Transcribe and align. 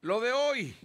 Lo 0.00 0.20
de 0.20 0.30
hoy. 0.30 0.76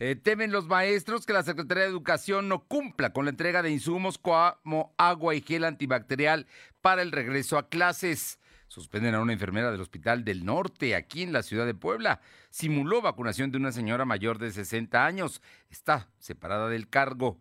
Eh, 0.00 0.16
temen 0.16 0.50
los 0.50 0.66
maestros 0.66 1.26
que 1.26 1.32
la 1.32 1.44
Secretaría 1.44 1.84
de 1.84 1.90
Educación 1.90 2.48
no 2.48 2.64
cumpla 2.64 3.12
con 3.12 3.24
la 3.24 3.30
entrega 3.30 3.62
de 3.62 3.70
insumos 3.70 4.18
como 4.18 4.94
agua 4.98 5.36
y 5.36 5.42
gel 5.42 5.62
antibacterial 5.62 6.48
para 6.80 7.02
el 7.02 7.12
regreso 7.12 7.56
a 7.56 7.68
clases. 7.68 8.40
Suspenden 8.66 9.14
a 9.14 9.20
una 9.20 9.32
enfermera 9.32 9.70
del 9.70 9.80
Hospital 9.80 10.24
del 10.24 10.44
Norte, 10.44 10.96
aquí 10.96 11.22
en 11.22 11.32
la 11.32 11.44
ciudad 11.44 11.66
de 11.66 11.74
Puebla. 11.74 12.20
Simuló 12.50 13.00
vacunación 13.00 13.52
de 13.52 13.58
una 13.58 13.70
señora 13.70 14.04
mayor 14.04 14.38
de 14.38 14.50
60 14.50 15.06
años. 15.06 15.40
Está 15.70 16.08
separada 16.18 16.68
del 16.68 16.88
cargo. 16.88 17.38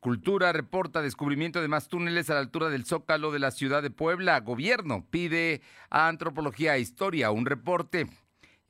Cultura 0.00 0.50
reporta 0.54 1.02
descubrimiento 1.02 1.60
de 1.60 1.68
más 1.68 1.88
túneles 1.88 2.30
a 2.30 2.34
la 2.34 2.40
altura 2.40 2.70
del 2.70 2.86
Zócalo 2.86 3.32
de 3.32 3.38
la 3.38 3.50
ciudad 3.50 3.82
de 3.82 3.90
Puebla. 3.90 4.40
Gobierno 4.40 5.06
pide 5.10 5.60
a 5.90 6.08
Antropología 6.08 6.74
e 6.76 6.80
Historia 6.80 7.30
un 7.30 7.44
reporte. 7.44 8.06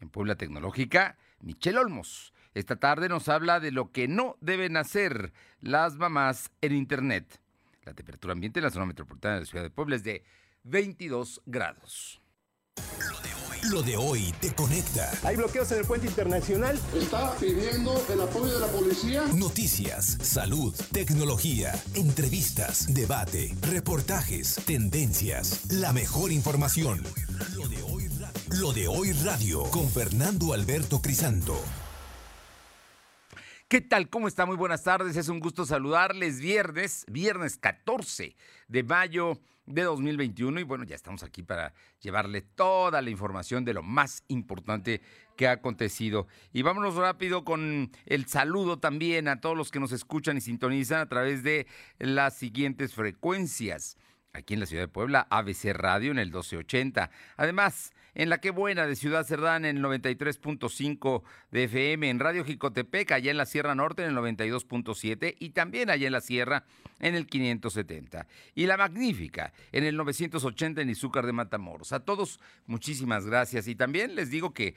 En 0.00 0.10
Puebla 0.10 0.34
Tecnológica, 0.34 1.16
Michelle 1.42 1.78
Olmos. 1.78 2.32
Esta 2.54 2.76
tarde 2.76 3.08
nos 3.08 3.28
habla 3.28 3.60
de 3.60 3.70
lo 3.70 3.92
que 3.92 4.08
no 4.08 4.36
deben 4.40 4.76
hacer 4.76 5.32
las 5.60 5.96
mamás 5.96 6.50
en 6.60 6.74
Internet. 6.74 7.40
La 7.84 7.94
temperatura 7.94 8.32
ambiente 8.32 8.60
en 8.60 8.64
la 8.64 8.70
zona 8.70 8.86
metropolitana 8.86 9.34
de 9.34 9.40
la 9.40 9.46
ciudad 9.46 9.64
de 9.64 9.70
Puebla 9.70 9.96
es 9.96 10.04
de 10.04 10.24
22 10.64 11.42
grados. 11.46 12.20
Lo 13.70 13.80
de 13.82 13.96
hoy 13.96 14.34
te 14.40 14.52
conecta. 14.52 15.08
Hay 15.22 15.36
bloqueos 15.36 15.70
en 15.70 15.78
el 15.78 15.84
puente 15.84 16.08
internacional. 16.08 16.80
Está 16.96 17.32
pidiendo 17.36 18.04
el 18.12 18.20
apoyo 18.20 18.52
de 18.52 18.58
la 18.58 18.66
policía. 18.66 19.22
Noticias, 19.36 20.18
salud, 20.20 20.74
tecnología, 20.90 21.72
entrevistas, 21.94 22.92
debate, 22.92 23.54
reportajes, 23.60 24.56
tendencias, 24.66 25.70
la 25.70 25.92
mejor 25.92 26.32
información. 26.32 27.04
Lo 27.54 27.68
de 27.68 27.80
hoy 27.82 27.91
Lo 28.60 28.70
de 28.70 28.86
hoy 28.86 29.12
radio 29.12 29.62
con 29.70 29.88
Fernando 29.88 30.52
Alberto 30.52 31.00
Crisanto. 31.00 31.58
¿Qué 33.66 33.80
tal? 33.80 34.10
¿Cómo 34.10 34.28
está? 34.28 34.44
Muy 34.44 34.56
buenas 34.56 34.82
tardes. 34.82 35.16
Es 35.16 35.28
un 35.28 35.40
gusto 35.40 35.64
saludarles. 35.64 36.38
Viernes, 36.38 37.06
viernes 37.08 37.56
14 37.56 38.36
de 38.68 38.82
mayo 38.82 39.40
de 39.64 39.84
2021 39.84 40.60
y 40.60 40.64
bueno, 40.64 40.84
ya 40.84 40.94
estamos 40.94 41.22
aquí 41.22 41.42
para 41.42 41.72
llevarle 42.00 42.42
toda 42.42 43.00
la 43.00 43.08
información 43.08 43.64
de 43.64 43.72
lo 43.72 43.82
más 43.82 44.22
importante 44.28 45.00
que 45.34 45.48
ha 45.48 45.52
acontecido. 45.52 46.26
Y 46.52 46.60
vámonos 46.60 46.96
rápido 46.96 47.46
con 47.46 47.90
el 48.04 48.26
saludo 48.26 48.78
también 48.78 49.28
a 49.28 49.40
todos 49.40 49.56
los 49.56 49.70
que 49.70 49.80
nos 49.80 49.92
escuchan 49.92 50.36
y 50.36 50.42
sintonizan 50.42 51.00
a 51.00 51.08
través 51.08 51.42
de 51.42 51.66
las 51.98 52.36
siguientes 52.36 52.92
frecuencias. 52.92 53.96
Aquí 54.34 54.52
en 54.52 54.60
la 54.60 54.66
ciudad 54.66 54.82
de 54.82 54.88
Puebla, 54.88 55.26
ABC 55.30 55.72
Radio 55.72 56.10
en 56.10 56.18
el 56.18 56.28
1280. 56.28 57.10
Además, 57.36 57.92
en 58.14 58.28
la 58.28 58.38
que 58.38 58.50
buena 58.50 58.86
de 58.86 58.96
Ciudad 58.96 59.24
Cerdán 59.24 59.64
en 59.64 59.78
el 59.78 59.82
93.5 59.82 61.22
de 61.50 61.64
FM, 61.64 62.10
en 62.10 62.20
Radio 62.20 62.44
Jicotepec, 62.44 63.12
allá 63.12 63.30
en 63.30 63.36
la 63.36 63.46
Sierra 63.46 63.74
Norte 63.74 64.04
en 64.04 64.10
el 64.10 64.16
92.7 64.16 65.36
y 65.38 65.50
también 65.50 65.90
allá 65.90 66.06
en 66.06 66.12
la 66.12 66.20
Sierra 66.20 66.64
en 67.00 67.14
el 67.14 67.26
570. 67.26 68.26
Y 68.54 68.66
la 68.66 68.76
Magnífica 68.76 69.52
en 69.72 69.84
el 69.84 69.96
980 69.96 70.82
en 70.82 70.90
Izúcar 70.90 71.26
de 71.26 71.32
Matamoros. 71.32 71.92
A 71.92 72.00
todos, 72.00 72.40
muchísimas 72.66 73.26
gracias. 73.26 73.66
Y 73.66 73.74
también 73.74 74.14
les 74.14 74.30
digo 74.30 74.52
que 74.52 74.74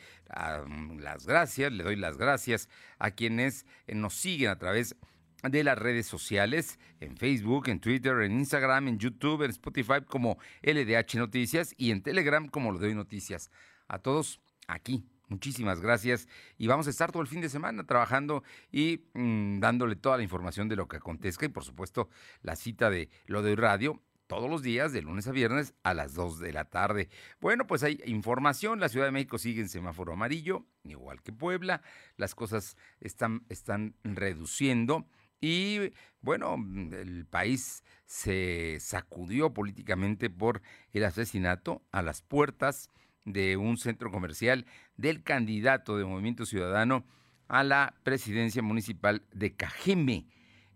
las 1.00 1.26
gracias, 1.26 1.72
le 1.72 1.84
doy 1.84 1.96
las 1.96 2.18
gracias 2.18 2.70
a 3.00 3.12
quienes 3.12 3.66
nos 3.88 4.14
siguen 4.14 4.50
a 4.50 4.58
través 4.58 4.92
de 4.92 5.15
de 5.50 5.64
las 5.64 5.78
redes 5.78 6.08
sociales, 6.08 6.80
en 7.00 7.18
Facebook, 7.18 7.70
en 7.70 7.80
Twitter, 7.80 8.22
en 8.22 8.32
Instagram, 8.34 8.88
en 8.88 9.00
YouTube, 9.00 9.44
en 9.44 9.52
Spotify 9.52 10.02
como 10.06 10.38
LDH 10.64 11.16
Noticias 11.16 11.74
y 11.78 11.92
en 11.92 12.02
Telegram 12.02 12.48
como 12.48 12.72
Lo 12.72 12.80
Doy 12.80 12.96
Noticias. 12.96 13.52
A 13.88 14.00
todos 14.00 14.42
aquí, 14.68 15.06
muchísimas 15.28 15.82
gracias 15.82 16.28
y 16.58 16.68
vamos 16.68 16.88
a 16.88 16.90
estar 16.90 17.12
todo 17.12 17.22
el 17.22 17.28
fin 17.28 17.42
de 17.42 17.50
semana 17.50 17.86
trabajando 17.86 18.44
y 18.72 19.06
mm, 19.14 19.60
dándole 19.60 19.96
toda 19.96 20.18
la 20.18 20.24
información 20.24 20.68
de 20.70 20.76
lo 20.76 20.88
que 20.88 20.98
acontezca 20.98 21.46
y 21.46 21.50
por 21.50 21.64
supuesto 21.64 22.10
la 22.42 22.56
cita 22.56 22.90
de 22.90 23.10
Lo 23.26 23.42
Doy 23.42 23.56
Radio 23.56 24.02
todos 24.28 24.50
los 24.50 24.64
días, 24.64 24.92
de 24.92 25.02
lunes 25.02 25.28
a 25.28 25.32
viernes, 25.32 25.74
a 25.84 25.94
las 25.94 26.14
2 26.14 26.40
de 26.40 26.54
la 26.54 26.66
tarde. 26.66 27.10
Bueno, 27.40 27.68
pues 27.68 27.84
hay 27.84 28.02
información. 28.06 28.80
La 28.80 28.90
Ciudad 28.90 29.06
de 29.06 29.12
México 29.12 29.38
sigue 29.38 29.62
en 29.62 29.70
semáforo 29.70 30.14
amarillo, 30.14 30.66
igual 30.84 31.22
que 31.22 31.32
Puebla. 31.32 31.82
Las 32.18 32.36
cosas 32.36 32.76
están, 33.00 33.46
están 33.50 33.96
reduciendo. 34.04 35.08
Y 35.48 35.94
bueno, 36.22 36.58
mm, 36.58 36.92
el 36.96 37.28
país 37.28 37.84
se 38.08 38.80
sacudió 38.80 39.54
políticamente 39.54 40.32
por 40.32 40.64
el 40.92 41.06
asesinato 41.06 41.84
a 41.92 42.02
las 42.02 42.24
puertas 42.24 42.90
de 43.26 43.56
un 43.56 43.78
centro 43.78 44.10
comercial 44.10 44.66
del 44.98 45.22
candidato 45.22 46.00
de 46.00 46.06
Movimiento 46.06 46.48
Ciudadano 46.48 47.06
a 47.48 47.64
la 47.64 47.94
presidencia 48.02 48.64
municipal 48.64 49.22
de 49.34 49.56
Cajeme, 49.56 50.26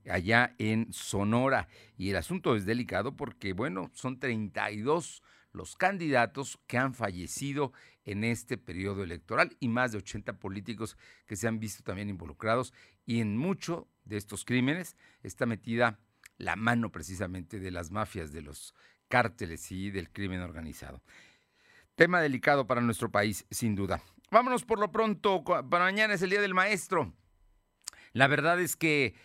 allá 0.07 0.53
en 0.59 0.93
Sonora. 0.93 1.67
Y 1.97 2.11
el 2.11 2.17
asunto 2.17 2.55
es 2.55 2.67
delicado 2.67 3.15
porque, 3.15 3.53
bueno, 3.53 3.89
son 3.95 4.19
32 4.19 5.23
los 5.51 5.75
candidatos 5.75 6.59
que 6.67 6.77
han 6.77 6.93
fallecido 6.93 7.73
en 8.05 8.23
este 8.23 8.57
periodo 8.57 9.03
electoral 9.03 9.55
y 9.59 9.67
más 9.67 9.91
de 9.91 9.97
80 9.97 10.33
políticos 10.39 10.95
que 11.25 11.35
se 11.35 11.47
han 11.47 11.59
visto 11.59 11.83
también 11.83 12.09
involucrados 12.09 12.73
y 13.05 13.19
en 13.19 13.37
mucho 13.37 13.87
de 14.09 14.17
estos 14.17 14.43
crímenes 14.43 14.97
está 15.23 15.45
metida 15.45 15.99
la 16.37 16.55
mano 16.55 16.91
precisamente 16.91 17.59
de 17.59 17.71
las 17.71 17.91
mafias, 17.91 18.31
de 18.31 18.41
los 18.41 18.73
cárteles 19.07 19.71
y 19.71 19.91
del 19.91 20.09
crimen 20.11 20.41
organizado. 20.41 21.01
Tema 21.95 22.21
delicado 22.21 22.65
para 22.65 22.81
nuestro 22.81 23.11
país, 23.11 23.45
sin 23.51 23.75
duda. 23.75 24.01
Vámonos 24.31 24.65
por 24.65 24.79
lo 24.79 24.91
pronto, 24.91 25.43
para 25.43 25.85
mañana 25.85 26.13
es 26.13 26.21
el 26.21 26.29
Día 26.29 26.41
del 26.41 26.53
Maestro. 26.53 27.13
La 28.13 28.27
verdad 28.27 28.59
es 28.59 28.75
que 28.75 29.15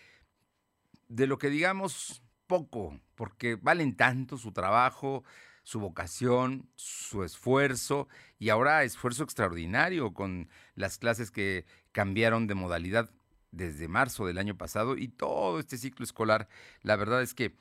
de 1.08 1.26
lo 1.26 1.38
que 1.38 1.50
digamos, 1.50 2.22
poco, 2.46 3.00
porque 3.14 3.56
valen 3.56 3.96
tanto 3.96 4.36
su 4.36 4.52
trabajo, 4.52 5.24
su 5.62 5.80
vocación, 5.80 6.68
su 6.74 7.24
esfuerzo 7.24 8.08
y 8.38 8.50
ahora 8.50 8.84
esfuerzo 8.84 9.24
extraordinario 9.24 10.12
con 10.12 10.48
las 10.74 10.98
clases 10.98 11.30
que 11.30 11.64
cambiaron 11.92 12.46
de 12.46 12.54
modalidad 12.54 13.10
desde 13.54 13.88
marzo 13.88 14.26
del 14.26 14.38
año 14.38 14.56
pasado 14.56 14.96
y 14.96 15.08
todo 15.08 15.58
este 15.60 15.78
ciclo 15.78 16.04
escolar. 16.04 16.48
La 16.82 16.96
verdad 16.96 17.22
es 17.22 17.34
que 17.34 17.56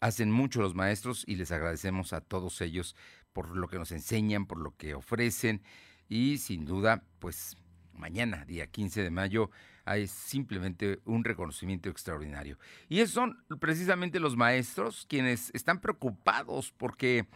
hacen 0.00 0.30
mucho 0.30 0.60
los 0.62 0.74
maestros 0.74 1.24
y 1.26 1.36
les 1.36 1.52
agradecemos 1.52 2.12
a 2.12 2.20
todos 2.20 2.60
ellos 2.60 2.96
por 3.32 3.56
lo 3.56 3.68
que 3.68 3.78
nos 3.78 3.92
enseñan, 3.92 4.46
por 4.46 4.58
lo 4.58 4.76
que 4.76 4.94
ofrecen 4.94 5.62
y 6.08 6.38
sin 6.38 6.64
duda, 6.64 7.04
pues 7.20 7.56
mañana, 7.92 8.44
día 8.44 8.66
15 8.66 9.02
de 9.02 9.10
mayo, 9.10 9.50
hay 9.84 10.08
simplemente 10.08 11.00
un 11.04 11.24
reconocimiento 11.24 11.88
extraordinario. 11.88 12.58
Y 12.88 13.00
esos 13.00 13.14
son 13.14 13.44
precisamente 13.60 14.20
los 14.20 14.36
maestros 14.36 15.06
quienes 15.08 15.50
están 15.54 15.80
preocupados 15.80 16.72
porque, 16.72 17.26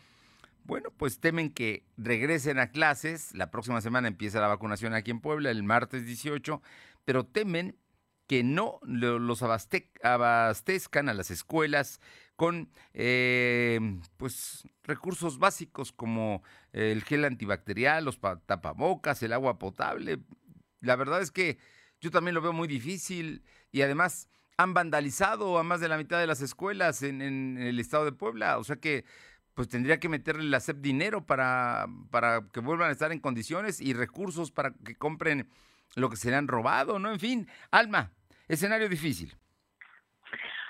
bueno, 0.65 0.91
pues 0.97 1.21
temen 1.21 1.51
que 1.51 1.85
regresen 1.97 2.59
a 2.59 2.71
clases. 2.71 3.35
La 3.35 3.51
próxima 3.51 3.81
semana 3.81 4.09
empieza 4.09 4.41
la 4.41 4.49
vacunación 4.49 4.95
aquí 4.95 5.11
en 5.11 5.21
Puebla, 5.21 5.51
el 5.51 5.63
martes 5.63 6.05
18, 6.07 6.61
pero 7.05 7.25
temen 7.25 7.77
que 8.27 8.43
no 8.43 8.81
los 8.83 9.43
abastezcan 9.43 11.09
a 11.09 11.15
las 11.15 11.31
escuelas 11.31 12.01
con 12.37 12.69
eh, 12.95 14.01
pues 14.17 14.67
recursos 14.83 15.39
básicos 15.39 15.93
como 15.93 16.43
el 16.73 17.03
gel 17.05 17.25
antibacterial, 17.25 18.05
los 18.05 18.19
tapabocas, 18.47 19.23
el 19.23 19.33
agua 19.33 19.59
potable. 19.59 20.19
La 20.81 20.97
verdad 20.97 21.23
es 21.23 21.31
que 21.31 21.59
yo 22.01 22.11
también 22.11 22.35
lo 22.35 22.43
veo 22.43 22.53
muy 22.53 22.69
difícil 22.69 23.45
y 23.73 23.83
además 23.83 24.29
han 24.57 24.75
vandalizado 24.75 25.59
a 25.59 25.63
más 25.63 25.81
de 25.81 25.89
la 25.89 25.97
mitad 25.97 26.19
de 26.19 26.27
las 26.27 26.41
escuelas 26.41 27.03
en, 27.03 27.21
el 27.59 27.81
estado 27.81 28.05
de 28.05 28.13
Puebla, 28.13 28.59
o 28.59 28.65
sea 28.65 28.77
que 28.77 29.05
pues 29.55 29.69
tendría 29.69 30.01
que 30.01 30.09
meterle 30.09 30.45
la 30.45 30.59
SEP 30.59 30.79
dinero 30.79 31.25
para, 31.27 31.87
para 32.11 32.45
que 32.53 32.61
vuelvan 32.61 32.89
a 32.89 32.93
estar 32.93 33.13
en 33.13 33.21
condiciones 33.21 33.81
y 33.81 33.95
recursos 33.95 34.51
para 34.51 34.73
que 34.73 34.97
compren 34.97 35.49
lo 35.97 36.11
que 36.11 36.17
se 36.17 36.31
le 36.31 36.37
han 36.37 36.49
robado, 36.49 36.99
¿no? 36.99 37.13
En 37.13 37.21
fin, 37.21 37.49
Alma, 37.71 38.13
escenario 38.49 38.89
difícil. 38.89 39.37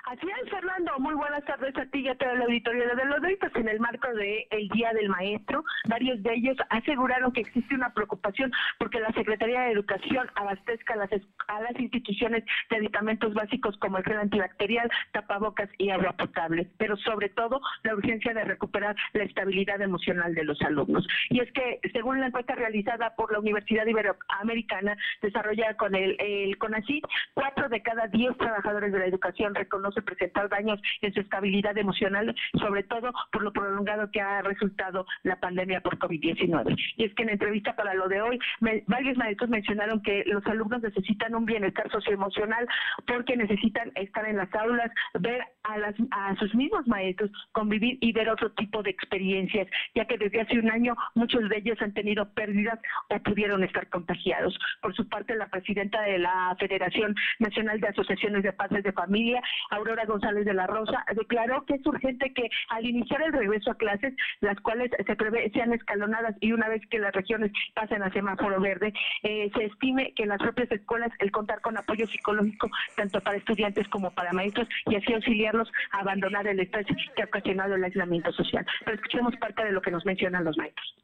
Así 0.07 0.27
es, 0.43 0.51
Fernando. 0.51 0.93
Muy 0.99 1.15
buenas 1.15 1.43
tardes 1.47 1.75
a 1.79 1.87
ti 1.87 2.01
y 2.01 2.09
a 2.09 2.15
todo 2.17 2.31
el 2.31 2.43
auditorio 2.43 2.95
de 2.95 3.05
los. 3.07 3.15
Pues 3.41 3.57
en 3.57 3.69
el 3.69 3.81
marco 3.81 4.07
del 4.09 4.45
el 4.51 4.69
Día 4.69 4.93
del 4.93 5.09
Maestro, 5.09 5.65
varios 5.89 6.23
de 6.23 6.35
ellos 6.35 6.57
aseguraron 6.69 7.33
que 7.33 7.41
existe 7.41 7.75
una 7.75 7.93
preocupación 7.95 8.53
porque 8.79 9.01
la 9.01 9.11
Secretaría 9.13 9.63
de 9.63 9.73
Educación 9.73 10.29
abastezca 10.35 10.95
a 10.95 10.97
las, 10.99 11.11
a 11.49 11.61
las 11.63 11.79
instituciones 11.81 12.45
de 12.71 12.77
aditamentos 12.77 13.33
básicos 13.33 13.77
como 13.79 13.97
el 13.97 14.05
gel 14.05 14.19
antibacterial, 14.19 14.91
tapabocas 15.13 15.71
y 15.79 15.91
agua 15.91 16.13
potable, 16.13 16.69
pero 16.77 16.97
sobre 16.99 17.31
todo 17.31 17.61
la 17.83 17.95
urgencia 17.95 18.35
de 18.35 18.45
recuperar 18.45 18.95
la 19.15 19.25
estabilidad 19.25 19.81
emocional 19.81 20.35
de 20.35 20.45
los 20.45 20.61
alumnos. 20.63 21.07
Y 21.31 21.41
es 21.41 21.51
que, 21.53 21.81
según 21.93 22.21
la 22.21 22.27
encuesta 22.27 22.55
realizada 22.55 23.15
por 23.17 23.33
la 23.33 23.39
Universidad 23.39 23.87
Iberoamericana, 23.87 24.97
desarrollada 25.23 25.77
con 25.77 25.95
el, 25.95 26.17
el 26.21 26.59
CONACYT, 26.59 27.05
cuatro 27.33 27.69
de 27.69 27.83
cada 27.83 28.07
diez 28.09 28.37
trabajadores 28.37 28.93
de 28.93 28.99
la 28.99 29.07
educación 29.07 29.55
reconocen 29.55 29.94
presentar 30.03 30.49
daños 30.49 30.81
en 31.01 31.13
su 31.13 31.21
estabilidad 31.21 31.77
emocional, 31.77 32.35
sobre 32.59 32.83
todo 32.85 33.13
por 33.33 33.43
lo 33.43 33.53
prolongado 33.53 34.11
que 34.11 34.21
ha 34.21 34.43
resultado 34.43 35.07
la 35.23 35.39
pandemia 35.41 35.81
por 35.81 35.99
COVID-19. 35.99 36.77
Y 36.97 37.05
es 37.05 37.15
que 37.15 37.23
en 37.23 37.31
entrevista 37.31 37.75
para 37.77 37.95
lo 37.95 38.09
de 38.09 38.21
hoy, 38.21 38.39
varios 38.87 39.17
maestros 39.17 39.51
mencionaron 39.51 40.03
que 40.03 40.25
los 40.27 40.45
alumnos 40.47 40.83
necesitan 40.83 41.35
un 41.35 41.45
bienestar 41.45 41.91
socioemocional 41.91 42.67
porque 43.07 43.37
necesitan 43.37 43.93
estar 43.95 44.27
en 44.29 44.37
las 44.37 44.53
aulas, 44.55 44.91
ver 45.19 45.43
a, 45.65 45.77
a 46.11 46.37
sus 46.37 46.55
mismos 46.55 46.87
maestros, 46.87 47.31
convivir 47.53 47.99
y 48.01 48.13
ver 48.13 48.29
otro 48.29 48.51
tipo 48.53 48.83
de 48.83 48.91
experiencias, 48.91 49.69
ya 49.95 50.05
que 50.07 50.19
desde 50.19 50.41
hace 50.41 50.59
un 50.59 50.71
año 50.71 50.97
muchos 51.15 51.49
de 51.49 51.59
ellos 51.59 51.81
han 51.81 51.93
tenido 51.95 52.29
pérdidas 52.35 52.79
o 53.11 53.19
pudieron 53.23 53.63
estar 53.65 53.89
contagiados. 53.89 54.59
Por 54.81 54.95
su 54.95 55.09
parte, 55.09 55.35
la 55.37 55.49
presidenta 55.49 56.03
de 56.03 56.19
la 56.19 56.57
Federación 56.59 57.15
Nacional 57.39 57.81
de 57.81 57.89
Asociaciones 57.89 58.43
de 58.43 58.53
Padres 58.53 58.85
de 58.85 58.93
Familia, 58.93 59.43
Aurora 59.85 60.07
González 60.07 60.47
de 60.47 60.55
la 60.55 60.67
Rosa, 60.67 61.05
declaró 61.15 61.63
que 61.67 61.75
es 61.75 61.87
urgente 61.87 62.33
que 62.33 62.49
al 62.71 62.87
iniciar 62.87 63.21
el 63.23 63.35
regreso 63.35 63.71
a 63.71 63.75
clases, 63.75 64.15
las 64.41 64.59
cuales 64.61 64.91
se 65.07 65.17
prevé 65.17 65.51
sean 65.51 65.75
escalonadas 65.75 66.35
y 66.41 66.53
una 66.53 66.69
vez 66.69 66.81
que 66.89 66.99
las 66.99 67.13
regiones 67.13 67.53
pasen 67.75 68.03
a 68.03 68.11
semáforo 68.11 68.59
verde, 68.61 68.95
eh, 69.23 69.51
se 69.55 69.67
estime 69.67 70.15
que 70.15 70.23
en 70.23 70.31
las 70.31 70.39
propias 70.39 70.73
escuelas 70.73 71.13
el 71.19 71.31
contar 71.31 71.61
con 71.61 71.77
apoyo 71.77 72.07
psicológico 72.07 72.71
tanto 72.97 73.21
para 73.21 73.37
estudiantes 73.37 73.87
como 73.89 74.11
para 74.11 74.33
maestros 74.33 74.69
y 74.87 74.97
así 74.97 75.13
auxiliarlos 75.13 75.71
a 75.93 76.01
abandonar 76.01 76.47
el 76.47 76.61
estrés 76.61 76.87
que 77.15 77.23
ha 77.23 77.27
ocasionado 77.27 77.75
el 77.75 77.85
aislamiento 77.85 78.33
social. 78.33 78.65
Pero 78.87 78.97
escuchemos 78.97 79.37
parte 79.37 79.65
de 79.65 79.73
lo 79.73 79.83
que 79.83 79.91
nos 79.91 80.07
mencionan 80.07 80.45
los 80.45 80.57
maestros 80.57 80.95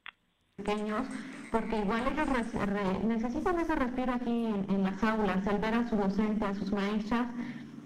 pequeños, 0.56 1.06
porque 1.50 1.78
igual 1.78 2.02
ellos 2.12 2.28
necesitan 3.04 3.58
ese 3.60 3.74
respiro 3.74 4.12
aquí 4.12 4.46
en, 4.68 4.82
las 4.82 5.02
aulas, 5.02 5.46
el 5.46 5.58
ver 5.58 5.74
a 5.74 5.88
su 5.88 5.96
docente, 5.96 6.44
a 6.44 6.54
sus 6.54 6.70
maestras. 6.70 7.28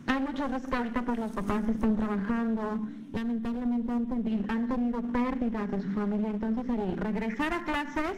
Hay 0.06 0.20
muchas 0.20 0.50
veces 0.50 0.68
que 0.68 0.76
ahorita 0.76 1.02
pues 1.02 1.18
los 1.18 1.32
papás 1.32 1.68
están 1.68 1.96
trabajando, 1.96 2.86
lamentablemente 3.12 3.92
han, 3.92 4.68
tenido, 4.68 5.00
pérdidas 5.12 5.70
de 5.70 5.80
su 5.80 5.90
familia, 5.92 6.30
entonces 6.30 6.64
el 6.68 6.96
regresar 6.96 7.52
a 7.54 7.64
clases 7.64 8.12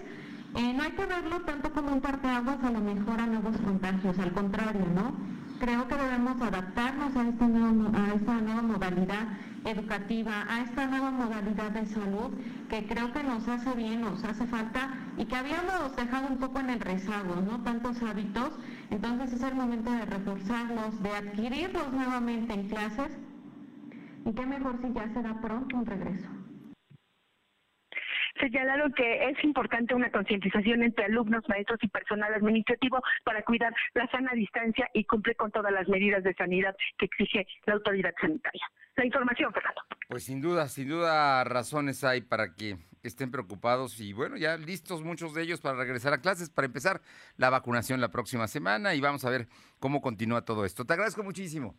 eh, 0.57 0.73
no 0.75 0.83
hay 0.83 0.91
que 0.93 1.07
verlo 1.07 1.41
tanto 1.43 1.71
como 1.73 1.93
un 1.93 2.01
parteaguas 2.01 2.63
a 2.63 2.71
lo 2.71 2.81
mejor 2.81 3.21
a 3.21 3.27
nuevos 3.27 3.57
contagios, 3.59 4.19
al 4.19 4.33
contrario, 4.33 4.87
¿no? 4.95 5.13
Creo 5.61 5.87
que 5.87 5.95
debemos 5.95 6.41
adaptarnos 6.43 7.17
a 7.17 7.25
nueva, 7.25 7.99
a 7.99 8.15
esta 8.15 8.35
nueva 8.41 8.63
modalidad 8.63 9.29
educativa, 9.65 10.45
a 10.49 10.63
esta 10.63 10.87
nueva 10.87 11.11
modalidad 11.11 11.71
de 11.71 11.87
salud 11.87 12.31
que 12.69 12.87
creo 12.87 13.13
que 13.13 13.23
nos 13.23 13.47
hace 13.49 13.75
bien, 13.75 14.01
nos 14.01 14.23
hace 14.25 14.47
falta 14.47 14.91
y 15.17 15.25
que 15.25 15.37
habíamos 15.37 15.97
dejado 15.97 16.29
un 16.29 16.39
poco 16.39 16.61
en 16.61 16.71
el 16.71 16.81
rezago, 16.81 17.37
¿no? 17.37 17.63
Tantos 17.63 18.03
hábitos, 18.03 18.53
entonces 18.91 19.33
es 19.33 19.43
el 19.43 19.55
momento 19.55 19.91
de 19.91 20.05
reforzarlos, 20.05 21.03
de 21.03 21.11
adquirirlos 21.11 21.93
nuevamente 21.93 22.55
en 22.55 22.69
clases 22.69 23.19
y 24.25 24.33
qué 24.33 24.47
mejor 24.47 24.79
si 24.83 24.93
ya 24.93 25.09
será 25.13 25.41
pronto 25.41 25.77
un 25.77 25.87
regreso 25.87 26.29
señalaron 28.41 28.93
que 28.93 29.29
es 29.29 29.45
importante 29.45 29.95
una 29.95 30.11
concientización 30.11 30.83
entre 30.83 31.07
alumnos, 31.07 31.45
maestros 31.49 31.79
y 31.83 31.89
personal 31.89 32.33
administrativo 32.35 33.03
para 33.25 33.43
cuidar 33.43 33.75
la 33.95 34.07
sana 34.09 34.33
distancia 34.35 34.89
y 34.93 35.05
cumplir 35.05 35.37
con 35.37 35.51
todas 35.51 35.73
las 35.73 35.89
medidas 35.89 36.23
de 36.25 36.35
sanidad 36.35 36.77
que 36.99 37.07
exige 37.07 37.47
la 37.67 37.75
autoridad 37.75 38.15
sanitaria. 38.21 38.63
La 38.97 39.05
información, 39.05 39.53
Fernando. 39.53 39.83
Pues 40.09 40.25
sin 40.25 40.41
duda, 40.41 40.69
sin 40.69 40.89
duda 40.89 41.45
razones 41.45 42.03
hay 42.05 42.23
para 42.23 42.55
que 42.55 42.77
estén 43.09 43.31
preocupados 43.31 44.01
y 44.01 44.13
bueno, 44.13 44.37
ya 44.37 44.57
listos 44.57 45.03
muchos 45.03 45.35
de 45.35 45.43
ellos 45.43 45.61
para 45.61 45.77
regresar 45.77 46.13
a 46.13 46.21
clases, 46.21 46.51
para 46.51 46.67
empezar 46.67 47.01
la 47.37 47.51
vacunación 47.51 48.01
la 48.01 48.11
próxima 48.11 48.49
semana 48.49 48.95
y 48.95 49.01
vamos 49.01 49.25
a 49.25 49.31
ver 49.31 49.49
cómo 49.79 50.01
continúa 50.01 50.45
todo 50.45 50.65
esto. 50.65 50.85
Te 50.85 50.93
agradezco 50.93 51.23
muchísimo. 51.23 51.75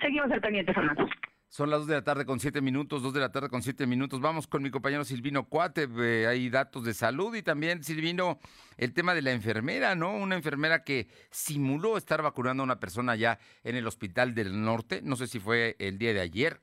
Seguimos 0.00 0.30
al 0.30 0.40
pendiente, 0.40 0.74
Fernando. 0.74 1.06
Son 1.54 1.70
las 1.70 1.82
2 1.82 1.86
de 1.86 1.94
la 1.94 2.02
tarde 2.02 2.26
con 2.26 2.40
7 2.40 2.60
minutos, 2.60 3.00
2 3.00 3.14
de 3.14 3.20
la 3.20 3.30
tarde 3.30 3.48
con 3.48 3.62
7 3.62 3.86
minutos. 3.86 4.20
Vamos 4.20 4.48
con 4.48 4.60
mi 4.60 4.72
compañero 4.72 5.04
Silvino 5.04 5.48
Cuate. 5.48 5.88
hay 6.26 6.50
datos 6.50 6.84
de 6.84 6.92
salud 6.94 7.32
y 7.36 7.42
también, 7.42 7.84
Silvino, 7.84 8.40
el 8.76 8.92
tema 8.92 9.14
de 9.14 9.22
la 9.22 9.30
enfermera, 9.30 9.94
¿no? 9.94 10.16
Una 10.16 10.34
enfermera 10.34 10.82
que 10.82 11.06
simuló 11.30 11.96
estar 11.96 12.22
vacunando 12.22 12.64
a 12.64 12.64
una 12.64 12.80
persona 12.80 13.14
ya 13.14 13.38
en 13.62 13.76
el 13.76 13.86
hospital 13.86 14.34
del 14.34 14.64
norte. 14.64 15.00
No 15.04 15.14
sé 15.14 15.28
si 15.28 15.38
fue 15.38 15.76
el 15.78 15.96
día 15.96 16.12
de 16.12 16.22
ayer. 16.22 16.60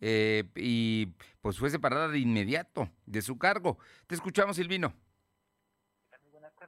Eh, 0.00 0.44
y 0.56 1.06
pues 1.40 1.58
fue 1.58 1.70
separada 1.70 2.08
de 2.08 2.18
inmediato 2.18 2.90
de 3.06 3.22
su 3.22 3.38
cargo. 3.38 3.78
Te 4.06 4.14
escuchamos, 4.14 4.56
Silvino 4.56 4.94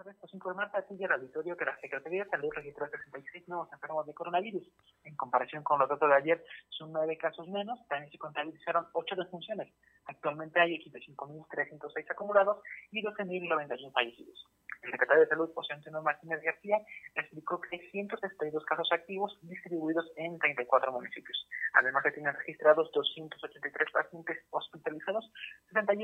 tardes. 0.01 0.17
Pues 0.21 0.33
a 0.33 0.83
ti 0.83 0.97
y 0.99 1.05
al 1.05 1.13
auditorio 1.13 1.57
que 1.57 1.65
la 1.65 1.79
Secretaría 1.79 2.25
de 2.25 2.31
Salud 2.31 2.51
registró 2.55 2.89
66 2.89 3.49
nuevos 3.49 3.73
enfermos 3.73 4.07
de 4.07 4.15
coronavirus. 4.15 4.67
En 5.05 5.15
comparación 5.17 5.63
con 5.63 5.79
los 5.79 5.89
datos 5.89 6.09
de 6.09 6.15
ayer, 6.15 6.45
son 6.71 6.93
nueve 6.93 7.19
casos 7.19 7.47
menos. 7.49 7.79
También 7.89 8.11
se 8.11 8.19
contabilizaron 8.19 8.87
ocho 8.95 9.15
defunciones. 9.15 9.69
Actualmente 10.07 10.61
hay 10.61 10.79
85.306 10.79 12.11
acumulados 12.11 12.63
y 12.91 13.03
12.091 13.03 13.93
fallecidos. 13.93 14.47
El 14.83 14.93
secretario 14.93 15.23
de 15.23 15.29
Salud, 15.29 15.53
José 15.55 15.75
Antonio 15.75 16.03
Martínez 16.03 16.41
García, 16.43 16.79
explicó 17.15 17.61
que 17.61 17.77
hay 17.77 17.91
162 17.91 18.65
casos 18.65 18.89
activos 18.93 19.39
distribuidos 19.43 20.11
en 20.17 20.39
34 20.39 20.93
municipios. 20.93 21.47
Además, 21.75 22.03
se 22.03 22.13
tienen 22.13 22.35
registrados 22.35 22.91
283 22.93 23.80
pacientes 23.80 23.80
hospitalizados, 23.80 23.80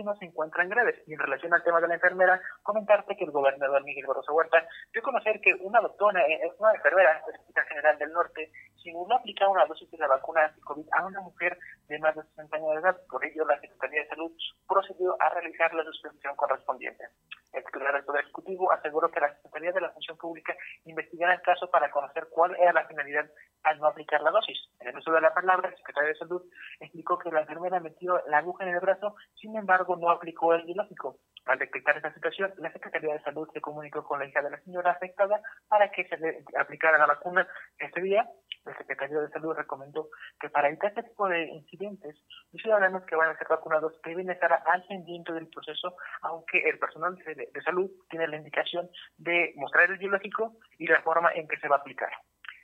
71 0.06 0.17
se 0.17 0.25
encuentran 0.26 0.69
graves. 0.69 0.97
Y 1.06 1.14
en 1.14 1.19
relación 1.19 1.53
al 1.53 1.62
tema 1.62 1.81
de 1.81 1.88
la 1.88 1.94
enfermera, 1.94 2.41
comentarte 2.62 3.17
que 3.17 3.25
el 3.25 3.31
gobernador 3.31 3.82
Miguel 3.85 4.06
Barroso 4.06 4.32
Huerta 4.32 4.67
dio 4.93 5.00
a 5.00 5.05
conocer 5.05 5.41
que 5.41 5.55
una 5.61 5.81
doctora, 5.81 6.23
eh, 6.26 6.41
una 6.58 6.75
enfermera 6.75 7.23
del 7.26 7.41
Hospital 7.41 7.64
General 7.67 7.99
del 7.99 8.12
Norte, 8.12 8.50
simuló 8.82 9.17
aplicar 9.17 9.49
una 9.49 9.67
dosis 9.67 9.91
de 9.91 9.99
la 9.99 10.06
vacuna 10.06 10.44
anti-COVID 10.44 10.87
a 10.93 11.06
una 11.06 11.20
mujer 11.20 11.58
de 11.88 11.99
más 11.99 12.14
de 12.14 12.23
60 12.23 12.56
años 12.56 12.70
de 12.75 12.81
edad. 12.81 12.97
Por 13.11 13.25
ello, 13.25 13.44
la 13.44 13.61
Secretaría 13.61 14.03
de 14.03 14.08
Salud 14.08 14.32
procedió 14.69 15.17
a 15.20 15.29
realizar 15.31 15.75
la 15.75 15.85
suspensión 15.85 16.37
correspondiente. 16.37 17.05
El 17.52 17.64
titular 17.64 17.94
del 17.94 18.05
Poder 18.05 18.23
Ejecutivo 18.23 18.70
aseguró 18.70 19.11
que 19.11 19.20
la 19.20 19.35
Secretaría 19.35 19.73
de 19.73 19.81
la 19.81 19.91
Función 19.91 20.19
Pública 20.19 20.55
investigará 20.85 21.35
el 21.35 21.41
caso 21.41 21.70
para 21.70 21.91
conocer 21.91 22.29
cuál 22.31 22.55
era 22.56 22.73
la 22.73 22.87
finalidad 22.87 23.26
al 23.62 23.79
no 23.79 23.87
aplicar 23.87 24.20
la 24.20 24.31
dosis. 24.31 24.59
En 24.81 24.88
el 24.88 24.97
uso 24.99 25.11
de 25.11 25.20
la 25.20 25.32
palabra, 25.32 25.69
el 25.69 25.76
secretario 25.76 26.11
de 26.11 26.19
Salud 26.19 26.43
explicó 26.81 27.19
que 27.19 27.31
la 27.31 27.41
enfermera 27.41 27.81
la 28.29 28.38
aguja 28.38 28.64
en 28.64 28.75
el 28.75 28.81
brazo, 28.81 29.17
sin 29.35 29.56
embargo, 29.56 29.97
no 29.97 30.11
aplicó 30.11 30.55
el 30.55 30.64
biológico. 30.64 31.19
Al 31.47 31.58
detectar 31.61 31.97
esta 31.97 32.12
situación, 32.12 32.53
la 32.58 32.73
Secretaría 32.73 33.14
de 33.14 33.23
Salud 33.23 33.49
se 33.53 33.61
comunicó 33.61 34.03
con 34.05 34.19
la 34.19 34.26
hija 34.26 34.43
de 34.43 34.50
la 34.50 34.61
señora 34.62 34.91
afectada 34.91 35.41
para 35.69 35.91
que 35.93 36.05
se 36.08 36.17
le 36.17 36.44
aplicara 36.58 36.99
la 36.99 37.06
vacuna 37.06 37.47
este 37.79 38.00
día. 38.00 38.29
El 38.64 38.76
secretario 38.76 39.20
de 39.20 39.29
Salud 39.29 39.55
recomendó 39.55 40.08
que 40.41 40.49
para 40.49 40.67
evitar 40.67 40.91
este 40.91 41.05
tipo 41.05 41.29
de 41.29 41.44
incidentes, 41.44 42.17
los 42.53 42.62
ciudadanos 42.62 43.05
que 43.05 43.14
van 43.14 43.31
a 43.31 43.38
ser 43.38 43.47
vacunados 43.47 43.93
deben 44.03 44.29
estar 44.29 44.52
al 44.52 44.85
pendiente 44.88 45.32
del 45.32 45.47
proceso, 45.47 45.97
aunque 46.23 46.59
el 46.69 46.81
personal 46.81 47.14
de, 47.14 47.49
de 47.52 47.62
salud 47.62 47.88
tiene 48.11 48.26
la 48.26 48.38
indicación 48.38 48.91
de 49.17 49.52
mostrar 49.55 49.88
el 49.88 49.99
biológico 49.99 50.56
y 50.79 50.88
la 50.88 51.00
forma 51.02 51.31
en 51.32 51.47
que 51.47 51.59
se 51.59 51.69
va 51.69 51.76
a 51.76 51.79
aplicar. 51.79 52.11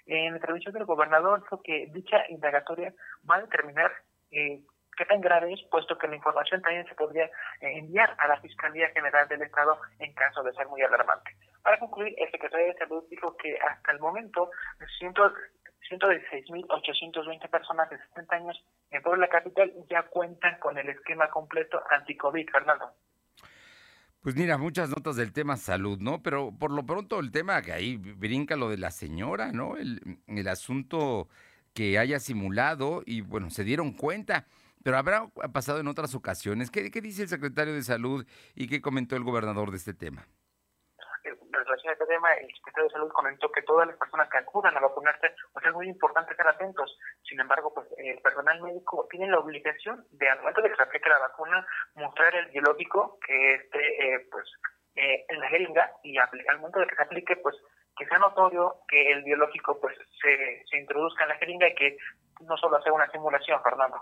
En 0.07 0.33
la 0.33 0.39
entrevista 0.39 0.73
del 0.73 0.85
gobernador 0.85 1.43
dijo 1.43 1.63
que 1.63 1.87
dicha 1.93 2.29
indagatoria 2.29 2.93
va 3.31 3.37
a 3.37 3.43
determinar 3.43 3.93
eh, 4.33 4.61
tan 5.07 5.21
grave 5.21 5.53
es, 5.53 5.63
puesto 5.71 5.97
que 5.99 6.09
la 6.09 6.17
información 6.17 6.63
también 6.63 6.87
se 6.87 6.95
podría 6.95 7.25
eh, 7.25 7.31
enviar 7.79 8.15
a 8.19 8.29
la 8.29 8.41
Fiscalía 8.41 8.89
General 8.91 9.29
del 9.29 9.43
Estado 9.43 9.79
en 9.99 10.13
caso 10.15 10.43
de 10.43 10.53
ser 10.53 10.67
muy 10.69 10.83
alarmante. 10.83 11.37
Para 11.63 11.79
concluir, 11.79 12.15
el 12.19 12.31
secretario 12.31 12.67
de 12.67 12.75
Salud 12.79 13.05
dijo 13.11 13.37
que 13.37 13.59
hasta 13.59 13.93
el 13.93 14.01
momento 14.01 14.51
116.820 15.91 17.51
personas 17.51 17.91
de 17.91 17.99
70 17.99 18.37
años 18.37 18.65
en 18.91 19.03
Puebla 19.03 19.29
Capital 19.29 19.73
ya 19.91 20.03
cuentan 20.05 20.59
con 20.59 20.79
el 20.79 20.89
esquema 20.89 21.29
completo 21.31 21.83
anti-COVID, 21.91 22.51
Fernando. 22.51 22.93
Pues 24.23 24.37
mira, 24.37 24.57
muchas 24.57 24.89
notas 24.89 25.17
del 25.17 25.33
tema 25.33 25.57
salud, 25.57 25.99
¿no? 25.99 26.23
Pero 26.23 26.53
por 26.57 26.71
lo 26.71 26.87
pronto 26.87 27.19
el 27.19 27.33
tema 27.33 27.61
que 27.61 27.73
ahí 27.73 27.97
brinca 27.97 28.55
lo 28.55 28.69
de 28.71 28.79
la 28.79 28.93
señora, 28.93 29.51
¿no? 29.51 29.77
El, 29.77 30.21
el 30.29 30.47
asunto 30.47 31.29
que 31.75 31.99
haya 31.99 32.21
simulado 32.21 33.03
y 33.05 33.23
bueno, 33.23 33.51
se 33.51 33.65
dieron 33.65 33.93
cuenta. 33.93 34.47
Pero 34.83 34.97
habrá 34.97 35.27
pasado 35.53 35.81
en 35.81 35.89
otras 35.89 36.15
ocasiones. 36.15 36.71
¿Qué, 36.71 36.91
¿Qué, 36.91 37.01
dice 37.01 37.23
el 37.23 37.29
secretario 37.29 37.75
de 37.75 37.83
Salud 37.83 38.27
y 38.55 38.69
qué 38.69 38.81
comentó 38.81 39.17
el 39.17 39.25
gobernador 39.25 39.71
de 39.71 39.77
este 39.77 39.95
tema? 39.95 40.27
En 41.25 41.37
relación 41.53 41.91
a 41.91 41.93
este 41.93 42.07
tema, 42.07 42.33
el 42.33 42.53
secretario 42.55 42.89
de 42.89 42.93
Salud 42.93 43.13
comentó 43.13 43.53
que 43.53 43.63
todas 43.63 43.87
las 43.87 43.97
personas 43.97 44.29
que 44.29 44.39
acudan 44.39 44.77
a 44.77 44.81
vacunarse, 44.81 45.35
pues 45.53 45.65
es 45.65 45.73
muy 45.73 45.89
importante 45.89 46.33
estar 46.33 46.49
atentos. 46.49 46.99
Sin 47.23 47.39
embargo, 47.39 47.73
pues 47.73 47.87
el 47.99 48.19
personal 48.21 48.61
médico 48.63 49.07
tiene 49.11 49.29
la 49.29 49.39
obligación 49.39 50.05
de, 50.11 50.29
al 50.29 50.41
momento 50.41 50.63
de 50.63 50.71
que 50.71 50.77
se 50.77 50.83
aplique 50.83 51.09
la 51.09 51.19
vacuna, 51.19 51.65
mostrar 51.95 52.35
el 52.35 52.51
biológico 52.51 53.19
que 53.25 53.55
esté, 53.55 54.15
eh, 54.15 54.27
pues, 54.31 54.45
eh, 54.97 55.25
en 55.29 55.41
la 55.41 55.49
jeringa 55.49 55.93
y 56.03 56.19
al 56.19 56.59
momento 56.59 56.81
de 56.81 56.87
que 56.87 56.97
se 56.97 57.03
aplique, 57.03 57.37
pues 57.37 57.57
que 57.97 58.07
sea 58.07 58.19
notorio 58.19 58.77
que 58.89 59.13
el 59.13 59.23
biológico 59.23 59.79
pues 59.81 59.97
se, 60.21 60.65
se 60.69 60.79
introduzca 60.79 61.25
en 61.25 61.29
la 61.29 61.37
jeringa 61.37 61.69
y 61.69 61.75
que 61.75 61.97
no 62.43 62.57
solo 62.57 62.81
sea 62.83 62.93
una 62.93 63.11
simulación, 63.11 63.61
Fernando 63.63 63.97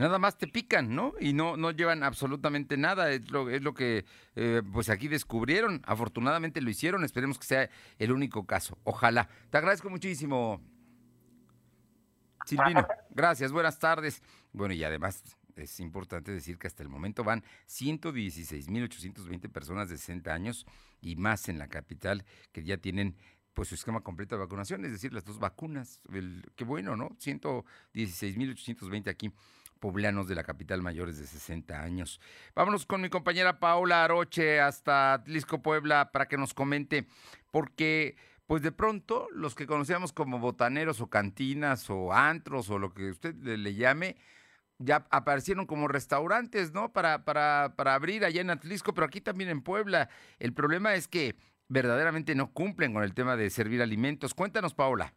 nada 0.00 0.18
más 0.18 0.38
te 0.38 0.46
pican, 0.48 0.94
¿no? 0.94 1.12
Y 1.20 1.34
no, 1.34 1.56
no 1.58 1.70
llevan 1.70 2.02
absolutamente 2.02 2.78
nada, 2.78 3.10
es 3.10 3.30
lo, 3.30 3.50
es 3.50 3.62
lo 3.62 3.74
que 3.74 4.06
eh, 4.34 4.62
pues 4.72 4.88
aquí 4.88 5.08
descubrieron, 5.08 5.82
afortunadamente 5.84 6.62
lo 6.62 6.70
hicieron, 6.70 7.04
esperemos 7.04 7.38
que 7.38 7.44
sea 7.44 7.70
el 7.98 8.10
único 8.10 8.46
caso, 8.46 8.78
ojalá. 8.84 9.28
Te 9.50 9.58
agradezco 9.58 9.90
muchísimo. 9.90 10.60
Silvino, 12.46 12.86
gracias, 13.10 13.52
buenas 13.52 13.78
tardes. 13.78 14.22
Bueno, 14.52 14.72
y 14.72 14.82
además 14.82 15.22
es 15.54 15.78
importante 15.80 16.32
decir 16.32 16.58
que 16.58 16.66
hasta 16.66 16.82
el 16.82 16.88
momento 16.88 17.22
van 17.22 17.44
116.820 17.68 19.52
personas 19.52 19.90
de 19.90 19.98
60 19.98 20.32
años 20.32 20.66
y 21.02 21.16
más 21.16 21.50
en 21.50 21.58
la 21.58 21.68
capital 21.68 22.24
que 22.52 22.64
ya 22.64 22.78
tienen 22.78 23.16
pues 23.54 23.68
su 23.68 23.74
esquema 23.74 24.00
completo 24.00 24.36
de 24.36 24.40
vacunación, 24.42 24.84
es 24.84 24.92
decir, 24.92 25.12
las 25.12 25.24
dos 25.24 25.38
vacunas. 25.38 26.00
Qué 26.56 26.64
bueno, 26.64 26.96
¿no? 26.96 27.10
116.820 27.10 29.08
aquí 29.08 29.32
poblanos 29.80 30.28
de 30.28 30.34
la 30.34 30.44
capital 30.44 30.82
mayores 30.82 31.18
de 31.18 31.26
60 31.26 31.82
años. 31.82 32.20
Vámonos 32.54 32.86
con 32.86 33.00
mi 33.00 33.08
compañera 33.08 33.58
Paola 33.58 34.04
Aroche 34.04 34.60
hasta 34.60 35.14
Atlisco, 35.14 35.62
Puebla, 35.62 36.12
para 36.12 36.28
que 36.28 36.36
nos 36.36 36.54
comente, 36.54 37.06
porque 37.50 38.16
pues 38.46 38.62
de 38.62 38.72
pronto 38.72 39.28
los 39.32 39.54
que 39.54 39.66
conocíamos 39.66 40.12
como 40.12 40.38
botaneros 40.38 41.00
o 41.00 41.08
cantinas 41.08 41.88
o 41.88 42.12
antros 42.12 42.68
o 42.68 42.78
lo 42.78 42.92
que 42.92 43.10
usted 43.10 43.34
le, 43.36 43.74
llame, 43.74 44.16
ya 44.78 45.06
aparecieron 45.10 45.66
como 45.66 45.88
restaurantes, 45.88 46.72
¿no? 46.72 46.92
Para, 46.92 47.24
para, 47.24 47.74
para 47.76 47.94
abrir 47.94 48.24
allá 48.24 48.40
en 48.40 48.50
Atlisco, 48.50 48.92
pero 48.92 49.06
aquí 49.06 49.20
también 49.20 49.50
en 49.50 49.62
Puebla. 49.62 50.08
El 50.38 50.52
problema 50.52 50.94
es 50.94 51.06
que 51.06 51.36
verdaderamente 51.70 52.34
no 52.34 52.52
cumplen 52.52 52.92
con 52.92 53.02
el 53.02 53.14
tema 53.14 53.36
de 53.36 53.48
servir 53.48 53.80
alimentos. 53.80 54.34
Cuéntanos, 54.34 54.74
Paola. 54.74 55.14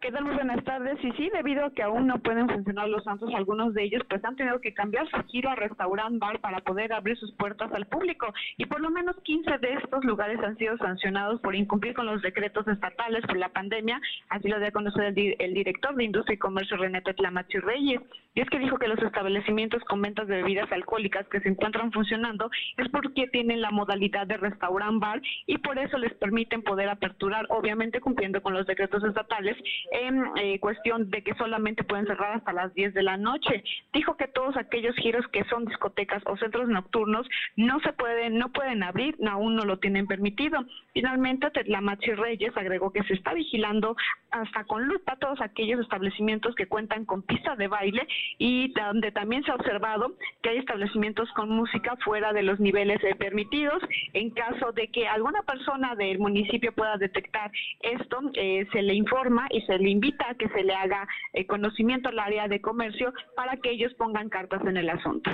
¿Qué 0.00 0.12
tal? 0.12 0.24
Muy 0.24 0.36
buenas 0.36 0.62
tardes. 0.62 0.96
Y 1.02 1.10
sí, 1.12 1.28
debido 1.34 1.64
a 1.64 1.72
que 1.72 1.82
aún 1.82 2.06
no 2.06 2.18
pueden 2.20 2.48
funcionar 2.48 2.88
los 2.88 3.02
santos, 3.02 3.34
algunos 3.34 3.74
de 3.74 3.82
ellos 3.82 4.02
pues 4.08 4.24
han 4.24 4.36
tenido 4.36 4.60
que 4.60 4.72
cambiar 4.72 5.08
su 5.10 5.16
giro 5.24 5.50
a 5.50 5.56
restaurant 5.56 6.20
bar 6.20 6.40
para 6.40 6.60
poder 6.60 6.92
abrir 6.92 7.16
sus 7.18 7.32
puertas 7.32 7.72
al 7.72 7.84
público. 7.86 8.32
Y 8.58 8.66
por 8.66 8.80
lo 8.80 8.90
menos 8.90 9.16
15 9.24 9.58
de 9.58 9.74
estos 9.74 10.04
lugares 10.04 10.38
han 10.40 10.56
sido 10.56 10.76
sancionados 10.78 11.40
por 11.40 11.56
incumplir 11.56 11.94
con 11.94 12.06
los 12.06 12.22
decretos 12.22 12.68
estatales 12.68 13.26
por 13.26 13.38
la 13.38 13.48
pandemia. 13.48 14.00
Así 14.28 14.46
lo 14.48 14.60
dio 14.60 14.68
a 14.68 14.72
conocer 14.72 15.02
el, 15.06 15.54
director 15.54 15.96
de 15.96 16.04
Industria 16.04 16.34
y 16.34 16.38
Comercio, 16.38 16.76
René 16.76 17.02
Tetlamachi 17.02 17.58
Reyes. 17.58 18.00
Y 18.34 18.40
es 18.40 18.50
que 18.50 18.60
dijo 18.60 18.78
que 18.78 18.86
los 18.86 19.02
establecimientos 19.02 19.82
con 19.84 20.00
ventas 20.00 20.28
de 20.28 20.36
bebidas 20.36 20.70
alcohólicas 20.70 21.26
que 21.26 21.40
se 21.40 21.48
encuentran 21.48 21.90
funcionando 21.90 22.50
es 22.76 22.88
porque 22.90 23.26
tienen 23.32 23.60
la 23.60 23.72
modalidad 23.72 24.28
de 24.28 24.36
restaurant 24.36 25.00
bar 25.00 25.20
y 25.46 25.58
por 25.58 25.76
eso 25.76 25.98
les 25.98 26.14
permiten 26.14 26.62
poder 26.62 26.88
aperturar, 26.88 27.46
obviamente 27.48 28.00
cumpliendo 28.00 28.40
con 28.40 28.54
los 28.54 28.64
decretos 28.64 29.02
estatales 29.02 29.56
en 29.90 30.24
eh, 30.36 30.58
cuestión 30.60 31.10
de 31.10 31.22
que 31.22 31.34
solamente 31.34 31.84
pueden 31.84 32.06
cerrar 32.06 32.36
hasta 32.36 32.52
las 32.52 32.72
10 32.74 32.94
de 32.94 33.02
la 33.02 33.16
noche. 33.16 33.62
Dijo 33.92 34.16
que 34.16 34.28
todos 34.28 34.56
aquellos 34.56 34.94
giros 34.96 35.26
que 35.28 35.44
son 35.44 35.64
discotecas 35.64 36.22
o 36.26 36.36
centros 36.36 36.68
nocturnos 36.68 37.26
no 37.56 37.80
se 37.80 37.92
pueden, 37.92 38.38
no 38.38 38.52
pueden 38.52 38.82
abrir, 38.82 39.16
aún 39.28 39.56
no 39.56 39.64
lo 39.64 39.78
tienen 39.78 40.06
permitido. 40.06 40.64
Finalmente, 40.92 41.50
Tetlamachi 41.50 42.12
Reyes 42.12 42.56
agregó 42.56 42.92
que 42.92 43.02
se 43.04 43.14
está 43.14 43.34
vigilando 43.34 43.96
hasta 44.30 44.64
con 44.64 44.86
lupa 44.86 45.16
todos 45.16 45.40
aquellos 45.40 45.80
establecimientos 45.80 46.54
que 46.54 46.66
cuentan 46.66 47.04
con 47.04 47.22
pista 47.22 47.56
de 47.56 47.68
baile 47.68 48.06
y 48.38 48.72
donde 48.72 49.12
también 49.12 49.42
se 49.44 49.52
ha 49.52 49.54
observado 49.54 50.14
que 50.42 50.50
hay 50.50 50.58
establecimientos 50.58 51.30
con 51.32 51.50
música 51.50 51.96
fuera 52.04 52.32
de 52.32 52.42
los 52.42 52.60
niveles 52.60 53.02
eh, 53.04 53.14
permitidos. 53.14 53.82
En 54.12 54.30
caso 54.30 54.72
de 54.72 54.88
que 54.88 55.08
alguna 55.08 55.42
persona 55.42 55.94
del 55.94 56.18
municipio 56.18 56.72
pueda 56.72 56.96
detectar 56.96 57.50
esto, 57.80 58.20
eh, 58.34 58.66
se 58.72 58.82
le 58.82 58.94
informa 58.94 59.46
y 59.50 59.60
se 59.62 59.77
le 59.78 59.90
invita 59.90 60.30
a 60.30 60.34
que 60.34 60.48
se 60.48 60.62
le 60.62 60.74
haga 60.74 61.06
eh, 61.32 61.46
conocimiento 61.46 62.08
al 62.08 62.18
área 62.18 62.48
de 62.48 62.60
comercio 62.60 63.12
para 63.36 63.56
que 63.56 63.70
ellos 63.70 63.92
pongan 63.94 64.28
cartas 64.28 64.62
en 64.66 64.76
el 64.76 64.90
asunto. 64.90 65.30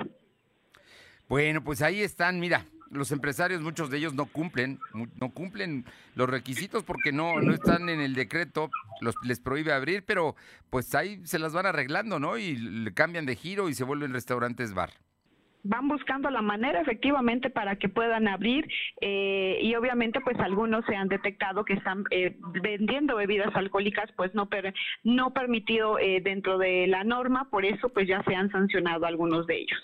Bueno, 1.28 1.62
pues 1.62 1.82
ahí 1.82 2.02
están, 2.02 2.38
mira, 2.38 2.66
los 2.90 3.10
empresarios, 3.12 3.60
muchos 3.60 3.90
de 3.90 3.98
ellos 3.98 4.14
no 4.14 4.26
cumplen, 4.26 4.78
no 4.92 5.30
cumplen 5.30 5.84
los 6.14 6.28
requisitos 6.28 6.84
porque 6.84 7.12
no, 7.12 7.40
no 7.40 7.52
están 7.52 7.88
en 7.88 8.00
el 8.00 8.14
decreto, 8.14 8.70
los, 9.00 9.14
les 9.24 9.40
prohíbe 9.40 9.72
abrir, 9.72 10.04
pero 10.04 10.36
pues 10.70 10.94
ahí 10.94 11.20
se 11.24 11.38
las 11.38 11.52
van 11.52 11.66
arreglando, 11.66 12.18
¿no? 12.18 12.36
Y 12.36 12.56
le 12.56 12.92
cambian 12.92 13.26
de 13.26 13.36
giro 13.36 13.68
y 13.68 13.74
se 13.74 13.84
vuelven 13.84 14.12
restaurantes 14.12 14.74
bar 14.74 14.90
van 15.64 15.88
buscando 15.88 16.30
la 16.30 16.42
manera 16.42 16.80
efectivamente 16.80 17.50
para 17.50 17.76
que 17.76 17.88
puedan 17.88 18.28
abrir 18.28 18.68
eh, 19.00 19.58
y 19.62 19.74
obviamente 19.74 20.20
pues 20.20 20.38
algunos 20.38 20.84
se 20.84 20.94
han 20.94 21.08
detectado 21.08 21.64
que 21.64 21.72
están 21.72 22.04
eh, 22.10 22.36
vendiendo 22.62 23.16
bebidas 23.16 23.54
alcohólicas 23.56 24.10
pues 24.14 24.34
no 24.34 24.48
no 25.02 25.32
permitido 25.32 25.98
eh, 25.98 26.20
dentro 26.22 26.58
de 26.58 26.86
la 26.86 27.02
norma 27.02 27.48
por 27.50 27.64
eso 27.64 27.88
pues 27.88 28.06
ya 28.06 28.22
se 28.24 28.34
han 28.34 28.50
sancionado 28.50 29.06
algunos 29.06 29.46
de 29.46 29.62
ellos 29.62 29.80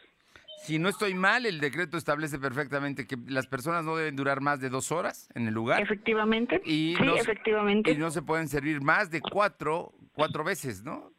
si 0.61 0.79
no 0.79 0.91
estoy 0.91 1.15
mal, 1.15 1.47
el 1.47 1.59
decreto 1.59 1.97
establece 1.97 2.39
perfectamente 2.39 3.07
que 3.07 3.17
las 3.29 3.47
personas 3.47 3.83
no 3.83 3.97
deben 3.97 4.15
durar 4.15 4.43
más 4.43 4.61
de 4.61 4.69
dos 4.69 4.93
horas 4.93 5.31
en 5.35 5.49
el 5.49 5.55
lugar. 5.55 5.81
Efectivamente. 5.81 6.61
Y 6.67 6.97
sí, 6.99 7.03
no, 7.03 7.17
efectivamente. 7.17 7.93
Y 7.93 7.97
no 7.97 8.11
se 8.11 8.21
pueden 8.21 8.47
servir 8.47 8.83
más 8.83 9.11
de 9.11 9.23
cuatro, 9.23 9.95
cuatro 10.13 10.45
veces, 10.45 10.85
¿no? 10.85 11.13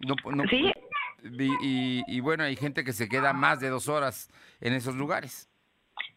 no, 0.00 0.44
sí. 0.50 0.70
Y, 1.32 2.04
y, 2.06 2.20
bueno, 2.20 2.44
hay 2.44 2.56
gente 2.56 2.84
que 2.84 2.92
se 2.92 3.08
queda 3.08 3.32
más 3.32 3.60
de 3.60 3.68
dos 3.68 3.88
horas 3.88 4.28
en 4.60 4.72
esos 4.72 4.94
lugares. 4.94 5.48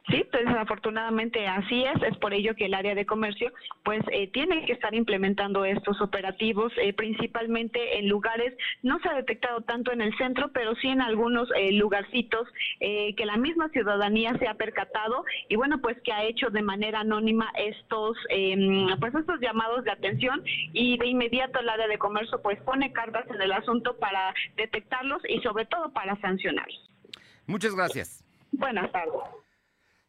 Sí, 0.09 0.25
pues 0.31 0.45
desafortunadamente 0.45 1.45
así 1.47 1.83
es, 1.83 2.01
es 2.01 2.17
por 2.17 2.33
ello 2.33 2.55
que 2.55 2.65
el 2.65 2.73
área 2.73 2.95
de 2.95 3.05
comercio 3.05 3.51
pues 3.83 4.01
eh, 4.11 4.27
tiene 4.31 4.65
que 4.65 4.73
estar 4.73 4.95
implementando 4.95 5.65
estos 5.65 6.01
operativos 6.01 6.73
eh, 6.77 6.93
principalmente 6.93 7.99
en 7.99 8.09
lugares, 8.09 8.55
no 8.81 8.99
se 8.99 9.09
ha 9.09 9.13
detectado 9.13 9.61
tanto 9.61 9.91
en 9.91 10.01
el 10.01 10.15
centro, 10.17 10.51
pero 10.51 10.73
sí 10.75 10.87
en 10.87 11.01
algunos 11.01 11.47
eh, 11.55 11.71
lugarcitos 11.73 12.47
que 12.79 13.25
la 13.25 13.37
misma 13.37 13.69
ciudadanía 13.69 14.37
se 14.39 14.47
ha 14.47 14.53
percatado 14.55 15.23
y 15.47 15.55
bueno 15.55 15.79
pues 15.81 15.97
que 16.01 16.11
ha 16.11 16.23
hecho 16.23 16.49
de 16.49 16.61
manera 16.61 17.01
anónima 17.01 17.51
estos 17.57 18.17
em, 18.29 18.87
pues 18.99 19.13
estos 19.13 19.39
llamados 19.41 19.83
de 19.83 19.91
atención 19.91 20.41
y 20.73 20.97
de 20.97 21.07
inmediato 21.07 21.59
el 21.59 21.69
área 21.69 21.87
de 21.87 21.97
comercio 21.97 22.41
pues 22.41 22.59
pone 22.61 22.91
cartas 22.93 23.25
en 23.29 23.41
el 23.41 23.51
asunto 23.51 23.97
para 23.97 24.33
detectarlos 24.55 25.21
y 25.27 25.39
sobre 25.41 25.65
todo 25.65 25.91
para 25.91 26.19
sancionarlos. 26.21 26.89
Muchas 27.45 27.75
gracias. 27.75 28.23
Buenas 28.51 28.91
tardes. 28.91 29.48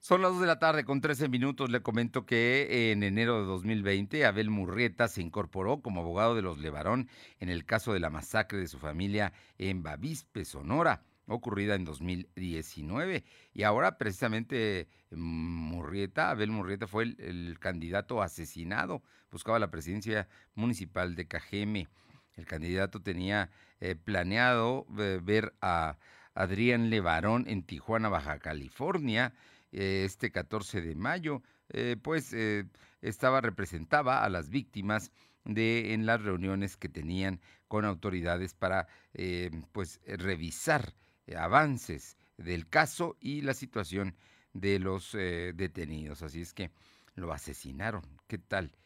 Son 0.02 0.23
las 0.23 0.33
2 0.33 0.40
de 0.40 0.47
la 0.47 0.59
tarde 0.59 0.87
con 0.87 1.02
13 1.02 1.28
minutos. 1.28 1.69
Le 1.69 1.83
comento 1.83 2.25
que 2.25 2.90
en 2.90 3.02
enero 3.02 3.38
de 3.38 3.47
2020 3.47 4.25
Abel 4.25 4.49
Murrieta 4.49 5.09
se 5.09 5.21
incorporó 5.21 5.83
como 5.83 6.00
abogado 6.00 6.35
de 6.35 6.40
los 6.40 6.57
Levarón 6.57 7.11
en 7.38 7.50
el 7.50 7.66
caso 7.66 7.92
de 7.92 8.00
la 8.00 8.09
masacre 8.09 8.59
de 8.61 8.66
su 8.66 8.78
familia 8.78 9.35
en 9.59 9.83
Bavispe, 9.83 10.47
Sonora, 10.47 11.02
ocurrida 11.26 11.75
en 11.75 11.85
2019. 11.85 13.25
Y 13.52 13.62
ahora 13.64 13.99
precisamente 13.99 14.88
Murrieta, 15.11 16.30
Abel 16.30 16.50
Murrieta 16.50 16.87
fue 16.87 17.02
el, 17.19 17.59
candidato 17.61 18.23
asesinado. 18.23 19.02
Buscaba 19.30 19.59
la 19.59 19.71
presidencia 19.71 20.28
municipal 20.54 21.14
de 21.14 21.28
Cajeme. 21.28 21.88
El 22.37 22.47
candidato 22.47 23.02
tenía 23.02 23.50
eh, 23.80 23.97
planeado 23.97 24.87
eh, 24.99 25.21
ver 25.23 25.52
a 25.61 25.99
Adrián 26.33 26.88
Levarón 26.88 27.45
en 27.49 27.64
Tijuana, 27.64 28.09
Baja 28.09 28.38
California 28.38 29.35
este 29.73 30.31
14 30.31 30.81
de 30.81 30.95
mayo, 30.95 31.43
eh, 31.69 31.97
pues 32.00 32.33
eh, 32.33 32.67
estaba, 33.00 33.41
representaba 33.41 34.25
a 34.25 34.29
las 34.29 34.50
víctimas 34.50 35.12
de, 35.45 35.95
en 35.95 36.07
las 36.07 36.23
reuniones 36.23 36.77
que 36.77 36.89
tenían 36.89 37.41
con 37.69 37.85
autoridades 37.85 38.55
para 38.55 38.89
pues 39.73 40.00
revisar 40.05 40.95
avances 41.37 42.17
del 42.37 42.69
caso 42.69 43.17
y 43.21 43.43
la 43.43 43.55
situación 43.55 44.17
de 44.53 44.81
los 44.81 45.12
detenidos. 45.12 46.23
Así 46.23 46.41
es 46.41 46.53
que 46.53 46.73
lo 47.15 47.33
asesinaron. 47.33 48.03
¿Qué 48.27 48.39
tal? 48.39 48.77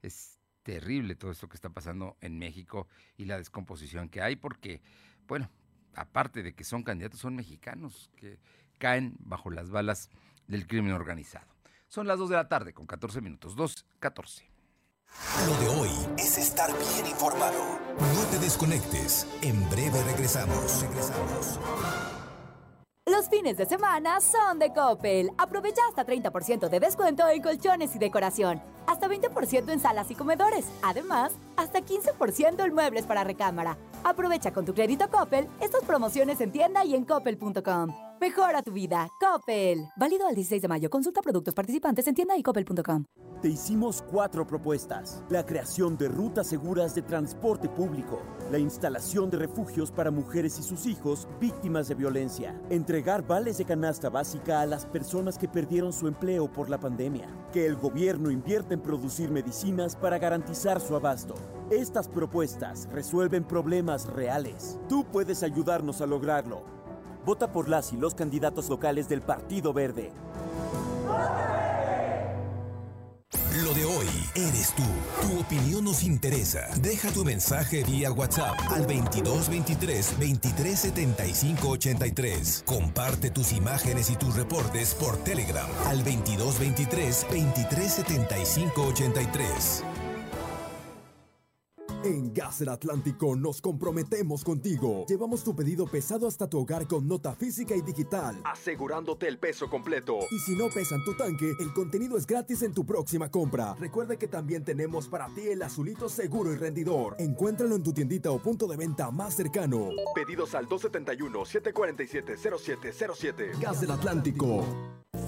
Es 0.00 0.40
terrible 0.62 1.14
todo 1.14 1.30
esto 1.30 1.48
que 1.48 1.56
está 1.56 1.70
pasando 1.70 2.16
en 2.20 2.38
México 2.38 2.88
y 3.16 3.24
la 3.24 3.38
descomposición 3.38 4.08
que 4.08 4.22
hay 4.22 4.36
porque, 4.36 4.80
bueno, 5.26 5.50
aparte 5.94 6.42
de 6.42 6.54
que 6.54 6.64
son 6.64 6.82
candidatos, 6.82 7.20
son 7.20 7.36
mexicanos 7.36 8.10
que 8.16 8.38
caen 8.78 9.14
bajo 9.18 9.50
las 9.50 9.70
balas 9.70 10.10
del 10.50 10.66
crimen 10.66 10.92
organizado. 10.92 11.46
Son 11.88 12.06
las 12.06 12.18
2 12.18 12.30
de 12.30 12.36
la 12.36 12.48
tarde 12.48 12.74
con 12.74 12.86
14 12.86 13.20
minutos. 13.20 13.56
2.14. 13.56 14.42
Lo 15.46 15.56
de 15.56 15.80
hoy 15.80 15.90
es 16.18 16.38
estar 16.38 16.70
bien 16.78 17.06
informado. 17.06 17.78
No 17.98 18.22
te 18.30 18.38
desconectes. 18.38 19.26
En 19.42 19.68
breve 19.70 20.02
regresamos. 20.04 20.82
Regresamos. 20.82 21.58
Los 23.06 23.28
fines 23.28 23.56
de 23.56 23.66
semana 23.66 24.20
son 24.20 24.60
de 24.60 24.72
Coppel. 24.72 25.30
Aprovecha 25.36 25.82
hasta 25.88 26.06
30% 26.06 26.68
de 26.68 26.78
descuento 26.78 27.28
en 27.28 27.42
colchones 27.42 27.96
y 27.96 27.98
decoración. 27.98 28.62
Hasta 28.86 29.08
20% 29.08 29.72
en 29.72 29.80
salas 29.80 30.10
y 30.10 30.14
comedores. 30.14 30.66
Además, 30.82 31.32
hasta 31.56 31.80
15% 31.80 32.64
en 32.64 32.74
muebles 32.74 33.06
para 33.06 33.24
recámara. 33.24 33.76
Aprovecha 34.04 34.52
con 34.52 34.64
tu 34.64 34.74
crédito 34.74 35.10
Coppel 35.10 35.48
estas 35.60 35.82
promociones 35.82 36.40
en 36.40 36.52
tienda 36.52 36.84
y 36.84 36.94
en 36.94 37.04
coppel.com. 37.04 38.09
Mejora 38.20 38.60
tu 38.60 38.70
vida. 38.70 39.08
Coppel. 39.18 39.88
Válido 39.96 40.26
al 40.26 40.34
16 40.34 40.60
de 40.60 40.68
mayo. 40.68 40.90
Consulta 40.90 41.22
productos 41.22 41.54
participantes 41.54 42.06
en 42.06 42.14
tienda 42.14 42.36
y 42.36 42.42
coppel.com. 42.42 43.06
Te 43.40 43.48
hicimos 43.48 44.04
cuatro 44.10 44.46
propuestas. 44.46 45.24
La 45.30 45.46
creación 45.46 45.96
de 45.96 46.08
rutas 46.08 46.46
seguras 46.46 46.94
de 46.94 47.00
transporte 47.00 47.70
público. 47.70 48.20
La 48.50 48.58
instalación 48.58 49.30
de 49.30 49.38
refugios 49.38 49.90
para 49.90 50.10
mujeres 50.10 50.58
y 50.58 50.62
sus 50.62 50.84
hijos 50.84 51.26
víctimas 51.40 51.88
de 51.88 51.94
violencia. 51.94 52.60
Entregar 52.68 53.26
vales 53.26 53.56
de 53.56 53.64
canasta 53.64 54.10
básica 54.10 54.60
a 54.60 54.66
las 54.66 54.84
personas 54.84 55.38
que 55.38 55.48
perdieron 55.48 55.94
su 55.94 56.06
empleo 56.06 56.52
por 56.52 56.68
la 56.68 56.78
pandemia. 56.78 57.26
Que 57.54 57.64
el 57.64 57.76
gobierno 57.76 58.30
invierta 58.30 58.74
en 58.74 58.82
producir 58.82 59.30
medicinas 59.30 59.96
para 59.96 60.18
garantizar 60.18 60.78
su 60.78 60.94
abasto. 60.94 61.36
Estas 61.70 62.06
propuestas 62.06 62.86
resuelven 62.92 63.44
problemas 63.44 64.06
reales. 64.08 64.78
Tú 64.90 65.06
puedes 65.10 65.42
ayudarnos 65.42 66.02
a 66.02 66.06
lograrlo. 66.06 66.79
Vota 67.24 67.52
por 67.52 67.68
las 67.68 67.92
y 67.92 67.96
los 67.96 68.14
candidatos 68.14 68.68
locales 68.68 69.08
del 69.08 69.22
Partido 69.22 69.72
Verde. 69.72 70.10
Lo 73.64 73.74
de 73.74 73.84
hoy 73.84 74.06
eres 74.36 74.72
tú. 74.74 74.82
Tu 75.22 75.40
opinión 75.40 75.84
nos 75.84 76.04
interesa. 76.04 76.68
Deja 76.80 77.10
tu 77.10 77.24
mensaje 77.24 77.82
vía 77.82 78.12
WhatsApp 78.12 78.56
al 78.70 78.86
2223 78.86 80.18
2375 80.18 81.68
83. 81.68 82.62
Comparte 82.64 83.30
tus 83.30 83.52
imágenes 83.52 84.08
y 84.10 84.16
tus 84.16 84.36
reportes 84.36 84.94
por 84.94 85.16
Telegram 85.18 85.68
al 85.86 85.98
2223 85.98 87.26
2375 87.28 88.82
83. 88.82 89.84
En 92.02 92.32
Gas 92.32 92.60
del 92.60 92.70
Atlántico 92.70 93.36
nos 93.36 93.60
comprometemos 93.60 94.42
contigo. 94.42 95.04
Llevamos 95.06 95.44
tu 95.44 95.54
pedido 95.54 95.86
pesado 95.86 96.26
hasta 96.26 96.48
tu 96.48 96.58
hogar 96.58 96.86
con 96.86 97.06
nota 97.06 97.34
física 97.34 97.76
y 97.76 97.82
digital, 97.82 98.40
asegurándote 98.44 99.28
el 99.28 99.38
peso 99.38 99.68
completo. 99.68 100.20
Y 100.30 100.38
si 100.38 100.56
no 100.56 100.70
pesan 100.70 101.04
tu 101.04 101.14
tanque, 101.14 101.52
el 101.60 101.74
contenido 101.74 102.16
es 102.16 102.26
gratis 102.26 102.62
en 102.62 102.72
tu 102.72 102.86
próxima 102.86 103.30
compra. 103.30 103.74
Recuerda 103.78 104.16
que 104.16 104.28
también 104.28 104.64
tenemos 104.64 105.08
para 105.08 105.26
ti 105.34 105.42
el 105.48 105.60
azulito 105.60 106.08
seguro 106.08 106.54
y 106.54 106.56
rendidor. 106.56 107.16
Encuéntralo 107.18 107.76
en 107.76 107.82
tu 107.82 107.92
tiendita 107.92 108.30
o 108.30 108.38
punto 108.38 108.66
de 108.66 108.78
venta 108.78 109.10
más 109.10 109.34
cercano. 109.34 109.90
Pedidos 110.14 110.54
al 110.54 110.66
271-747-0707. 110.68 113.60
Gas 113.60 113.82
del 113.82 113.90
Atlántico. 113.90 114.64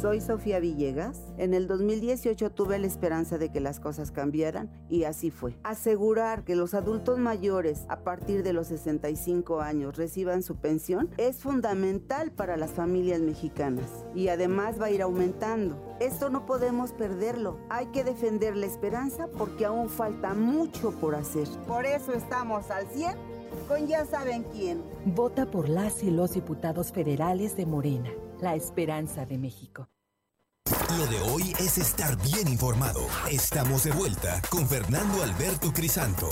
Soy 0.01 0.21
Sofía 0.21 0.59
Villegas. 0.59 1.21
En 1.39 1.55
el 1.55 1.69
2018 1.69 2.51
tuve 2.51 2.79
la 2.79 2.87
esperanza 2.87 3.39
de 3.39 3.51
que 3.51 3.61
las 3.61 3.79
cosas 3.79 4.11
cambiaran 4.11 4.71
y 4.89 5.05
así 5.05 5.31
fue. 5.31 5.57
Asegurar 5.63 6.45
que 6.45 6.57
los 6.57 6.62
adultos 6.73 7.19
mayores 7.19 7.85
a 7.89 8.05
partir 8.05 8.43
de 8.43 8.53
los 8.53 8.69
65 8.69 9.61
años 9.61 9.97
reciban 9.97 10.43
su 10.43 10.57
pensión 10.57 11.11
es 11.19 11.43
fundamental 11.43 12.31
para 12.31 12.57
las 12.57 12.71
familias 12.71 13.21
mexicanas 13.21 14.07
y 14.15 14.29
además 14.29 14.81
va 14.81 14.87
a 14.87 14.91
ir 14.91 15.03
aumentando. 15.03 15.97
Esto 16.01 16.31
no 16.31 16.47
podemos 16.47 16.93
perderlo. 16.93 17.59
Hay 17.69 17.87
que 17.87 18.05
defender 18.05 18.57
la 18.57 18.67
esperanza 18.67 19.29
porque 19.37 19.67
aún 19.67 19.89
falta 19.89 20.35
mucho 20.35 20.93
por 20.93 21.15
hacer. 21.15 21.49
Por 21.67 21.85
eso 21.85 22.13
estamos 22.13 22.71
al 22.71 22.87
100 22.87 23.17
con 23.67 23.87
ya 23.87 24.07
saben 24.07 24.45
quién. 24.53 24.83
Vota 25.05 25.51
por 25.51 25.69
las 25.69 26.03
y 26.03 26.11
los 26.11 26.33
diputados 26.33 26.93
federales 26.93 27.57
de 27.57 27.67
Morena 27.67 28.11
la 28.43 28.57
esperanza 28.57 29.25
de 29.25 29.39
México. 29.39 29.89
Lo 30.99 31.07
de 31.07 31.21
hoy 31.21 31.53
es 31.59 31.79
estar 31.79 32.17
bien 32.23 32.49
informado. 32.49 33.07
Estamos 33.31 33.85
de 33.85 33.93
vuelta 33.93 34.43
con 34.51 34.69
Fernando 34.69 35.23
Alberto 35.23 35.73
Crisanto. 35.73 36.29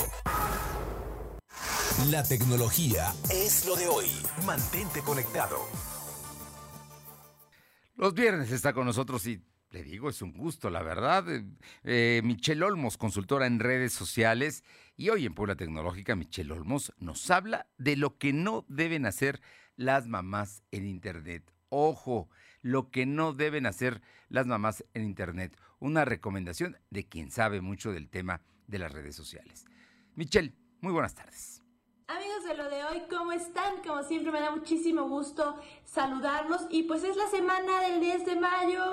La 2.09 2.23
tecnología 2.23 3.11
es 3.31 3.65
lo 3.65 3.75
de 3.75 3.87
hoy. 3.87 4.05
Mantente 4.45 5.01
conectado. 5.01 5.57
Los 7.95 8.13
viernes 8.13 8.51
está 8.51 8.71
con 8.71 8.85
nosotros 8.85 9.25
y 9.25 9.41
le 9.71 9.83
digo, 9.83 10.09
es 10.09 10.21
un 10.21 10.33
gusto, 10.33 10.69
la 10.69 10.83
verdad. 10.83 11.25
Eh, 11.83 12.21
Michelle 12.23 12.63
Olmos, 12.63 12.97
consultora 12.97 13.47
en 13.47 13.59
redes 13.59 13.93
sociales. 13.93 14.63
Y 14.95 15.09
hoy 15.09 15.25
en 15.25 15.33
Puebla 15.33 15.55
Tecnológica, 15.55 16.15
Michelle 16.15 16.53
Olmos 16.53 16.93
nos 16.97 17.29
habla 17.31 17.67
de 17.77 17.95
lo 17.95 18.17
que 18.17 18.31
no 18.31 18.65
deben 18.69 19.05
hacer 19.05 19.41
las 19.75 20.07
mamás 20.07 20.63
en 20.71 20.85
Internet. 20.85 21.51
Ojo, 21.69 22.29
lo 22.61 22.89
que 22.91 23.05
no 23.05 23.33
deben 23.33 23.65
hacer 23.65 24.01
las 24.29 24.47
mamás 24.47 24.85
en 24.93 25.03
Internet. 25.03 25.57
Una 25.79 26.05
recomendación 26.05 26.77
de 26.89 27.07
quien 27.07 27.31
sabe 27.31 27.61
mucho 27.61 27.91
del 27.91 28.09
tema 28.09 28.41
de 28.67 28.79
las 28.79 28.91
redes 28.91 29.15
sociales. 29.15 29.65
Michelle, 30.15 30.53
muy 30.81 30.93
buenas 30.93 31.15
tardes. 31.15 31.61
Amigos 32.07 32.43
de 32.43 32.57
lo 32.57 32.69
de 32.69 32.83
hoy, 32.83 33.03
¿cómo 33.09 33.31
están? 33.31 33.81
Como 33.87 34.03
siempre 34.03 34.33
me 34.33 34.41
da 34.41 34.51
muchísimo 34.51 35.07
gusto 35.07 35.55
saludarlos 35.85 36.67
y 36.69 36.83
pues 36.83 37.05
es 37.05 37.15
la 37.15 37.27
semana 37.27 37.79
del 37.87 38.01
10 38.01 38.25
de 38.25 38.35
mayo, 38.35 38.83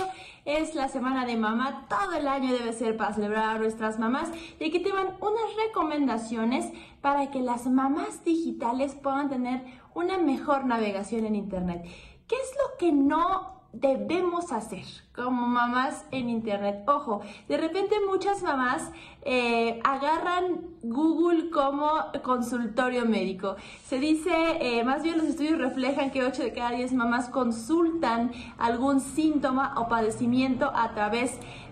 es 0.44 0.76
la 0.76 0.88
semana 0.88 1.26
de 1.26 1.37
mamá, 1.37 1.87
todo 1.88 2.12
el 2.12 2.28
año 2.28 2.52
debe 2.52 2.72
ser 2.72 2.96
para 2.96 3.12
celebrar 3.12 3.56
a 3.56 3.58
nuestras 3.58 3.98
mamás 3.98 4.30
y 4.60 4.64
aquí 4.64 4.78
te 4.80 4.92
van 4.92 5.16
unas 5.20 5.56
recomendaciones 5.66 6.72
para 7.00 7.32
que 7.32 7.40
las 7.40 7.66
mamás 7.66 8.25
digitales 8.25 8.95
puedan 8.95 9.28
tener 9.28 9.64
una 9.95 10.16
mejor 10.19 10.64
navegación 10.64 11.25
en 11.25 11.34
internet. 11.34 11.82
¿Qué 12.28 12.36
es 12.36 12.52
lo 12.56 12.78
que 12.78 12.93
no 12.93 13.57
debemos 13.73 14.50
hacer 14.52 14.85
como 15.15 15.47
mamás 15.47 16.04
en 16.11 16.28
internet? 16.31 16.83
Ojo, 16.87 17.21
de 17.49 17.57
repente 17.57 17.97
muchas 18.09 18.43
mamás 18.43 18.91
eh, 19.23 19.81
agarran 19.85 20.61
Google 20.83 21.50
como 21.50 21.91
consultorio 22.23 23.04
médico. 23.04 23.57
Se 23.85 23.99
dice, 23.99 24.31
eh, 24.61 24.85
más 24.85 25.02
bien 25.02 25.19
los 25.19 25.26
estudios 25.26 25.59
reflejan 25.59 26.11
que 26.11 26.25
8 26.25 26.43
de 26.43 26.52
cada 26.52 26.71
10 26.71 26.93
mamás 26.95 27.28
consultan 27.28 28.33
algún 28.59 29.00
síntoma 29.00 29.75
o 29.76 29.89
padecimiento 29.89 30.71
a 30.75 30.95
través 30.95 31.33
de 31.33 31.68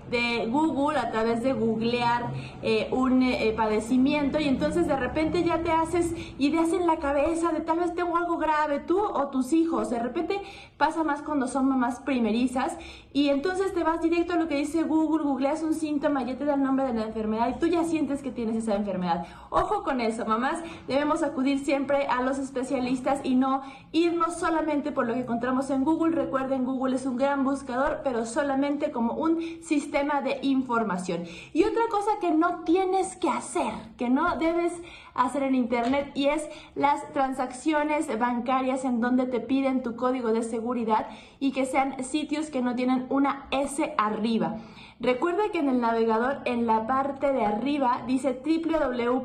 Google 0.49 0.99
a 0.99 1.11
través 1.11 1.43
de 1.43 1.53
googlear 1.53 2.31
eh, 2.63 2.89
un 2.93 3.23
eh, 3.23 3.53
padecimiento 3.57 4.39
y 4.39 4.45
entonces 4.45 4.87
de 4.87 4.97
repente 4.97 5.43
ya 5.43 5.63
te 5.63 5.73
haces 5.73 6.15
ideas 6.39 6.73
en 6.73 6.87
la 6.87 6.99
cabeza 6.99 7.51
de 7.53 7.61
tal 7.61 7.81
vez 7.81 7.95
tengo 7.95 8.17
algo 8.17 8.39
grave 8.39 8.81
tú 8.81 9.01
o 9.01 9.29
tus 9.29 9.53
hijos. 9.53 9.91
De 9.91 9.99
repente 9.99 10.41
pasa 10.77 11.03
más 11.03 11.23
cuando 11.23 11.49
son 11.49 11.69
mamás 11.69 12.01
primerizas 12.01 12.77
y 13.13 13.31
entonces 13.31 13.75
te 13.75 13.83
vas 13.83 14.01
directo 14.01 14.35
a 14.35 14.37
lo 14.37 14.47
que 14.47 14.57
dice 14.57 14.85
Google, 14.85 15.25
googleas 15.25 15.63
un 15.63 15.75
síntoma, 15.75 16.23
ya 16.23 16.37
te 16.37 16.45
da 16.45 16.55
el 16.55 16.63
nombre 16.63 16.87
de 16.87 16.95
la 16.95 17.07
enfermedad 17.07 17.49
y 17.49 17.59
tú 17.59 17.67
ya 17.67 17.83
sientes 17.85 18.23
que 18.23 18.31
tienes 18.31 18.57
esa 18.57 18.75
enfermedad. 18.75 19.27
Ojo 19.51 19.83
con 19.83 20.01
eso, 20.01 20.25
mamás, 20.25 20.61
debemos 20.87 21.23
acudir 21.23 21.59
siempre 21.59 22.07
a 22.07 22.23
los 22.23 22.39
especialistas 22.39 23.21
y 23.25 23.35
no 23.35 23.63
irnos 23.93 24.37
solamente 24.37 24.93
por 24.93 25.07
lo 25.07 25.15
que 25.15 25.21
encontramos 25.21 25.71
en 25.71 25.85
Google. 25.85 26.15
Recuerden, 26.15 26.65
Google 26.65 26.97
es 26.97 27.07
un 27.07 27.17
gran 27.17 27.43
buscador, 27.43 28.03
pero 28.05 28.25
solamente 28.25 28.93
como 28.93 29.15
un 29.15 29.41
sistema 29.63 29.96
de 29.97 30.39
información. 30.43 31.25
Y 31.55 31.65
otra 31.65 31.85
cosa 31.91 32.11
que 32.21 32.31
no 32.31 32.65
tienes 32.65 33.17
que 33.17 33.31
hacer, 33.31 33.73
que 33.97 34.11
no 34.11 34.37
debes 34.37 34.75
hacer 35.15 35.43
en 35.43 35.55
Internet, 35.55 36.13
y 36.15 36.27
es 36.27 36.47
las 36.75 37.11
transacciones 37.15 38.07
bancarias 38.19 38.85
en 38.85 39.01
donde 39.01 39.25
te 39.25 39.41
piden 39.41 39.83
tu 39.83 39.97
código 39.97 40.33
de 40.33 40.43
seguridad 40.43 41.07
y 41.41 41.53
que 41.53 41.65
sean 41.65 42.05
sitios 42.05 42.51
que 42.51 42.61
no 42.61 42.75
tienen 42.75 43.07
una 43.09 43.47
S 43.51 43.95
arriba. 43.97 44.59
Recuerda 45.01 45.51
que 45.51 45.61
en 45.61 45.71
el 45.71 45.81
navegador, 45.81 46.43
en 46.45 46.67
la 46.67 46.87
parte 46.87 47.33
de 47.33 47.47
arriba, 47.47 48.03
dice 48.07 48.43
www. 48.45 49.23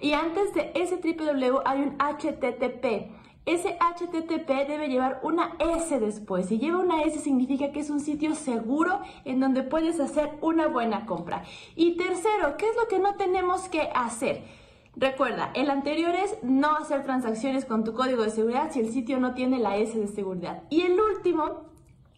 Y 0.00 0.12
antes 0.14 0.52
de 0.54 0.72
ese 0.74 0.96
www 0.96 1.60
hay 1.64 1.80
un 1.80 1.96
HTTP. 1.98 3.17
Ese 3.48 3.78
HTTP 3.80 4.68
debe 4.68 4.88
llevar 4.88 5.20
una 5.22 5.56
S 5.58 5.98
después. 5.98 6.48
Si 6.48 6.58
lleva 6.58 6.80
una 6.80 7.04
S 7.04 7.18
significa 7.18 7.72
que 7.72 7.80
es 7.80 7.88
un 7.88 7.98
sitio 7.98 8.34
seguro 8.34 9.00
en 9.24 9.40
donde 9.40 9.62
puedes 9.62 9.98
hacer 10.00 10.32
una 10.42 10.66
buena 10.66 11.06
compra. 11.06 11.44
Y 11.74 11.96
tercero, 11.96 12.58
¿qué 12.58 12.68
es 12.68 12.76
lo 12.76 12.88
que 12.88 12.98
no 12.98 13.14
tenemos 13.14 13.70
que 13.70 13.88
hacer? 13.94 14.44
Recuerda, 14.96 15.50
el 15.54 15.70
anterior 15.70 16.14
es 16.14 16.36
no 16.42 16.76
hacer 16.76 17.04
transacciones 17.04 17.64
con 17.64 17.84
tu 17.84 17.94
código 17.94 18.22
de 18.22 18.30
seguridad 18.30 18.70
si 18.70 18.80
el 18.80 18.92
sitio 18.92 19.18
no 19.18 19.32
tiene 19.32 19.58
la 19.58 19.78
S 19.78 19.98
de 19.98 20.08
seguridad. 20.08 20.64
Y 20.68 20.82
el 20.82 21.00
último 21.00 21.67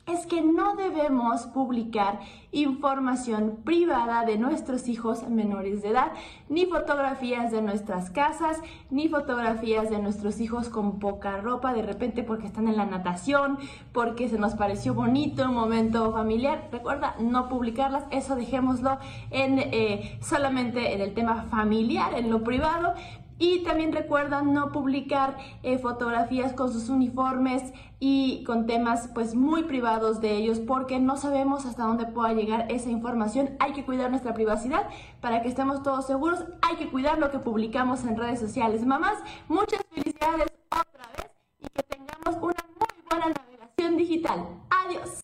es 0.07 0.27
que 0.27 0.43
no 0.43 0.77
debemos 0.77 1.43
publicar 1.47 2.21
información 2.53 3.59
privada 3.65 4.25
de 4.25 4.39
nuestros 4.39 4.89
hijos 4.89 5.29
menores 5.29 5.83
de 5.83 5.91
edad, 5.91 6.13
ni 6.49 6.67
fotografías 6.67 7.53
de 7.53 7.63
nuestras 7.63 8.11
casas, 8.11 8.59
ni 8.91 9.09
fotografías 9.09 9.89
de 9.89 9.99
nuestros 10.01 10.41
hijos 10.41 10.69
con 10.69 10.99
poca 10.99 11.37
ropa, 11.37 11.73
de 11.73 11.83
repente 11.83 12.25
porque 12.25 12.47
están 12.47 12.67
en 12.67 12.77
la 12.77 12.87
natación, 12.87 13.59
porque 13.93 14.29
se 14.29 14.39
nos 14.39 14.55
pareció 14.55 14.95
bonito 14.95 15.45
un 15.45 15.55
momento 15.55 16.13
familiar. 16.13 16.69
Recuerda, 16.73 17.15
no 17.21 17.49
publicarlas, 17.49 18.05
eso 18.11 18.35
dejémoslo 18.35 18.99
en 19.31 19.59
eh, 19.61 20.19
solamente 20.21 20.93
en 20.95 21.03
el 21.03 21.15
tema 21.15 21.45
familiar, 21.45 22.15
en 22.15 22.31
lo 22.31 22.43
privado, 22.43 22.95
y 23.41 23.65
también 23.65 23.93
recuerda 23.93 24.43
no 24.43 24.71
publicar 24.71 25.37
eh, 25.65 25.79
fotografías 25.79 26.53
con 26.53 26.73
sus 26.73 26.89
uniformes 26.89 27.73
y 27.99 28.45
con 28.45 28.67
temas 28.67 29.09
pues 29.15 29.35
muy 29.35 29.65
privados 29.65 30.21
de 30.21 30.37
ellos 30.37 30.61
porque 30.61 31.01
no 31.01 31.17
sabemos 31.17 31.67
hasta 31.67 31.85
dónde 31.85 32.07
pueda 32.07 32.33
llegar 32.35 32.71
esa 32.71 32.91
información. 32.91 33.57
Hay 33.59 33.73
que 33.73 33.85
cuidar 33.85 34.11
nuestra 34.11 34.35
privacidad 34.35 34.89
para 35.21 35.43
que 35.43 35.49
estemos 35.49 35.83
todos 35.83 36.07
seguros. 36.07 36.45
Hay 36.63 36.77
que 36.77 36.89
cuidar 36.89 37.19
lo 37.19 37.31
que 37.31 37.39
publicamos 37.39 38.05
en 38.05 38.17
redes 38.17 38.39
sociales. 38.39 38.85
Mamás, 38.85 39.19
muchas 39.49 39.81
felicidades 39.91 40.47
otra 40.71 41.11
vez 41.17 41.31
y 41.59 41.67
que 41.71 41.83
tengamos 41.83 42.37
una 42.43 42.65
muy 42.79 43.05
buena 43.09 43.35
digital. 43.97 44.47
Adiós. 44.71 45.21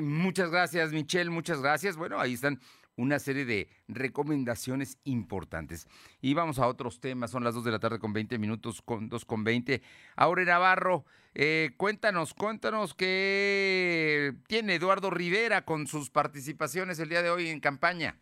Muchas 0.00 0.50
gracias, 0.50 0.92
Michelle, 0.92 1.30
muchas 1.30 1.60
gracias. 1.60 1.96
Bueno, 1.96 2.18
ahí 2.18 2.34
están 2.34 2.60
una 2.96 3.18
serie 3.18 3.44
de 3.44 3.68
recomendaciones 3.88 4.98
importantes. 5.04 5.86
Y 6.20 6.34
vamos 6.34 6.58
a 6.58 6.66
otros 6.66 7.00
temas, 7.00 7.30
son 7.30 7.44
las 7.44 7.54
2 7.54 7.64
de 7.64 7.70
la 7.70 7.78
tarde 7.78 7.98
con 7.98 8.12
20 8.12 8.38
minutos, 8.38 8.82
con 8.82 9.08
2 9.08 9.24
con 9.24 9.44
20. 9.44 9.82
Aure 10.16 10.44
Navarro, 10.44 11.04
eh, 11.34 11.72
cuéntanos, 11.76 12.34
cuéntanos 12.34 12.94
qué 12.94 14.34
tiene 14.48 14.74
Eduardo 14.74 15.10
Rivera 15.10 15.64
con 15.64 15.86
sus 15.86 16.10
participaciones 16.10 16.98
el 16.98 17.10
día 17.10 17.22
de 17.22 17.30
hoy 17.30 17.48
en 17.48 17.60
campaña. 17.60 18.16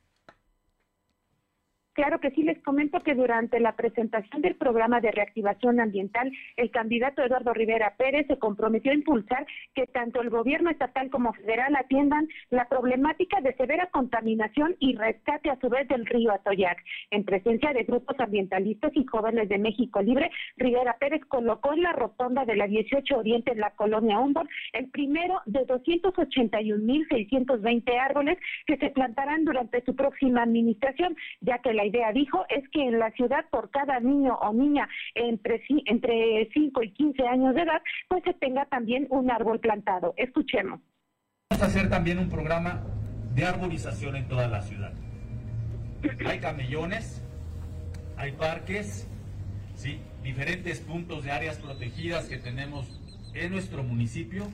Claro 1.94 2.18
que 2.18 2.33
sí, 2.33 2.42
les 2.42 2.61
comento 2.62 3.00
que 3.04 3.14
durante 3.14 3.61
la 3.61 3.76
presentación 3.76 4.42
del 4.42 4.57
programa 4.57 5.00
de 5.00 5.12
reactivación 5.12 5.78
ambiental, 5.78 6.33
el 6.57 6.72
candidato 6.72 7.22
Eduardo 7.22 7.54
Rivera 7.54 7.94
Pérez 7.96 8.26
se 8.26 8.37
comprometió 8.37 8.90
a 8.90 8.96
impulsar 8.96 9.46
que 9.76 9.87
tanto 9.87 10.20
el 10.20 10.28
gobierno 10.28 10.70
estatal 10.70 11.09
como 11.09 11.33
federal 11.35 11.76
atiendan 11.76 12.26
la 12.50 12.68
problemática 12.68 13.40
de 13.40 13.54
severa 13.54 13.90
contaminación 13.92 14.74
y 14.80 14.96
rescate 14.96 15.50
a 15.50 15.61
su 15.61 15.68
vez 15.68 15.87
del 15.87 16.04
río 16.04 16.33
Atoyac. 16.33 16.83
En 17.12 17.24
presencia 17.24 17.72
de 17.72 17.85
grupos 17.85 18.18
ambientalistas 18.18 18.90
y 18.96 19.04
jóvenes 19.04 19.48
de 19.48 19.59
México 19.59 20.02
Libre, 20.02 20.33
Rivera 20.57 20.96
Pérez 20.98 21.20
colocó 21.28 21.74
en 21.74 21.85
la 21.85 21.92
rotonda 21.92 22.44
de 22.44 22.57
la 22.57 22.66
18 22.66 23.16
Oriente 23.16 23.52
en 23.52 23.61
la 23.61 23.70
colonia 23.70 24.18
Humboldt 24.18 24.50
el 24.72 24.90
primero 24.90 25.40
de 25.46 25.64
281.620 25.64 28.00
árboles 28.00 28.37
que 28.66 28.78
se 28.78 28.90
plantarán 28.90 29.44
durante 29.44 29.80
su 29.85 29.94
próxima 29.94 30.42
administración, 30.42 31.16
ya 31.40 31.59
que 31.59 31.72
la 31.72 31.84
idea, 31.85 32.12
dijo, 32.12 32.44
es 32.49 32.68
que 32.70 32.83
en 32.83 32.99
la 32.99 33.11
ciudad 33.12 33.44
por 33.51 33.70
cada 33.70 34.01
niño 34.01 34.35
o 34.35 34.53
niña 34.53 34.88
entre, 35.14 35.62
entre 35.87 36.49
5 36.53 36.83
y 36.83 36.92
15 36.92 37.27
años 37.27 37.55
de 37.55 37.62
edad, 37.62 37.83
pues 38.09 38.23
se 38.25 38.35
tenga 38.35 38.66
también 38.66 39.07
un 39.11 39.31
árbol 39.31 39.61
plantado. 39.61 40.14
Escuchemos. 40.16 40.81
Vamos 41.51 41.62
a 41.62 41.66
hacer 41.66 41.88
también 41.88 42.18
un 42.18 42.29
programa 42.29 42.83
de 43.35 43.44
arborización 43.44 44.16
en 44.16 44.29
toda 44.29 44.49
la 44.49 44.62
ciudad. 44.62 44.92
Hay 46.27 46.38
camellones, 46.38 47.23
hay 48.16 48.33
parques, 48.33 49.09
¿sí? 49.75 50.01
diferentes 50.23 50.81
puntos 50.81 51.25
de 51.25 51.33
áreas 51.33 51.59
protegidas 51.59 52.29
que 52.29 52.38
tenemos 52.38 53.01
en 53.35 53.51
nuestro 53.53 53.83
municipio 53.83 54.49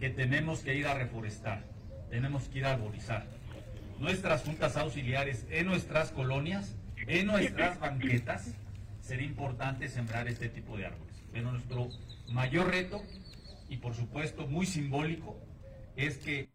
que 0.00 0.10
tenemos 0.10 0.60
que 0.60 0.74
ir 0.74 0.86
a 0.86 0.94
reforestar, 0.94 1.64
tenemos 2.10 2.48
que 2.48 2.58
ir 2.58 2.66
a 2.66 2.72
arborizar 2.72 3.37
nuestras 3.98 4.42
juntas 4.42 4.76
auxiliares 4.76 5.46
en 5.50 5.66
nuestras 5.66 6.10
colonias, 6.10 6.74
en 7.06 7.26
nuestras 7.26 7.78
banquetas, 7.78 8.52
sería 9.00 9.26
importante 9.26 9.88
sembrar 9.88 10.28
este 10.28 10.48
tipo 10.48 10.76
de 10.76 10.86
árboles. 10.86 11.14
Pero 11.32 11.52
nuestro 11.52 11.88
mayor 12.28 12.68
reto, 12.68 13.02
y 13.68 13.78
por 13.78 13.94
supuesto 13.94 14.46
muy 14.46 14.66
simbólico, 14.66 15.38
es 15.96 16.18
que 16.18 16.48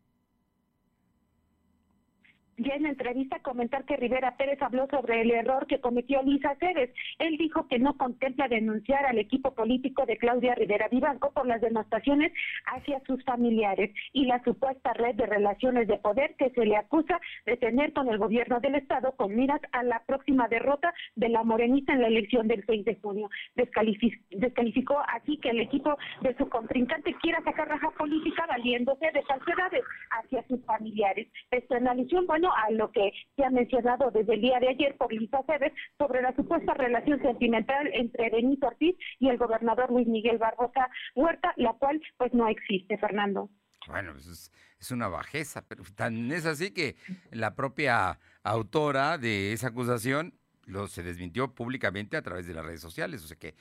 ya 2.57 2.75
en 2.75 2.83
la 2.83 2.89
entrevista 2.89 3.39
comentar 3.39 3.85
que 3.85 3.97
Rivera 3.97 4.37
Pérez 4.37 4.61
habló 4.61 4.87
sobre 4.87 5.21
el 5.21 5.31
error 5.31 5.67
que 5.67 5.81
cometió 5.81 6.21
Lisa 6.21 6.55
Cérez. 6.59 6.93
Él 7.19 7.37
dijo 7.37 7.67
que 7.67 7.79
no 7.79 7.97
contempla 7.97 8.47
denunciar 8.47 9.05
al 9.05 9.17
equipo 9.17 9.53
político 9.53 10.05
de 10.05 10.17
Claudia 10.17 10.55
Rivera 10.55 10.87
Vivanco 10.87 11.31
por 11.31 11.45
las 11.45 11.61
demostraciones 11.61 12.31
hacia 12.65 13.01
sus 13.05 13.23
familiares 13.23 13.91
y 14.11 14.25
la 14.25 14.43
supuesta 14.43 14.93
red 14.93 15.15
de 15.15 15.25
relaciones 15.25 15.87
de 15.87 15.97
poder 15.97 16.35
que 16.35 16.49
se 16.51 16.65
le 16.65 16.77
acusa 16.77 17.19
de 17.45 17.57
tener 17.57 17.93
con 17.93 18.07
el 18.09 18.17
gobierno 18.17 18.59
del 18.59 18.75
Estado 18.75 19.13
con 19.15 19.35
miras 19.35 19.61
a 19.71 19.83
la 19.83 20.03
próxima 20.05 20.47
derrota 20.47 20.93
de 21.15 21.29
la 21.29 21.43
morenista 21.43 21.93
en 21.93 22.01
la 22.01 22.07
elección 22.07 22.47
del 22.47 22.63
6 22.65 22.85
de 22.85 22.95
junio. 22.95 23.29
descalificó 23.55 24.99
así 25.07 25.37
que 25.37 25.49
el 25.49 25.61
equipo 25.61 25.97
de 26.21 26.35
su 26.37 26.47
contrincante 26.49 27.15
quiera 27.21 27.41
sacar 27.43 27.67
raja 27.67 27.89
política 27.91 28.45
valiéndose 28.47 29.11
de 29.11 29.21
falsedades 29.23 29.83
hacia 30.11 30.43
sus 30.47 30.63
familiares. 30.65 31.27
Esto 31.51 31.75
analizó, 31.75 32.25
bueno, 32.25 32.42
a 32.51 32.71
lo 32.71 32.91
que 32.91 33.11
se 33.35 33.45
ha 33.45 33.49
mencionado 33.49 34.11
desde 34.11 34.33
el 34.33 34.41
día 34.41 34.59
de 34.59 34.69
ayer 34.69 34.97
por 34.97 35.13
Lisa 35.13 35.41
Cebes 35.45 35.73
sobre 35.97 36.21
la 36.21 36.35
supuesta 36.35 36.73
relación 36.73 37.21
sentimental 37.21 37.89
entre 37.93 38.29
Benito 38.29 38.67
Ortiz 38.67 38.95
y 39.19 39.29
el 39.29 39.37
gobernador 39.37 39.91
Luis 39.91 40.07
Miguel 40.07 40.37
Barbosa 40.37 40.89
Huerta, 41.15 41.53
la 41.57 41.73
cual 41.73 42.01
pues 42.17 42.33
no 42.33 42.47
existe, 42.47 42.97
Fernando. 42.97 43.49
Bueno, 43.87 44.13
pues 44.13 44.27
es, 44.27 44.51
es 44.79 44.91
una 44.91 45.07
bajeza, 45.07 45.65
pero 45.67 45.83
tan 45.95 46.31
es 46.31 46.45
así 46.45 46.71
que 46.71 46.95
la 47.31 47.55
propia 47.55 48.19
autora 48.43 49.17
de 49.17 49.53
esa 49.53 49.67
acusación 49.67 50.33
lo 50.65 50.87
se 50.87 51.03
desmintió 51.03 51.53
públicamente 51.53 52.15
a 52.15 52.21
través 52.21 52.47
de 52.47 52.53
las 52.53 52.65
redes 52.65 52.81
sociales, 52.81 53.23
o 53.23 53.27
sea 53.27 53.37
que 53.37 53.55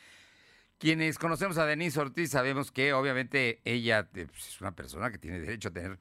quienes 0.83 1.17
conocemos 1.17 1.59
a 1.59 1.67
Denise 1.67 2.01
Ortiz 2.01 2.31
sabemos 2.31 2.73
que 2.73 2.93
obviamente 2.93 3.61
ella 3.65 4.09
eh, 4.15 4.27
pues, 4.27 4.49
es 4.49 4.61
una 4.61 4.75
persona 4.75 5.13
que 5.13 5.19
tiene 5.19 5.39
derecho 5.39 5.69
a 5.69 5.73
tener 5.73 5.99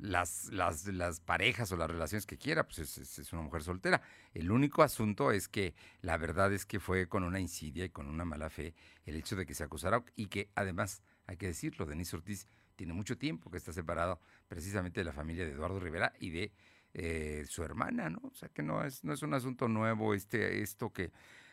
las, 0.00 0.50
las, 0.52 1.20
parejas 1.20 1.72
o 1.72 1.76
las 1.76 1.90
relaciones 1.90 2.26
que 2.26 2.38
quiera, 2.38 2.64
pues 2.64 2.78
es, 2.78 3.32
una 3.32 3.42
mujer 3.42 3.62
soltera. 3.62 4.02
El 4.32 4.50
único 4.50 4.82
asunto 4.82 5.32
es 5.32 5.48
que 5.48 5.74
la 6.02 6.16
verdad 6.16 6.52
es 6.52 6.66
que 6.66 6.80
fue 6.80 7.08
con 7.08 7.24
una 7.24 7.40
insidia 7.40 7.84
y 7.84 7.90
con 7.90 8.08
una 8.08 8.24
mala 8.24 8.50
fe 8.50 8.74
el 9.04 9.16
hecho 9.16 9.36
de 9.36 9.46
que 9.46 9.54
se 9.54 9.64
acusara 9.64 10.04
y 10.16 10.26
que 10.26 10.50
además, 10.54 11.02
hay 11.26 11.36
que 11.36 11.46
decirlo, 11.46 11.86
Denise 11.86 12.16
Ortiz 12.16 12.46
tiene 12.76 12.92
mucho 12.92 13.18
tiempo 13.18 13.50
que 13.50 13.56
está 13.56 13.72
separado 13.72 14.20
precisamente 14.46 15.00
de 15.00 15.04
la 15.04 15.12
familia 15.12 15.44
de 15.44 15.52
Eduardo 15.52 15.80
Rivera 15.80 16.12
y 16.20 16.30
de 16.30 16.52
eh, 16.94 17.44
su 17.48 17.62
hermana, 17.64 18.08
¿no? 18.08 18.20
O 18.24 18.34
sea 18.34 18.48
que 18.48 18.62
no 18.62 18.84
es, 18.84 19.04
no 19.04 19.12
es 19.12 19.22
un 19.22 19.34
asunto 19.34 19.68
nuevo 19.68 20.14
este, 20.14 20.62
esto 20.62 20.92
que 20.92 21.10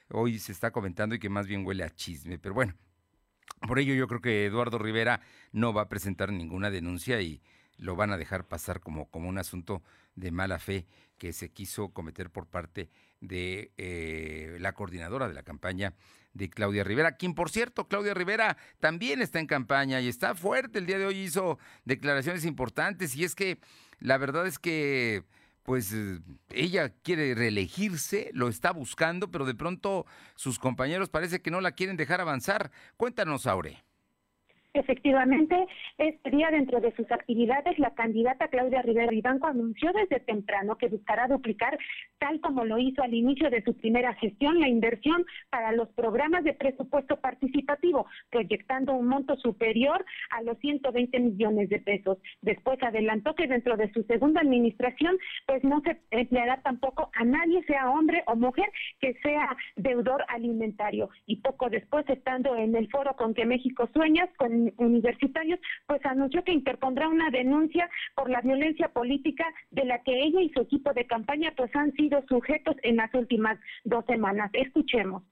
hoy 0.10 0.40
se 0.40 0.52
está 0.52 0.72
comentando 0.72 1.16
y 1.16 1.20
que 1.20 1.30
más 1.30 1.48
bien 1.48 1.66
huele 1.66 1.84
a 1.84 1.90
chisme. 1.90 2.38
Pero 2.38 2.54
bueno, 2.54 2.74
por 3.68 3.80
ello 3.80 3.94
yo 3.94 4.08
creo 4.08 4.22
que 4.22 4.46
Eduardo 4.46 4.78
Rivera 4.78 5.22
no 5.52 5.74
va 5.74 5.84
a 5.84 5.90
presentar 5.90 6.32
ninguna 6.32 6.70
denuncia 6.70 7.20
y 7.22 7.42
lo 7.78 7.96
van 7.96 8.12
a 8.12 8.18
dejar 8.18 8.48
pasar 8.48 8.80
como, 8.80 9.10
como 9.10 9.30
un 9.30 9.38
asunto 9.38 9.84
de 10.16 10.32
mala 10.32 10.60
fe 10.60 10.86
que 11.18 11.34
se 11.34 11.50
quiso 11.50 11.90
cometer 11.90 12.30
por 12.30 12.48
parte 12.48 12.90
de 13.22 13.72
eh, 13.78 14.58
la 14.60 14.74
coordinadora 14.74 15.28
de 15.28 15.34
la 15.34 15.44
campaña 15.44 15.94
de 16.34 16.50
Claudia 16.50 16.84
Rivera, 16.84 17.16
quien 17.16 17.34
por 17.34 17.50
cierto, 17.50 17.88
Claudia 17.88 18.14
Rivera 18.14 18.58
también 18.80 19.22
está 19.22 19.40
en 19.40 19.48
campaña 19.48 20.02
y 20.02 20.10
está 20.10 20.36
fuerte, 20.36 20.80
el 20.80 20.86
día 20.86 21.00
de 21.00 21.06
hoy 21.06 21.20
hizo 21.20 21.58
declaraciones 21.86 22.44
importantes 22.44 23.16
y 23.16 23.24
es 23.24 23.36
que 23.36 23.60
la 24.00 24.18
verdad 24.18 24.46
es 24.46 24.60
que 24.60 25.24
pues 25.64 25.92
eh, 25.94 26.20
ella 26.50 26.90
quiere 26.90 27.34
reelegirse, 27.34 28.30
lo 28.34 28.50
está 28.50 28.72
buscando, 28.72 29.32
pero 29.32 29.46
de 29.46 29.56
pronto 29.56 30.06
sus 30.36 30.60
compañeros 30.60 31.10
parece 31.10 31.42
que 31.42 31.52
no 31.52 31.60
la 31.60 31.72
quieren 31.72 31.98
dejar 31.98 32.22
avanzar. 32.22 32.72
Cuéntanos, 32.98 33.48
Aure. 33.48 33.84
Efectivamente, 34.76 35.56
este 35.98 36.32
día 36.32 36.50
dentro 36.52 36.82
de 36.82 36.94
sus 36.98 37.10
actividades, 37.10 37.80
la 37.80 37.92
candidata 37.92 38.50
Claudia 38.50 38.82
Rivera 38.82 39.10
Vivanco 39.10 39.48
anunció 39.48 39.94
desde 39.94 40.20
temprano 40.20 40.78
que 40.78 40.90
buscará 40.90 41.30
duplicar, 41.30 41.80
tal 42.20 42.42
como 42.42 42.66
lo 42.66 42.78
hizo 42.78 43.02
al 43.02 43.14
inicio 43.14 43.50
de 43.50 43.64
su 43.64 43.74
primera 43.78 44.14
gestión, 44.16 44.60
la 44.60 44.68
inversión 44.68 45.26
para 45.50 45.72
los 45.72 45.88
programas 45.94 46.44
de 46.44 46.54
presupuesto 46.54 47.16
participativo, 47.22 48.06
proyectando 48.30 48.94
un 48.94 49.08
monto 49.08 49.38
superior 49.38 50.04
a 50.32 50.42
los 50.42 50.58
120 50.60 51.22
millones 51.22 51.70
de 51.70 51.80
pesos. 51.80 52.18
Después 52.42 52.78
adelantó 52.84 53.34
que 53.34 53.48
dentro 53.48 53.78
de 53.78 53.90
su 53.94 54.04
segunda 54.04 54.42
administración, 54.42 55.18
pues 55.48 55.64
no 55.64 55.80
se 55.86 56.02
empleará 56.12 56.62
tampoco 56.64 57.12
a 57.14 57.24
nadie, 57.24 57.64
sea 57.64 57.90
hombre 57.90 58.24
o 58.28 58.36
mujer, 58.36 58.70
que 59.00 59.14
sea 59.24 59.56
deudor 59.78 60.26
alimentario. 60.28 61.10
Y 61.28 61.38
poco 61.38 61.70
después, 61.70 62.04
estando 62.10 62.58
en 62.58 62.76
el 62.76 62.90
foro 62.90 63.16
con 63.16 63.34
que 63.34 63.46
México 63.46 63.88
sueñas, 63.94 64.30
con 64.38 64.65
universitarios, 64.78 65.60
pues 65.88 66.06
anunció 66.06 66.44
que 66.44 66.54
interpondrá 66.54 67.08
una 67.08 67.30
denuncia 67.30 67.90
por 68.16 68.30
la 68.30 68.42
violencia 68.42 68.90
política 68.90 69.46
de 69.72 69.86
la 69.86 70.02
que 70.04 70.24
ella 70.24 70.42
y 70.42 70.50
su 70.50 70.62
equipo 70.62 70.94
de 70.94 71.06
campaña 71.06 71.54
pues 71.56 71.76
han 71.76 71.92
sido 71.94 72.24
sujetos 72.28 72.76
en 72.84 72.98
las 72.98 73.14
últimas 73.14 73.58
dos 73.84 74.06
semanas. 74.06 74.50
Escuchemos. 74.54 75.24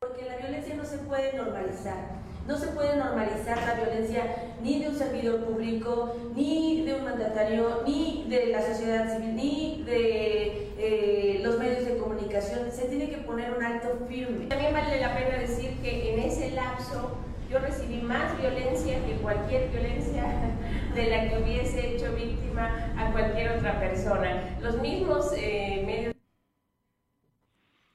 Porque 0.00 0.24
la 0.24 0.36
violencia 0.36 0.74
no 0.74 0.84
se 0.84 0.98
puede 0.98 1.36
normalizar. 1.36 2.24
No 2.46 2.58
se 2.58 2.66
puede 2.72 2.96
normalizar 2.96 3.56
la 3.56 3.74
violencia 3.74 4.22
ni 4.62 4.80
de 4.80 4.90
un 4.90 4.94
servidor 4.94 5.46
público, 5.46 6.14
ni 6.34 6.82
de 6.84 6.94
un 6.94 7.04
mandatario, 7.04 7.82
ni 7.86 8.26
de 8.28 8.48
la 8.48 8.60
sociedad 8.60 9.16
civil, 9.16 9.34
ni 9.34 9.82
de 9.86 10.74
eh, 10.76 11.40
los 11.42 11.58
medios 11.58 11.86
de 11.86 11.96
comunicación. 11.96 12.70
Se 12.70 12.86
tiene 12.88 13.08
que 13.08 13.16
poner 13.18 13.54
un 13.54 13.64
alto 13.64 14.04
firme. 14.06 14.46
También 14.46 14.74
vale 14.74 15.00
la 15.00 15.14
pena 15.14 15.38
decir 15.38 15.70
que 15.82 16.12
en 16.12 16.18
ese 16.18 16.50
lapso 16.50 17.16
yo 17.54 17.60
recibí 17.60 18.02
más 18.02 18.36
violencia 18.40 18.96
que 19.06 19.12
cualquier 19.22 19.70
violencia 19.70 20.24
de 20.92 21.06
la 21.06 21.28
que 21.28 21.40
hubiese 21.40 21.94
hecho 21.94 22.12
víctima 22.16 22.92
a 22.98 23.12
cualquier 23.12 23.52
otra 23.58 23.78
persona. 23.78 24.56
Los 24.60 24.80
mismos 24.80 25.32
eh, 25.36 25.84
medios 25.86 26.13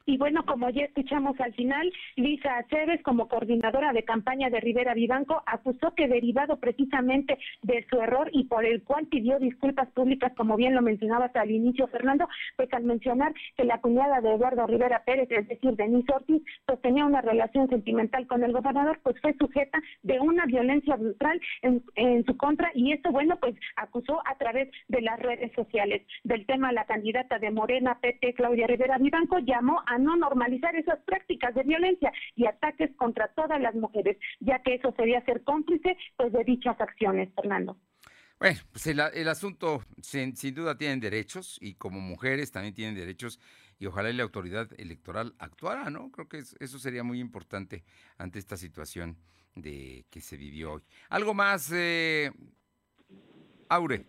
Y 0.10 0.18
bueno, 0.18 0.44
como 0.44 0.72
ya 0.72 0.86
escuchamos 0.86 1.40
al 1.40 1.54
final, 1.54 1.94
Lisa 2.16 2.58
Aceves, 2.58 3.00
como 3.04 3.28
coordinadora 3.28 3.94
de 3.94 4.02
campaña 4.02 4.50
de 4.50 4.60
Rivera 4.60 4.96
Vivanco, 4.96 5.44
acusó 5.46 5.94
que 5.94 6.08
derivado 6.08 6.58
precisamente 6.58 7.38
de 7.62 7.86
su 7.92 8.02
error 8.02 8.28
y 8.34 8.46
por 8.46 8.66
el 8.66 8.82
cual 8.82 9.06
pidió 9.06 9.38
disculpas 9.38 9.88
públicas, 9.90 10.34
como 10.36 10.58
bien 10.58 10.74
lo 10.74 10.82
mencionabas 10.82 11.36
al 11.36 11.52
inicio, 11.52 11.86
Fernando, 11.90 12.28
pues 12.58 12.74
al 12.74 12.86
mencionar 12.86 13.36
que 13.56 13.66
la 13.66 13.82
cuñada 13.82 14.20
de 14.20 14.34
Eduardo 14.34 14.66
Rivera 14.66 15.04
Pérez, 15.06 15.30
es 15.30 15.48
decir, 15.48 15.76
Denise 15.76 16.12
Ortiz, 16.12 16.42
pues 16.66 16.82
tenía 16.82 17.06
una 17.06 17.22
relación 17.22 17.70
sentimental 17.70 18.26
con 18.26 18.44
el 18.44 18.52
gobernador, 18.52 19.00
pues 19.04 19.16
fue 19.22 19.36
sujeta 19.36 19.80
de 20.02 20.20
una 20.20 20.48
violencia 20.48 20.96
brutal 20.96 21.40
en, 21.62 21.84
en 21.94 22.26
su 22.26 22.36
contra 22.36 22.72
y 22.74 22.94
esto, 22.94 23.12
bueno, 23.12 23.38
pues 23.40 23.54
acusó 23.76 24.24
a 24.26 24.36
través 24.40 24.72
de 24.88 25.02
las 25.02 25.20
redes 25.20 25.52
sociales. 25.54 26.02
Del 26.24 26.48
tema, 26.48 26.72
la 26.72 26.86
candidata 26.86 27.38
de 27.38 27.52
Morena, 27.52 28.00
PT, 28.02 28.34
Claudia 28.34 28.66
Rivera 28.66 28.98
Vivanco, 28.98 29.38
llamó 29.38 29.84
a 29.86 29.99
no 30.00 30.16
normalizar 30.16 30.76
esas 30.76 31.00
prácticas 31.04 31.54
de 31.56 31.64
violencia 31.64 32.12
y 32.36 32.46
ataques 32.46 32.96
contra 32.96 33.28
todas 33.30 33.62
las 33.62 33.76
mujeres, 33.76 34.18
ya 34.40 34.62
que 34.64 34.76
eso 34.76 34.94
sería 34.98 35.24
ser 35.26 35.44
cómplice 35.44 35.98
pues 36.18 36.32
de 36.32 36.44
dichas 36.44 36.80
acciones, 36.80 37.30
Fernando. 37.36 37.78
Bueno, 38.40 38.58
pues 38.72 38.88
el, 38.88 39.28
asunto 39.28 39.84
sin, 40.02 40.34
duda 40.56 40.78
tienen 40.78 41.02
derechos 41.02 41.58
y 41.60 41.74
como 41.74 42.00
mujeres 42.00 42.54
también 42.54 42.74
tienen 42.74 42.96
derechos 42.96 43.38
y 43.78 43.86
ojalá 43.86 44.14
la 44.14 44.24
autoridad 44.24 44.70
electoral 44.78 45.36
actuara, 45.40 45.90
¿no? 45.90 46.10
Creo 46.10 46.30
que 46.30 46.38
eso 46.38 46.80
sería 46.80 47.04
muy 47.04 47.20
importante 47.20 47.84
ante 48.18 48.40
esta 48.40 48.56
situación 48.56 49.18
de 49.56 50.06
que 50.10 50.22
se 50.22 50.38
vivió 50.38 50.74
hoy. 50.74 50.84
Algo 51.10 51.34
más, 51.34 51.70
eh, 51.74 52.32
Aure. 53.68 54.06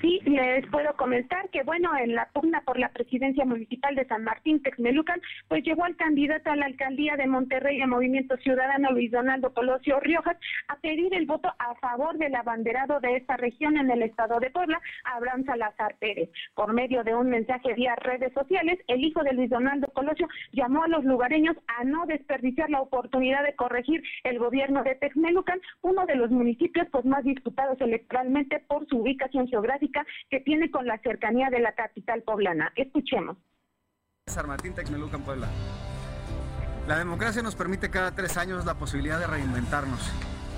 Sí, 0.00 0.20
les 0.26 0.66
puedo 0.66 0.92
comentar 0.96 1.48
que, 1.50 1.62
bueno, 1.62 1.96
en 1.96 2.14
la 2.14 2.28
pugna 2.32 2.60
por 2.62 2.78
la 2.78 2.90
presidencia 2.90 3.46
municipal 3.46 3.94
de 3.94 4.04
San 4.06 4.24
Martín, 4.24 4.62
Texmelucan, 4.62 5.20
pues 5.48 5.64
llegó 5.64 5.84
al 5.84 5.96
candidato 5.96 6.50
a 6.50 6.56
la 6.56 6.66
alcaldía 6.66 7.16
de 7.16 7.26
Monterrey 7.26 7.80
a 7.80 7.86
Movimiento 7.86 8.36
Ciudadano, 8.38 8.90
Luis 8.90 9.10
Donaldo 9.10 9.54
Colosio 9.54 9.98
Riojas, 10.00 10.36
a 10.68 10.76
pedir 10.76 11.14
el 11.14 11.24
voto 11.24 11.48
a 11.58 11.74
favor 11.76 12.18
del 12.18 12.34
abanderado 12.34 13.00
de 13.00 13.16
esta 13.16 13.38
región 13.38 13.78
en 13.78 13.90
el 13.90 14.02
estado 14.02 14.38
de 14.38 14.50
Puebla, 14.50 14.80
Abraham 15.04 15.44
Salazar 15.46 15.96
Pérez. 15.98 16.28
Por 16.54 16.74
medio 16.74 17.02
de 17.02 17.14
un 17.14 17.30
mensaje 17.30 17.72
vía 17.74 17.96
redes 17.96 18.32
sociales, 18.34 18.78
el 18.88 19.02
hijo 19.02 19.22
de 19.22 19.32
Luis 19.32 19.48
Donaldo 19.48 19.88
Colosio 19.88 20.28
llamó 20.52 20.84
a 20.84 20.88
los 20.88 21.04
lugareños 21.04 21.56
a 21.68 21.84
no 21.84 22.04
desperdiciar 22.06 22.68
la 22.68 22.82
oportunidad 22.82 23.44
de 23.44 23.54
corregir 23.54 24.02
el 24.24 24.38
gobierno 24.38 24.82
de 24.82 24.96
Texmelucan, 24.96 25.60
uno 25.80 26.04
de 26.04 26.16
los 26.16 26.30
municipios 26.30 26.86
pues 26.90 27.04
más 27.06 27.24
disputados 27.24 27.80
electoralmente 27.80 28.60
por 28.68 28.86
su 28.88 28.98
ubicación 28.98 29.48
geográfica 29.48 29.85
que 30.30 30.40
tiene 30.40 30.70
con 30.70 30.86
la 30.86 30.98
cercanía 30.98 31.50
de 31.50 31.60
la 31.60 31.72
capital 31.74 32.22
poblana. 32.22 32.72
Escuchemos. 32.76 33.36
San 34.26 34.48
Martín 34.48 34.74
Puebla. 35.24 35.48
La 36.88 36.98
democracia 36.98 37.42
nos 37.42 37.54
permite 37.54 37.90
cada 37.90 38.14
tres 38.14 38.36
años 38.36 38.64
la 38.64 38.74
posibilidad 38.74 39.18
de 39.18 39.26
reinventarnos 39.26 40.12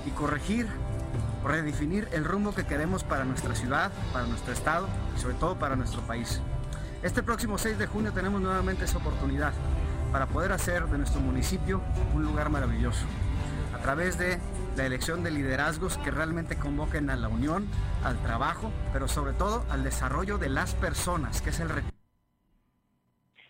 y 0.05 0.11
corregir 0.11 0.67
redefinir 1.43 2.07
el 2.11 2.25
rumbo 2.25 2.53
que 2.53 2.65
queremos 2.65 3.03
para 3.03 3.23
nuestra 3.25 3.55
ciudad, 3.55 3.91
para 4.13 4.25
nuestro 4.25 4.53
estado 4.53 4.87
y 5.15 5.19
sobre 5.19 5.35
todo 5.35 5.57
para 5.57 5.75
nuestro 5.75 6.01
país. 6.01 6.41
Este 7.01 7.23
próximo 7.23 7.57
6 7.57 7.77
de 7.77 7.87
junio 7.87 8.11
tenemos 8.11 8.41
nuevamente 8.41 8.85
esa 8.85 8.97
oportunidad 8.97 9.53
para 10.11 10.25
poder 10.25 10.51
hacer 10.51 10.85
de 10.85 10.97
nuestro 10.97 11.21
municipio 11.21 11.81
un 12.13 12.23
lugar 12.23 12.49
maravilloso 12.49 13.05
a 13.73 13.77
través 13.81 14.17
de 14.17 14.39
la 14.79 14.85
elección 14.85 15.23
de 15.23 15.31
liderazgos 15.31 15.97
que 15.97 16.09
realmente 16.09 16.55
convoquen 16.55 17.09
a 17.09 17.17
la 17.17 17.27
unión, 17.27 17.67
al 18.01 18.17
trabajo, 18.23 18.71
pero 18.93 19.09
sobre 19.09 19.33
todo 19.33 19.65
al 19.69 19.83
desarrollo 19.83 20.37
de 20.37 20.47
las 20.47 20.73
personas, 20.73 21.41
que 21.41 21.49
es 21.49 21.59
el 21.59 21.67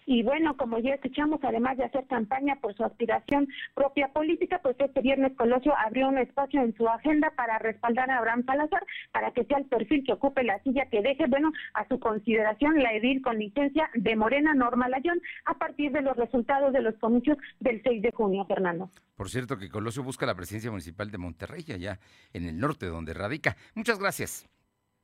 y 0.09 0.23
bueno, 0.23 0.57
como 0.57 0.79
ya 0.79 0.95
escuchamos, 0.95 1.39
además 1.43 1.77
de 1.77 1.83
hacer 1.83 2.07
campaña 2.07 2.55
por 2.55 2.75
su 2.75 2.83
aspiración 2.83 3.47
propia 3.75 4.07
política, 4.07 4.59
pues 4.63 4.75
este 4.79 5.01
viernes 5.01 5.37
Colosio 5.37 5.71
abrió 5.77 6.07
un 6.07 6.17
espacio 6.17 6.63
en 6.63 6.75
su 6.75 6.89
agenda 6.89 7.31
para 7.37 7.59
respaldar 7.59 8.09
a 8.09 8.17
Abraham 8.17 8.43
Salazar, 8.43 8.83
para 9.11 9.29
que 9.33 9.45
sea 9.45 9.59
el 9.59 9.65
perfil 9.65 10.03
que 10.03 10.13
ocupe 10.13 10.43
la 10.43 10.57
silla 10.63 10.87
que 10.87 11.03
deje, 11.03 11.27
bueno, 11.27 11.51
a 11.75 11.87
su 11.87 11.99
consideración 11.99 12.81
la 12.81 12.91
edil 12.93 13.21
con 13.21 13.37
licencia 13.37 13.87
de 13.93 14.15
Morena 14.15 14.55
Norma 14.55 14.89
Layón 14.89 15.21
a 15.45 15.53
partir 15.59 15.91
de 15.91 16.01
los 16.01 16.17
resultados 16.17 16.73
de 16.73 16.81
los 16.81 16.95
comicios 16.95 17.37
del 17.59 17.79
6 17.83 18.01
de 18.01 18.11
junio, 18.11 18.45
Fernando. 18.45 18.89
Por 19.15 19.29
cierto, 19.29 19.59
que 19.59 19.69
Colosio 19.69 20.01
busca 20.01 20.25
la 20.25 20.33
presidencia 20.33 20.71
municipal 20.71 21.11
de 21.11 21.19
Monterrey, 21.19 21.65
allá 21.71 21.99
en 22.33 22.45
el 22.45 22.59
norte 22.59 22.87
donde 22.87 23.13
radica. 23.13 23.57
Muchas 23.75 23.99
gracias. 23.99 24.49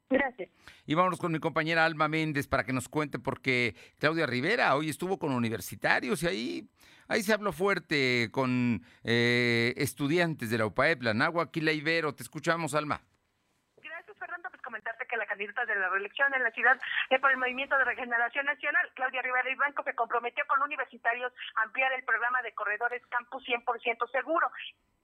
Gracias. 0.10 0.50
Y 0.86 0.94
vámonos 0.94 1.20
con 1.20 1.32
mi 1.32 1.40
compañera 1.40 1.86
Alma 1.86 2.08
Méndez 2.08 2.48
para 2.48 2.64
que 2.64 2.74
nos 2.74 2.88
cuente, 2.88 3.20
porque 3.20 3.76
Claudia 4.00 4.26
Rivera 4.26 4.76
hoy 4.76 4.90
estuvo 4.90 5.18
con 5.18 5.32
universitarios 5.32 6.22
y 6.24 6.28
ahí, 6.28 6.70
ahí 7.08 7.24
se 7.24 7.34
habló 7.34 7.52
fuerte 7.52 8.30
con 8.32 8.84
eh, 9.04 9.74
estudiantes 9.78 10.50
de 10.50 10.58
la 10.58 10.68
UPAEP, 10.68 11.02
la 11.02 11.14
Nahua, 11.14 11.50
Ibero. 11.54 12.14
Te 12.14 12.24
escuchamos, 12.24 12.76
Alma 12.76 13.02
comentarte 14.66 15.06
que 15.08 15.16
la 15.16 15.26
candidata 15.26 15.66
de 15.66 15.76
la 15.76 15.90
reelección 15.90 16.34
en 16.34 16.44
la 16.44 16.52
ciudad 16.52 16.78
es 17.10 17.22
por 17.22 17.32
el 17.32 17.38
Movimiento 17.38 17.78
de 17.78 17.86
Regeneración 17.86 18.46
Nacional, 18.46 18.92
Claudia 18.96 19.22
Rivera 19.22 19.50
y 19.50 19.56
Banco, 19.56 19.84
se 19.84 19.94
comprometió 19.94 20.44
con 20.48 20.62
universitarios 20.62 21.32
a 21.56 21.62
ampliar 21.62 21.94
el 21.94 22.04
programa 22.04 22.42
de 22.42 22.54
corredores 22.54 23.02
Campus 23.08 23.46
100% 23.46 24.12
seguro 24.12 24.52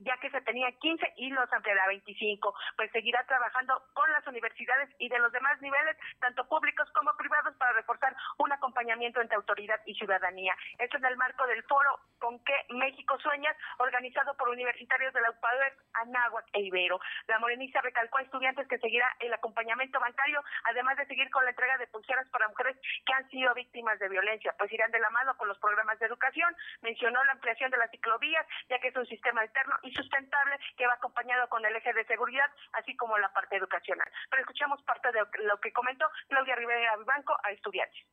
ya 0.04 0.18
que 0.18 0.30
se 0.30 0.42
tenía 0.42 0.72
15 0.72 1.14
y 1.18 1.30
los 1.30 1.52
ampliará 1.52 1.84
a 1.84 1.88
25. 1.88 2.54
Pues 2.76 2.92
seguirá 2.92 3.24
trabajando 3.26 3.82
con 3.94 4.12
las 4.12 4.26
universidades 4.28 4.90
y 5.00 5.10
de 5.10 5.20
los 5.20 5.32
demás 5.32 5.62
niveles, 5.62 5.98
tanto 6.20 6.48
públicos 6.48 6.90
como 6.94 7.16
privados, 7.18 7.56
para 7.58 7.74
reforzar 7.74 8.16
un 8.38 8.52
acompañamiento 8.52 9.22
entre 9.22 9.36
autoridad 9.36 9.80
y 9.86 9.96
ciudadanía. 9.96 10.56
Esto 10.78 10.98
en 10.98 11.06
el 11.06 11.18
marco 11.18 11.46
del 11.48 11.64
foro 11.64 12.00
Con 12.20 12.40
qué 12.44 12.54
México 12.70 13.18
Sueñas, 13.20 13.56
organizado 13.78 14.36
por 14.38 14.50
universitarios 14.50 15.14
de 15.14 15.22
la 15.22 15.32
UPADUES, 15.32 15.74
Anáhuac 15.94 16.46
e 16.54 16.62
Ibero. 16.62 17.00
La 17.28 17.40
morenista 17.40 17.82
recalcó 17.82 18.20
a 18.20 18.22
estudiantes 18.22 18.68
que 18.68 18.78
seguirá 18.78 19.08
el 19.20 19.34
acompañamiento 19.34 20.00
bancario, 20.00 20.44
además 20.66 20.98
de 20.98 21.08
seguir 21.08 21.30
con 21.32 21.44
la 21.44 21.50
entrega 21.52 21.78
de 21.78 21.88
pulseras 21.88 22.28
para 22.30 22.48
mujeres 22.48 22.78
que 23.06 23.14
han 23.14 23.28
sido 23.30 23.54
víctimas 23.54 23.98
de 24.00 24.10
violencia, 24.10 24.54
pues 24.58 24.72
irán 24.72 24.92
de 24.92 25.00
la 25.00 25.10
mano 25.10 25.36
con 25.38 25.48
los 25.48 25.58
programas 25.58 25.98
de 26.00 26.06
educación. 26.06 26.56
Mencionó 26.82 27.24
la 27.24 27.34
ampliación 27.34 27.72
de 27.72 27.78
las 27.78 27.90
ciclovías, 27.90 28.46
ya 28.70 28.80
que 28.80 28.90
es 28.90 28.96
un 28.96 29.08
sistema 29.08 29.42
alterno 29.42 29.76
sustentable 29.94 30.60
que 30.78 30.88
va 30.88 30.94
acompañado 30.94 31.48
con 31.50 31.66
el 31.66 31.76
eje 31.76 31.94
de 31.94 32.06
seguridad, 32.06 32.50
así 32.74 32.96
como 32.96 33.18
la 33.18 33.32
parte 33.34 33.58
educacional. 33.58 34.08
Pero 34.30 34.42
escuchamos 34.42 34.82
parte 34.84 35.12
de 35.12 35.20
lo 35.44 35.60
que 35.60 35.74
comentó 35.74 36.06
Claudia 36.28 36.56
Rivera 36.56 36.96
Banco 37.06 37.36
a 37.44 37.52
estudiantes 37.52 38.06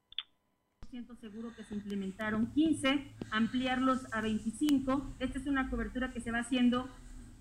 seguro 1.21 1.55
que 1.55 1.65
se 1.65 1.75
implementaron 1.75 2.53
15, 2.53 3.15
ampliarlos 3.31 4.13
a 4.13 4.21
25. 4.21 5.17
Esta 5.19 5.39
es 5.39 5.47
una 5.47 5.69
cobertura 5.71 6.13
que 6.13 6.21
se 6.21 6.31
va 6.31 6.39
haciendo 6.39 6.89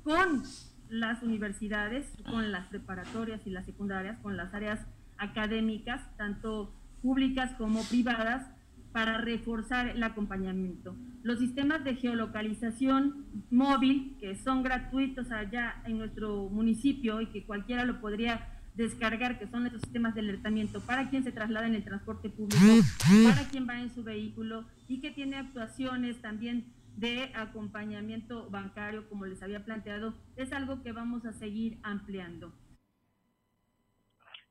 con 0.04 0.44
las 0.90 1.22
universidades, 1.22 2.12
con 2.30 2.52
las 2.52 2.68
preparatorias 2.68 3.46
y 3.46 3.50
las 3.50 3.66
secundarias, 3.66 4.18
con 4.20 4.38
las 4.38 4.54
áreas 4.54 4.86
académicas, 5.18 6.16
tanto 6.18 6.74
públicas 7.02 7.54
como 7.58 7.84
privadas, 7.84 8.50
para 8.92 9.18
reforzar 9.18 9.88
el 9.88 10.04
acompañamiento. 10.04 10.96
Los 11.24 11.40
sistemas 11.40 11.84
de 11.84 11.96
geolocalización 11.96 13.26
móvil, 13.52 14.16
que 14.20 14.36
son 14.36 14.64
gratuitos 14.64 15.32
allá 15.32 15.82
en 15.86 15.98
nuestro 15.98 16.50
municipio 16.50 17.22
y 17.22 17.28
que 17.28 17.46
cualquiera 17.46 17.86
lo 17.86 18.00
podría 18.00 18.48
descargar, 18.76 19.40
que 19.40 19.48
son 19.48 19.66
estos 19.66 19.82
sistemas 19.82 20.14
de 20.14 20.22
alertamiento 20.22 20.80
para 20.82 21.10
quien 21.10 21.24
se 21.24 21.32
traslada 21.32 21.68
en 21.68 21.76
el 21.76 21.84
transporte 21.84 22.30
público, 22.30 22.86
para 23.24 23.50
quien 23.50 23.68
va 23.68 23.82
en 23.82 23.94
su 23.94 24.04
vehículo 24.04 24.66
y 24.88 25.00
que 25.00 25.12
tiene 25.12 25.38
actuaciones 25.38 26.22
también 26.22 26.66
de 26.96 27.32
acompañamiento 27.36 28.50
bancario, 28.50 29.08
como 29.10 29.26
les 29.26 29.42
había 29.44 29.64
planteado, 29.64 30.16
es 30.36 30.52
algo 30.52 30.82
que 30.82 30.92
vamos 30.92 31.26
a 31.26 31.34
seguir 31.34 31.78
ampliando. 31.84 32.54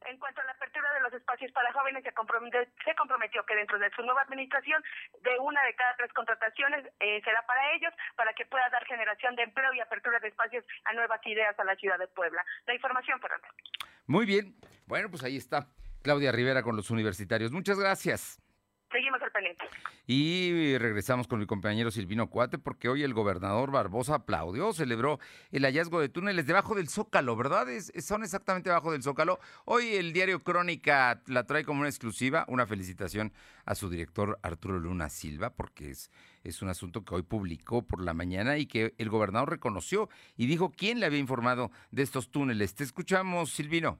En 0.07 0.19
cuanto 0.19 0.41
a 0.41 0.45
la 0.45 0.53
apertura 0.53 0.93
de 0.95 1.01
los 1.01 1.13
espacios 1.13 1.51
para 1.53 1.73
jóvenes, 1.73 2.03
se 2.05 2.13
comprometió, 2.13 2.61
se 2.85 2.95
comprometió 2.95 3.45
que 3.45 3.57
dentro 3.57 3.79
de 3.79 3.91
su 3.91 4.03
nueva 4.03 4.23
administración, 4.23 4.83
de 5.23 5.39
una 5.41 5.63
de 5.65 5.75
cada 5.75 5.97
tres 5.97 6.13
contrataciones 6.13 6.87
eh, 7.01 7.21
será 7.25 7.45
para 7.47 7.75
ellos, 7.75 7.93
para 8.15 8.33
que 8.33 8.47
pueda 8.47 8.69
dar 8.71 8.85
generación 8.87 9.35
de 9.35 9.43
empleo 9.43 9.73
y 9.75 9.81
apertura 9.81 10.21
de 10.21 10.29
espacios 10.29 10.65
a 10.85 10.93
nuevas 10.93 11.21
ideas 11.27 11.59
a 11.59 11.65
la 11.65 11.75
ciudad 11.77 11.99
de 11.99 12.07
Puebla. 12.09 12.45
La 12.67 12.75
información, 12.75 13.21
Fernando. 13.21 13.49
Muy 14.07 14.27
bien. 14.27 14.55
Bueno, 14.87 15.11
pues 15.11 15.25
ahí 15.25 15.37
está 15.37 15.67
Claudia 16.03 16.31
Rivera 16.31 16.63
con 16.63 16.77
los 16.77 16.91
universitarios. 16.91 17.51
Muchas 17.51 17.79
gracias. 17.79 18.41
Seguimos 18.97 19.21
al 19.21 19.31
pendiente. 19.31 19.65
Y 20.07 20.79
regresamos 20.79 21.29
con 21.29 21.39
mi 21.39 21.45
compañero 21.45 21.91
Silvino 21.91 22.31
Cuate, 22.31 22.57
porque 22.57 22.89
hoy 22.89 23.03
el 23.03 23.13
gobernador 23.13 23.71
Barbosa 23.71 24.15
aplaudió, 24.15 24.73
celebró 24.73 25.19
el 25.53 25.65
hallazgo 25.65 26.01
de 26.01 26.09
túneles 26.09 26.47
debajo 26.47 26.75
del 26.75 26.89
Zócalo, 26.89 27.37
¿verdad? 27.37 27.67
son 27.99 28.23
exactamente 28.23 28.71
debajo 28.71 28.93
del 28.93 29.03
Zócalo. 29.03 29.39
Hoy 29.67 29.97
el 29.97 30.15
diario 30.15 30.43
Crónica 30.43 31.21
la 31.27 31.45
trae 31.45 31.63
como 31.63 31.81
una 31.81 31.91
exclusiva. 31.91 32.47
Una 32.49 32.67
felicitación 32.67 33.35
a 33.67 33.75
su 33.75 33.91
director 33.91 34.39
Arturo 34.41 34.79
Luna 34.79 35.11
Silva, 35.11 35.51
porque 35.51 35.91
es, 35.91 36.11
es 36.43 36.63
un 36.63 36.71
asunto 36.71 37.05
que 37.05 37.17
hoy 37.17 37.23
publicó 37.23 37.83
por 37.83 38.03
la 38.03 38.15
mañana 38.15 38.57
y 38.57 38.65
que 38.65 38.95
el 38.97 39.11
gobernador 39.11 39.51
reconoció 39.51 40.09
y 40.39 40.47
dijo 40.47 40.73
quién 40.75 41.01
le 41.01 41.07
había 41.07 41.19
informado 41.19 41.71
de 41.91 42.03
estos 42.03 42.31
túneles. 42.31 42.75
Te 42.75 42.85
escuchamos, 42.85 43.51
Silvino. 43.51 43.99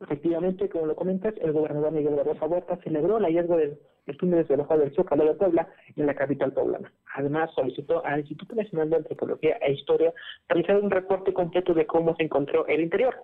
Efectivamente, 0.00 0.68
como 0.68 0.86
lo 0.86 0.96
comentas, 0.96 1.34
el 1.40 1.52
gobernador 1.52 1.92
Miguel 1.92 2.14
Barbosa 2.14 2.46
Huerta 2.46 2.78
celebró 2.82 3.18
el 3.18 3.24
hallazgo 3.24 3.56
de 3.56 3.78
el 4.08 4.16
túnel 4.16 4.46
de 4.46 4.56
debajo 4.56 4.76
del 4.76 4.94
Zócalo 4.94 5.24
de 5.24 5.34
Puebla 5.34 5.68
en 5.96 6.06
la 6.06 6.14
capital 6.14 6.52
poblana. 6.52 6.92
Además, 7.14 7.50
solicitó 7.54 8.04
al 8.04 8.20
Instituto 8.20 8.54
Nacional 8.54 8.90
de 8.90 8.96
Antropología 8.96 9.58
e 9.60 9.72
Historia 9.72 10.12
realizar 10.48 10.80
un 10.80 10.90
reporte 10.90 11.32
completo 11.32 11.74
de 11.74 11.86
cómo 11.86 12.16
se 12.16 12.24
encontró 12.24 12.66
el 12.66 12.80
interior. 12.80 13.14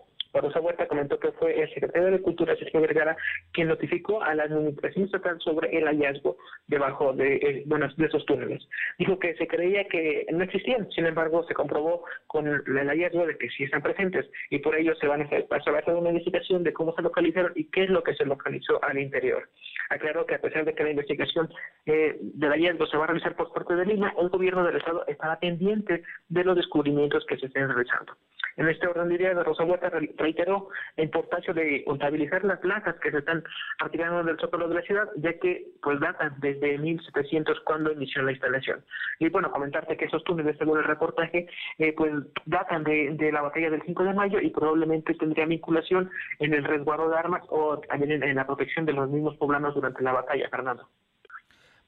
Rosa 0.41 0.61
Huerta 0.61 0.87
comentó 0.87 1.19
que 1.19 1.33
fue 1.33 1.61
el 1.61 1.69
secretario 1.73 2.11
de 2.11 2.23
Cultura, 2.23 2.57
Sergio 2.57 2.81
Vergara, 2.81 3.17
quien 3.53 3.69
notificó 3.69 4.23
a 4.23 4.35
la 4.35 4.45
administración 4.45 5.07
estatal 5.07 5.39
sobre 5.41 5.77
el 5.77 5.85
hallazgo 5.85 6.37
debajo 6.67 7.13
de, 7.13 7.37
eh, 7.37 7.65
de 7.65 8.07
esos 8.07 8.25
túneles. 8.27 8.67
Dijo 8.99 9.19
que 9.19 9.35
se 9.35 9.47
creía 9.47 9.85
que 9.89 10.27
no 10.33 10.45
existían, 10.45 10.91
sin 10.91 11.07
embargo, 11.07 11.45
se 11.47 11.55
comprobó 11.55 12.05
con 12.27 12.47
el 12.47 12.89
hallazgo 12.89 13.27
de 13.27 13.37
que 13.39 13.49
sí 13.51 13.65
están 13.65 13.83
presentes 13.83 14.27
y 14.51 14.59
por 14.59 14.77
ello 14.77 14.95
se 14.97 15.07
van 15.07 15.23
a 15.23 15.25
hacer, 15.25 15.47
va 15.53 15.57
a 15.57 15.79
hacer 15.79 15.95
una 15.95 16.11
investigación 16.11 16.63
de 16.63 16.73
cómo 16.73 16.95
se 16.95 17.03
localizaron 17.03 17.53
y 17.55 17.71
qué 17.71 17.85
es 17.85 17.91
lo 17.91 18.03
que 18.03 18.15
se 18.15 18.25
localizó 18.25 18.83
al 18.85 18.99
interior. 18.99 19.49
Aclaró 19.91 20.27
que 20.27 20.35
a 20.35 20.41
pesar 20.41 20.65
de 20.65 20.75
que 20.75 20.83
la 20.83 20.91
investigación 20.91 21.49
eh, 21.87 22.17
del 22.21 22.51
hallazgo 22.51 22.87
se 22.87 22.97
va 22.97 23.05
a 23.05 23.07
realizar 23.09 23.37
por 23.37 23.53
parte 23.53 23.75
de 23.77 23.87
Lima, 23.87 24.15
el 24.19 24.29
gobierno 24.29 24.65
del 24.65 24.77
Estado 24.77 25.05
estará 25.07 25.39
pendiente 25.39 26.03
de 26.29 26.45
los 26.45 26.57
descubrimientos 26.57 27.25
que 27.27 27.37
se 27.37 27.47
estén 27.47 27.69
realizando. 27.69 28.15
En 28.57 28.69
este 28.69 28.87
orden 28.87 29.09
de 29.09 29.17
ideas, 29.17 29.45
Rosa 29.45 29.65
Huerta 29.65 29.91
reiteró 30.17 30.69
la 30.97 31.05
importancia 31.05 31.53
de 31.53 31.85
contabilizar 31.85 32.45
las 32.45 32.59
plazas 32.61 32.95
que 33.01 33.11
se 33.11 33.19
están 33.19 33.43
retirando 33.79 34.23
del 34.23 34.39
zócalo 34.39 34.69
de 34.69 34.77
la 34.77 34.83
ciudad, 34.83 35.09
ya 35.17 35.33
que 35.39 35.67
pues 35.83 35.99
datan 36.01 36.35
desde 36.39 36.79
1700 36.79 37.61
cuando 37.61 37.93
inició 37.93 38.23
la 38.23 38.33
instalación. 38.33 38.85
Y 39.19 39.29
bueno, 39.29 39.51
comentarte 39.51 39.97
que 39.97 40.05
esos 40.07 40.23
túneles, 40.25 40.57
según 40.59 40.79
el 40.79 40.85
reportaje, 40.85 41.49
eh, 41.79 41.93
pues 41.97 42.13
datan 42.47 42.85
de, 42.85 43.31
la 43.33 43.43
batalla 43.43 43.71
del 43.71 43.83
5 43.83 44.05
de 44.05 44.15
mayo 44.15 44.41
y 44.41 44.51
probablemente 44.51 45.15
tendría 45.15 45.47
vinculación 45.47 46.11
en 46.39 46.55
el 46.55 46.65
resguardo 46.65 47.09
de 47.09 47.17
armas 47.17 47.43
o 47.49 47.79
también 47.81 48.23
en 48.23 48.37
la 48.37 48.47
protección 48.47 48.87
de 48.87 48.93
los 48.93 49.09
mismos 49.11 49.37
poblanos 49.37 49.75
durante 49.75 50.03
la 50.03 50.13
batalla, 50.13 50.49
Fernando. 50.49 50.89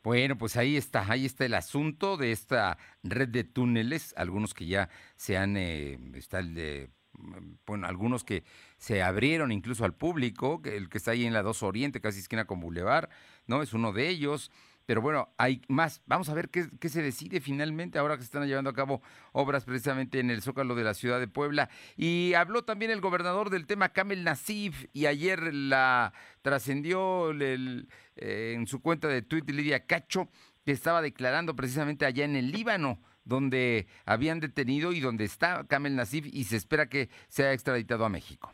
Bueno, 0.06 0.38
pues 0.38 0.56
ahí 0.56 0.76
está, 0.76 1.04
ahí 1.10 1.26
está 1.26 1.46
el 1.46 1.54
asunto 1.54 2.16
de 2.16 2.30
esta 2.30 2.78
red 3.02 3.28
de 3.28 3.42
túneles, 3.42 4.14
algunos 4.16 4.54
que 4.54 4.64
ya 4.64 4.88
se 5.16 5.36
han, 5.36 5.56
eh, 5.56 5.98
de, 5.98 6.90
bueno, 7.66 7.88
algunos 7.88 8.22
que 8.22 8.44
se 8.78 9.02
abrieron 9.02 9.50
incluso 9.50 9.84
al 9.84 9.94
público, 9.94 10.62
el 10.64 10.88
que 10.90 10.98
está 10.98 11.10
ahí 11.10 11.26
en 11.26 11.32
la 11.32 11.42
2 11.42 11.64
Oriente, 11.64 12.00
casi 12.00 12.20
esquina 12.20 12.44
con 12.44 12.60
Boulevard, 12.60 13.08
¿no? 13.48 13.62
Es 13.62 13.72
uno 13.72 13.92
de 13.92 14.08
ellos. 14.08 14.52
Pero 14.86 15.02
bueno, 15.02 15.34
hay 15.36 15.60
más. 15.68 16.00
Vamos 16.06 16.28
a 16.28 16.34
ver 16.34 16.48
qué, 16.48 16.88
se 16.88 17.02
decide 17.02 17.40
finalmente 17.40 17.98
ahora 17.98 18.16
que 18.16 18.22
se 18.22 18.26
están 18.26 18.46
llevando 18.46 18.70
a 18.70 18.74
cabo 18.74 19.02
obras 19.32 19.64
precisamente 19.64 20.20
en 20.20 20.30
el 20.30 20.42
Zócalo 20.42 20.76
de 20.76 20.84
la 20.84 20.94
ciudad 20.94 21.18
de 21.18 21.26
Puebla. 21.26 21.68
Y 21.96 22.34
habló 22.34 22.64
también 22.64 22.92
el 22.92 23.00
gobernador 23.00 23.50
del 23.50 23.66
tema, 23.66 23.88
Kamel 23.88 24.22
Nasif, 24.22 24.86
y 24.92 25.06
ayer 25.06 25.52
la 25.52 26.12
trascendió 26.42 27.32
eh, 27.32 27.84
en 28.54 28.66
su 28.68 28.80
cuenta 28.80 29.08
de 29.08 29.22
Twitter 29.22 29.56
Lidia 29.56 29.86
Cacho, 29.86 30.28
que 30.64 30.70
estaba 30.70 31.02
declarando 31.02 31.56
precisamente 31.56 32.06
allá 32.06 32.24
en 32.24 32.36
el 32.36 32.52
Líbano 32.52 33.00
donde 33.24 33.88
habían 34.04 34.38
detenido 34.38 34.92
y 34.92 35.00
donde 35.00 35.24
está 35.24 35.64
Kamel 35.64 35.96
Nasif 35.96 36.26
y 36.32 36.44
se 36.44 36.56
espera 36.56 36.88
que 36.88 37.10
sea 37.28 37.52
extraditado 37.52 38.04
a 38.04 38.08
México. 38.08 38.52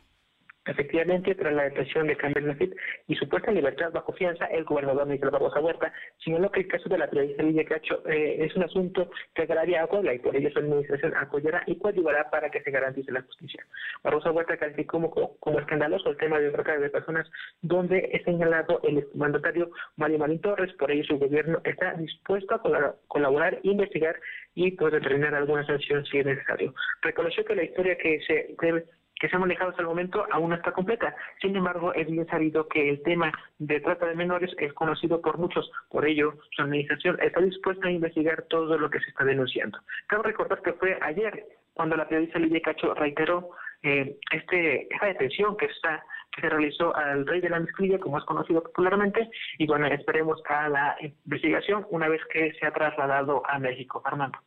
Efectivamente, 0.65 1.35
tras 1.35 1.53
la 1.53 1.63
detención 1.63 2.07
de 2.07 2.15
Campbell 2.15 2.47
Nafit 2.47 2.73
y 3.07 3.15
supuesta 3.15 3.51
libertad 3.51 3.91
bajo 3.91 4.13
fianza, 4.13 4.45
el 4.45 4.63
gobernador 4.63 5.05
Miguel 5.07 5.29
Barbosa 5.29 5.59
Huerta 5.59 5.91
señaló 6.23 6.49
que 6.51 6.61
el 6.61 6.67
caso 6.67 6.87
de 6.87 6.97
la 6.97 7.09
periodista 7.09 7.43
Lidia 7.43 7.65
Cacho 7.65 8.01
eh, 8.07 8.37
es 8.45 8.55
un 8.55 8.63
asunto 8.63 9.11
que 9.35 9.41
agravaría 9.41 9.83
a 9.83 9.87
Puebla 9.87 10.13
y 10.13 10.19
por 10.19 10.35
ello 10.35 10.49
su 10.51 10.59
administración 10.59 11.13
apoyará 11.17 11.63
y 11.67 11.75
coadyuvará 11.77 12.29
para 12.29 12.49
que 12.49 12.61
se 12.61 12.71
garantice 12.71 13.11
la 13.11 13.23
justicia. 13.23 13.65
Barbosa 14.03 14.31
Huerta 14.31 14.55
calificó 14.55 15.01
como, 15.01 15.37
como, 15.39 15.59
escandaloso 15.59 16.09
el 16.09 16.17
tema 16.17 16.39
de 16.39 16.51
trata 16.51 16.77
de 16.77 16.89
personas 16.89 17.29
donde 17.61 18.09
es 18.13 18.23
señalado 18.23 18.79
el 18.83 19.05
mandatario 19.15 19.69
Mario 19.97 20.19
Marín 20.19 20.39
Torres, 20.39 20.73
por 20.73 20.91
ello 20.91 21.03
su 21.03 21.19
gobierno 21.19 21.59
está 21.65 21.93
dispuesto 21.95 22.55
a 22.55 22.95
colaborar, 23.07 23.59
investigar 23.63 24.15
y 24.55 24.71
poder 24.71 25.01
determinar 25.01 25.35
alguna 25.35 25.65
sanción 25.65 26.05
si 26.05 26.19
es 26.19 26.25
necesario. 26.25 26.73
Reconoció 27.01 27.43
que 27.43 27.55
la 27.55 27.63
historia 27.63 27.97
que 27.97 28.21
se 28.25 28.55
debe 28.61 28.85
que 29.23 29.29
se 29.29 29.37
ha 29.37 29.39
manejado 29.39 29.69
hasta 29.69 29.81
el 29.81 29.87
momento 29.87 30.25
aún 30.31 30.49
no 30.49 30.57
está 30.57 30.73
completa. 30.73 31.15
Sin 31.39 31.55
embargo, 31.55 31.93
es 31.93 32.11
bien 32.11 32.27
sabido 32.27 32.67
que 32.67 32.89
el 32.89 33.01
tema 33.03 33.31
de 33.57 33.79
trata 33.79 34.05
de 34.05 34.15
menores 34.15 34.51
es 34.57 34.73
conocido 34.73 35.21
por 35.21 35.37
muchos. 35.37 35.71
Por 35.89 36.05
ello, 36.05 36.33
su 36.51 36.61
administración 36.61 37.17
está 37.21 37.39
dispuesta 37.39 37.87
a 37.87 37.91
investigar 37.91 38.41
todo 38.49 38.77
lo 38.77 38.89
que 38.89 38.99
se 38.99 39.11
está 39.11 39.23
denunciando. 39.23 39.79
Cabe 40.07 40.23
recordar 40.23 40.61
que 40.61 40.73
fue 40.73 40.99
ayer 41.01 41.45
cuando 41.73 41.95
la 41.95 42.05
periodista 42.05 42.37
Lidia 42.37 42.59
Cacho 42.59 42.93
reiteró 42.95 43.51
eh, 43.81 44.17
este, 44.29 44.93
esta 44.93 45.05
detención 45.05 45.55
que 45.55 45.67
está 45.67 46.03
que 46.33 46.41
se 46.41 46.49
realizó 46.49 46.93
al 46.93 47.25
rey 47.25 47.39
de 47.39 47.49
la 47.49 47.61
mezclilla, 47.61 47.99
como 47.99 48.17
es 48.17 48.25
conocido 48.25 48.61
popularmente, 48.61 49.29
y 49.57 49.67
bueno, 49.67 49.85
esperemos 49.87 50.41
a 50.49 50.67
la 50.67 50.97
investigación 51.23 51.85
una 51.91 52.09
vez 52.09 52.19
que 52.29 52.51
se 52.59 52.65
ha 52.65 52.73
trasladado 52.73 53.41
a 53.47 53.57
México. 53.57 54.01
Fernando. 54.01 54.37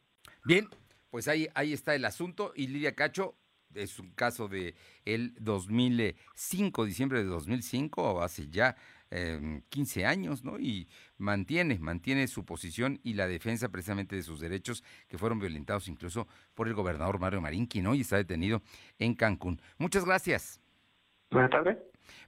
Bien, 0.44 0.66
pues 1.10 1.28
ahí, 1.28 1.46
ahí 1.54 1.72
está 1.72 1.94
el 1.94 2.04
asunto 2.04 2.52
y 2.54 2.66
Lidia 2.66 2.94
Cacho 2.94 3.36
es 3.76 3.98
un 3.98 4.10
caso 4.10 4.48
de 4.48 4.74
el 5.04 5.34
2005, 5.40 6.84
diciembre 6.84 7.18
de 7.18 7.26
2005, 7.26 8.22
hace 8.22 8.48
ya 8.48 8.76
15 9.68 10.00
em, 10.00 10.06
años, 10.06 10.44
¿no? 10.44 10.58
Y 10.58 10.88
mantiene, 11.18 11.78
mantiene 11.78 12.26
su 12.26 12.44
posición 12.44 12.98
y 13.02 13.14
la 13.14 13.28
defensa 13.28 13.68
precisamente 13.68 14.16
de 14.16 14.22
sus 14.22 14.40
derechos 14.40 14.82
que 15.08 15.18
fueron 15.18 15.38
violentados 15.38 15.88
incluso 15.88 16.26
por 16.54 16.68
el 16.68 16.74
gobernador 16.74 17.18
Mario 17.20 17.40
Marín, 17.40 17.66
quien 17.66 17.86
hoy 17.86 18.00
está 18.00 18.16
detenido 18.16 18.62
en 18.98 19.14
Cancún. 19.14 19.60
Muchas 19.78 20.04
gracias. 20.04 20.60
Buenas 21.30 21.50
tardes. 21.50 21.78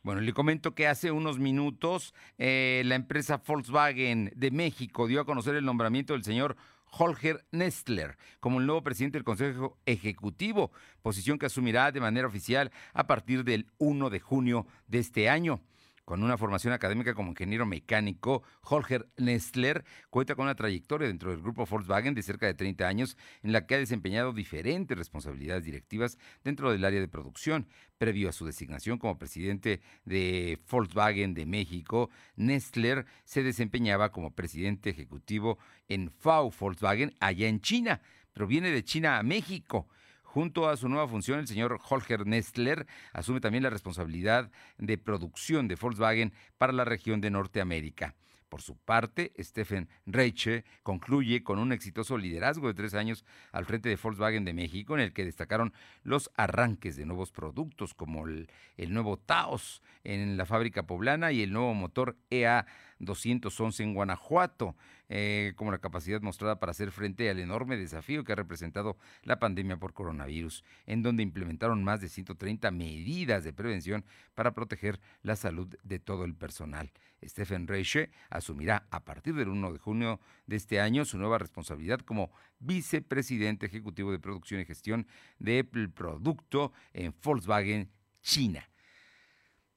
Bueno, 0.02 0.20
le 0.20 0.32
comento 0.32 0.74
que 0.74 0.86
hace 0.86 1.10
unos 1.10 1.38
minutos 1.38 2.14
eh, 2.38 2.82
la 2.84 2.94
empresa 2.94 3.42
Volkswagen 3.44 4.32
de 4.34 4.50
México 4.50 5.06
dio 5.06 5.20
a 5.20 5.24
conocer 5.24 5.54
el 5.54 5.64
nombramiento 5.64 6.12
del 6.12 6.24
señor 6.24 6.56
Holger 6.90 7.44
Nestler 7.50 8.16
como 8.40 8.60
el 8.60 8.66
nuevo 8.66 8.82
presidente 8.82 9.18
del 9.18 9.24
Consejo 9.24 9.78
Ejecutivo, 9.86 10.72
posición 11.02 11.38
que 11.38 11.46
asumirá 11.46 11.92
de 11.92 12.00
manera 12.00 12.26
oficial 12.26 12.70
a 12.94 13.06
partir 13.06 13.44
del 13.44 13.66
1 13.78 14.10
de 14.10 14.20
junio 14.20 14.66
de 14.86 14.98
este 14.98 15.28
año. 15.28 15.60
Con 16.08 16.22
una 16.22 16.38
formación 16.38 16.72
académica 16.72 17.12
como 17.12 17.32
ingeniero 17.32 17.66
mecánico, 17.66 18.42
Holger 18.62 19.10
Nestler 19.18 19.84
cuenta 20.08 20.34
con 20.36 20.44
una 20.44 20.54
trayectoria 20.54 21.06
dentro 21.06 21.30
del 21.30 21.42
grupo 21.42 21.66
Volkswagen 21.66 22.14
de 22.14 22.22
cerca 22.22 22.46
de 22.46 22.54
30 22.54 22.88
años 22.88 23.18
en 23.42 23.52
la 23.52 23.66
que 23.66 23.74
ha 23.74 23.78
desempeñado 23.78 24.32
diferentes 24.32 24.96
responsabilidades 24.96 25.66
directivas 25.66 26.16
dentro 26.42 26.72
del 26.72 26.86
área 26.86 26.98
de 26.98 27.08
producción. 27.08 27.68
Previo 27.98 28.30
a 28.30 28.32
su 28.32 28.46
designación 28.46 28.96
como 28.96 29.18
presidente 29.18 29.82
de 30.06 30.58
Volkswagen 30.70 31.34
de 31.34 31.44
México, 31.44 32.08
Nestler 32.36 33.04
se 33.24 33.42
desempeñaba 33.42 34.10
como 34.10 34.34
presidente 34.34 34.88
ejecutivo 34.88 35.58
en 35.88 36.10
FAU 36.10 36.50
Volkswagen 36.58 37.12
allá 37.20 37.48
en 37.48 37.60
China, 37.60 38.00
pero 38.32 38.46
viene 38.46 38.70
de 38.70 38.82
China 38.82 39.18
a 39.18 39.22
México. 39.22 39.88
Junto 40.28 40.68
a 40.68 40.76
su 40.76 40.90
nueva 40.90 41.08
función, 41.08 41.38
el 41.38 41.48
señor 41.48 41.80
Holger 41.88 42.26
Nestler 42.26 42.86
asume 43.14 43.40
también 43.40 43.62
la 43.62 43.70
responsabilidad 43.70 44.50
de 44.76 44.98
producción 44.98 45.68
de 45.68 45.74
Volkswagen 45.74 46.34
para 46.58 46.74
la 46.74 46.84
región 46.84 47.22
de 47.22 47.30
Norteamérica. 47.30 48.14
Por 48.50 48.60
su 48.60 48.76
parte, 48.76 49.32
Stephen 49.38 49.88
Reiche 50.04 50.64
concluye 50.82 51.42
con 51.42 51.58
un 51.58 51.72
exitoso 51.72 52.18
liderazgo 52.18 52.68
de 52.68 52.74
tres 52.74 52.92
años 52.92 53.24
al 53.52 53.64
frente 53.64 53.88
de 53.88 53.96
Volkswagen 53.96 54.44
de 54.44 54.52
México, 54.52 54.94
en 54.94 55.00
el 55.00 55.14
que 55.14 55.24
destacaron 55.24 55.72
los 56.02 56.30
arranques 56.36 56.96
de 56.96 57.06
nuevos 57.06 57.32
productos 57.32 57.94
como 57.94 58.26
el, 58.26 58.50
el 58.76 58.92
nuevo 58.92 59.16
Taos 59.16 59.82
en 60.04 60.36
la 60.36 60.44
fábrica 60.44 60.82
poblana 60.82 61.32
y 61.32 61.42
el 61.42 61.54
nuevo 61.54 61.72
motor 61.72 62.18
EA 62.28 62.66
211 62.98 63.82
en 63.82 63.94
Guanajuato, 63.94 64.76
eh, 65.08 65.52
como 65.56 65.70
la 65.70 65.78
capacidad 65.78 66.20
mostrada 66.20 66.58
para 66.58 66.70
hacer 66.70 66.90
frente 66.90 67.30
al 67.30 67.38
enorme 67.38 67.76
desafío 67.76 68.24
que 68.24 68.32
ha 68.32 68.36
representado 68.36 68.98
la 69.22 69.38
pandemia 69.38 69.76
por 69.76 69.94
coronavirus, 69.94 70.64
en 70.86 71.02
donde 71.02 71.22
implementaron 71.22 71.82
más 71.84 72.00
de 72.00 72.08
130 72.08 72.70
medidas 72.70 73.44
de 73.44 73.52
prevención 73.52 74.04
para 74.34 74.52
proteger 74.52 75.00
la 75.22 75.36
salud 75.36 75.74
de 75.82 75.98
todo 75.98 76.24
el 76.24 76.34
personal. 76.34 76.92
Stephen 77.24 77.66
Reiche 77.66 78.10
asumirá 78.30 78.86
a 78.90 79.04
partir 79.04 79.34
del 79.34 79.48
1 79.48 79.72
de 79.72 79.78
junio 79.78 80.20
de 80.46 80.56
este 80.56 80.80
año 80.80 81.04
su 81.04 81.18
nueva 81.18 81.38
responsabilidad 81.38 82.00
como 82.00 82.30
vicepresidente 82.58 83.66
ejecutivo 83.66 84.12
de 84.12 84.18
producción 84.18 84.60
y 84.60 84.64
gestión 84.64 85.06
del 85.38 85.90
producto 85.90 86.72
en 86.92 87.14
Volkswagen 87.22 87.90
China. 88.22 88.68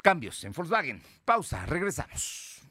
Cambios 0.01 0.43
en 0.43 0.51
Volkswagen. 0.51 1.01
Pausa, 1.25 1.65
regresamos. 1.65 2.70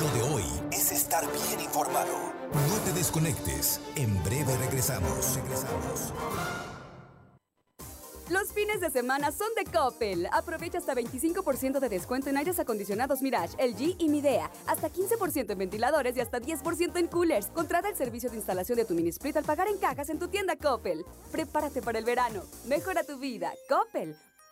Lo 0.00 0.10
de 0.10 0.34
hoy 0.34 0.44
es 0.72 0.92
estar 0.92 1.24
bien 1.32 1.60
informado. 1.60 2.32
No 2.68 2.76
te 2.84 2.92
desconectes. 2.92 3.80
En 3.94 4.22
breve 4.24 4.56
regresamos. 4.58 5.36
Regresamos. 5.36 6.12
Los 8.28 8.52
fines 8.52 8.80
de 8.80 8.90
semana 8.90 9.30
son 9.30 9.48
de 9.54 9.70
Coppel. 9.70 10.28
Aprovecha 10.32 10.78
hasta 10.78 10.94
25% 10.94 11.78
de 11.78 11.88
descuento 11.88 12.28
en 12.28 12.36
aires 12.36 12.58
acondicionados 12.58 13.22
Mirage, 13.22 13.56
LG 13.64 13.96
y 13.98 14.08
Midea. 14.08 14.50
Hasta 14.66 14.90
15% 14.90 15.52
en 15.52 15.58
ventiladores 15.58 16.16
y 16.16 16.20
hasta 16.20 16.40
10% 16.40 16.98
en 16.98 17.06
coolers. 17.06 17.46
Contrata 17.46 17.88
el 17.88 17.96
servicio 17.96 18.28
de 18.28 18.36
instalación 18.36 18.78
de 18.78 18.84
tu 18.84 18.94
mini 18.94 19.10
split 19.10 19.36
al 19.36 19.44
pagar 19.44 19.68
en 19.68 19.78
cajas 19.78 20.10
en 20.10 20.18
tu 20.18 20.28
tienda 20.28 20.56
Coppel. 20.56 21.04
Prepárate 21.30 21.80
para 21.80 22.00
el 22.00 22.04
verano. 22.04 22.42
Mejora 22.66 23.04
tu 23.04 23.18
vida. 23.18 23.52
Coppel. 23.68 24.16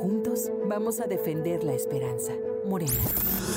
Juntos 0.00 0.50
vamos 0.66 0.98
a 1.00 1.06
defender 1.06 1.62
la 1.62 1.74
esperanza. 1.74 2.32
Morena. 2.64 2.94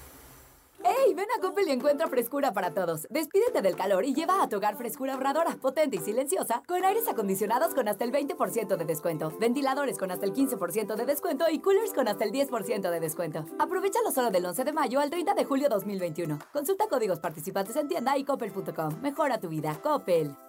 ¡Hey! 0.89 1.13
Ven 1.13 1.27
a 1.37 1.41
Coppel 1.41 1.67
y 1.67 1.71
encuentra 1.71 2.07
frescura 2.07 2.51
para 2.51 2.73
todos. 2.73 3.05
Despídete 3.09 3.61
del 3.61 3.75
calor 3.75 4.05
y 4.05 4.13
lleva 4.13 4.41
a 4.41 4.49
tu 4.49 4.57
hogar 4.57 4.75
frescura 4.75 5.13
ahorradora, 5.13 5.55
potente 5.61 5.97
y 5.97 5.99
silenciosa, 5.99 6.63
con 6.67 6.83
aires 6.83 7.07
acondicionados 7.07 7.75
con 7.75 7.87
hasta 7.87 8.05
el 8.05 8.11
20% 8.11 8.75
de 8.75 8.85
descuento, 8.85 9.31
ventiladores 9.39 9.97
con 9.97 10.11
hasta 10.11 10.25
el 10.25 10.33
15% 10.33 10.95
de 10.95 11.05
descuento 11.05 11.45
y 11.49 11.59
coolers 11.59 11.93
con 11.93 12.07
hasta 12.07 12.23
el 12.23 12.31
10% 12.31 12.89
de 12.89 12.99
descuento. 12.99 13.45
Aprovechalo 13.59 14.11
solo 14.11 14.31
del 14.31 14.45
11 14.45 14.63
de 14.63 14.73
mayo 14.73 14.99
al 14.99 15.09
30 15.09 15.33
de 15.35 15.45
julio 15.45 15.69
2021. 15.69 16.39
Consulta 16.51 16.87
códigos 16.87 17.19
participantes 17.19 17.75
en 17.75 17.87
tienda 17.87 18.17
y 18.17 18.23
coppel.com. 18.23 19.01
Mejora 19.01 19.39
tu 19.39 19.49
vida. 19.49 19.79
Coppel. 19.81 20.48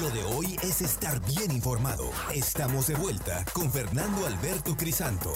Lo 0.00 0.10
de 0.10 0.22
hoy 0.22 0.56
es 0.62 0.80
estar 0.80 1.20
bien 1.26 1.50
informado. 1.50 2.10
Estamos 2.32 2.86
de 2.86 2.94
vuelta 2.94 3.44
con 3.52 3.72
Fernando 3.72 4.26
Alberto 4.26 4.76
Crisanto. 4.76 5.32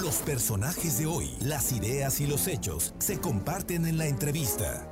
Los 0.00 0.16
personajes 0.18 0.98
de 0.98 1.04
hoy, 1.04 1.36
las 1.40 1.72
ideas 1.72 2.20
y 2.20 2.26
los 2.26 2.46
hechos 2.46 2.94
se 2.98 3.20
comparten 3.20 3.84
en 3.84 3.98
la 3.98 4.06
entrevista. 4.06 4.90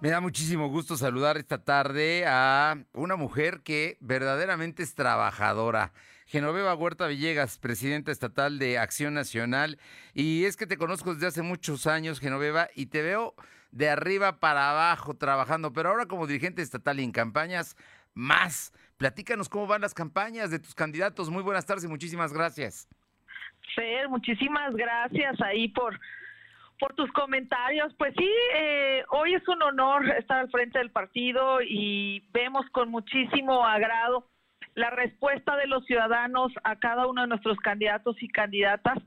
Me 0.00 0.10
da 0.10 0.20
muchísimo 0.20 0.68
gusto 0.68 0.96
saludar 0.96 1.36
esta 1.36 1.62
tarde 1.62 2.24
a 2.26 2.76
una 2.92 3.14
mujer 3.14 3.60
que 3.62 3.98
verdaderamente 4.00 4.82
es 4.82 4.96
trabajadora. 4.96 5.92
Genoveva 6.26 6.74
Huerta 6.74 7.06
Villegas, 7.06 7.58
presidenta 7.58 8.10
estatal 8.10 8.58
de 8.58 8.78
Acción 8.78 9.14
Nacional. 9.14 9.78
Y 10.12 10.44
es 10.46 10.56
que 10.56 10.66
te 10.66 10.76
conozco 10.76 11.14
desde 11.14 11.28
hace 11.28 11.42
muchos 11.42 11.86
años, 11.86 12.18
Genoveva, 12.18 12.68
y 12.74 12.86
te 12.86 13.02
veo 13.02 13.36
de 13.72 13.88
arriba 13.88 14.40
para 14.40 14.70
abajo 14.70 15.14
trabajando, 15.14 15.72
pero 15.72 15.90
ahora 15.90 16.06
como 16.06 16.26
dirigente 16.26 16.62
estatal 16.62 17.00
y 17.00 17.04
en 17.04 17.12
campañas, 17.12 17.76
más. 18.14 18.72
Platícanos 18.96 19.48
cómo 19.48 19.66
van 19.66 19.80
las 19.80 19.94
campañas 19.94 20.50
de 20.50 20.58
tus 20.58 20.74
candidatos. 20.74 21.30
Muy 21.30 21.42
buenas 21.42 21.64
tardes 21.66 21.84
y 21.84 21.88
muchísimas 21.88 22.32
gracias. 22.32 22.88
Fer, 23.74 24.08
muchísimas 24.08 24.74
gracias 24.74 25.40
ahí 25.40 25.68
por, 25.68 25.98
por 26.78 26.94
tus 26.94 27.10
comentarios. 27.12 27.94
Pues 27.96 28.12
sí, 28.18 28.30
eh, 28.54 29.04
hoy 29.10 29.34
es 29.34 29.46
un 29.48 29.62
honor 29.62 30.08
estar 30.18 30.38
al 30.38 30.50
frente 30.50 30.78
del 30.78 30.90
partido 30.90 31.62
y 31.62 32.26
vemos 32.32 32.66
con 32.72 32.90
muchísimo 32.90 33.64
agrado 33.64 34.26
la 34.74 34.90
respuesta 34.90 35.56
de 35.56 35.66
los 35.66 35.84
ciudadanos 35.86 36.52
a 36.64 36.76
cada 36.78 37.06
uno 37.06 37.22
de 37.22 37.28
nuestros 37.28 37.58
candidatos 37.58 38.16
y 38.22 38.28
candidatas. 38.28 38.98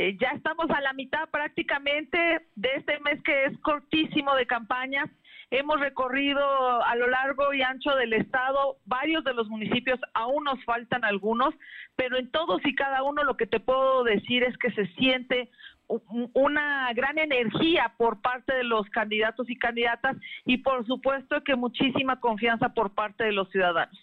Eh, 0.00 0.16
ya 0.20 0.28
estamos 0.28 0.70
a 0.70 0.80
la 0.80 0.92
mitad 0.92 1.28
prácticamente 1.28 2.16
de 2.54 2.68
este 2.76 3.00
mes 3.00 3.20
que 3.24 3.46
es 3.46 3.58
cortísimo 3.62 4.36
de 4.36 4.46
campaña. 4.46 5.10
Hemos 5.50 5.80
recorrido 5.80 6.40
a 6.84 6.94
lo 6.94 7.08
largo 7.08 7.52
y 7.52 7.62
ancho 7.62 7.90
del 7.96 8.12
estado 8.12 8.76
varios 8.84 9.24
de 9.24 9.34
los 9.34 9.48
municipios, 9.48 9.98
aún 10.14 10.44
nos 10.44 10.64
faltan 10.64 11.04
algunos, 11.04 11.52
pero 11.96 12.16
en 12.16 12.30
todos 12.30 12.60
y 12.64 12.76
cada 12.76 13.02
uno 13.02 13.24
lo 13.24 13.36
que 13.36 13.48
te 13.48 13.58
puedo 13.58 14.04
decir 14.04 14.44
es 14.44 14.56
que 14.58 14.70
se 14.70 14.86
siente 14.94 15.50
una 15.88 16.92
gran 16.92 17.18
energía 17.18 17.94
por 17.98 18.20
parte 18.20 18.54
de 18.54 18.62
los 18.62 18.88
candidatos 18.90 19.50
y 19.50 19.56
candidatas 19.56 20.16
y 20.44 20.58
por 20.58 20.86
supuesto 20.86 21.42
que 21.42 21.56
muchísima 21.56 22.20
confianza 22.20 22.68
por 22.68 22.94
parte 22.94 23.24
de 23.24 23.32
los 23.32 23.50
ciudadanos. 23.50 23.98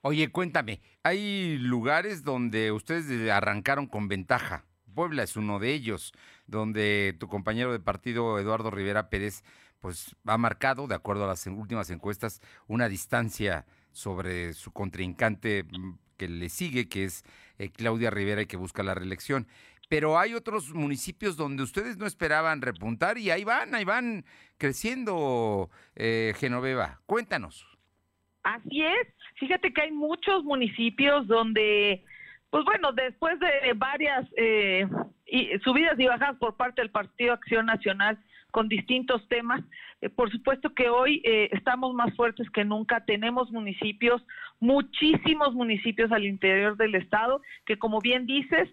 Oye, 0.00 0.30
cuéntame, 0.32 0.80
hay 1.02 1.58
lugares 1.58 2.24
donde 2.24 2.72
ustedes 2.72 3.30
arrancaron 3.30 3.86
con 3.86 4.08
ventaja. 4.08 4.64
Puebla 4.96 5.22
es 5.22 5.36
uno 5.36 5.60
de 5.60 5.74
ellos, 5.74 6.12
donde 6.46 7.14
tu 7.20 7.28
compañero 7.28 7.70
de 7.70 7.78
partido, 7.78 8.40
Eduardo 8.40 8.70
Rivera 8.70 9.10
Pérez, 9.10 9.44
pues 9.80 10.16
ha 10.24 10.38
marcado, 10.38 10.88
de 10.88 10.94
acuerdo 10.94 11.24
a 11.24 11.28
las 11.28 11.46
últimas 11.46 11.90
encuestas, 11.90 12.40
una 12.66 12.88
distancia 12.88 13.66
sobre 13.92 14.54
su 14.54 14.72
contrincante 14.72 15.64
mm, 15.64 15.98
que 16.16 16.28
le 16.28 16.48
sigue, 16.48 16.88
que 16.88 17.04
es 17.04 17.24
eh, 17.58 17.68
Claudia 17.70 18.10
Rivera 18.10 18.42
y 18.42 18.46
que 18.46 18.56
busca 18.56 18.82
la 18.82 18.94
reelección. 18.94 19.46
Pero 19.90 20.18
hay 20.18 20.32
otros 20.32 20.72
municipios 20.72 21.36
donde 21.36 21.62
ustedes 21.62 21.98
no 21.98 22.06
esperaban 22.06 22.62
repuntar 22.62 23.18
y 23.18 23.30
ahí 23.30 23.44
van, 23.44 23.74
ahí 23.74 23.84
van 23.84 24.24
creciendo, 24.56 25.70
eh, 25.94 26.32
Genoveva. 26.38 27.02
Cuéntanos. 27.04 27.64
Así 28.42 28.82
es. 28.82 29.08
Fíjate 29.38 29.74
que 29.74 29.82
hay 29.82 29.92
muchos 29.92 30.42
municipios 30.42 31.26
donde 31.26 32.02
pues 32.50 32.64
bueno, 32.64 32.92
después 32.92 33.38
de 33.40 33.72
varias 33.74 34.26
eh, 34.36 34.86
subidas 35.64 35.98
y 35.98 36.06
bajadas 36.06 36.36
por 36.36 36.56
parte 36.56 36.80
del 36.80 36.90
Partido 36.90 37.32
Acción 37.32 37.66
Nacional 37.66 38.18
con 38.52 38.68
distintos 38.68 39.26
temas, 39.28 39.62
eh, 40.00 40.08
por 40.08 40.30
supuesto 40.30 40.72
que 40.72 40.88
hoy 40.88 41.20
eh, 41.24 41.50
estamos 41.52 41.92
más 41.94 42.14
fuertes 42.14 42.48
que 42.50 42.64
nunca. 42.64 43.04
Tenemos 43.04 43.50
municipios, 43.50 44.22
muchísimos 44.60 45.54
municipios 45.54 46.12
al 46.12 46.24
interior 46.24 46.76
del 46.76 46.94
estado, 46.94 47.42
que 47.66 47.78
como 47.78 48.00
bien 48.00 48.26
dices, 48.26 48.68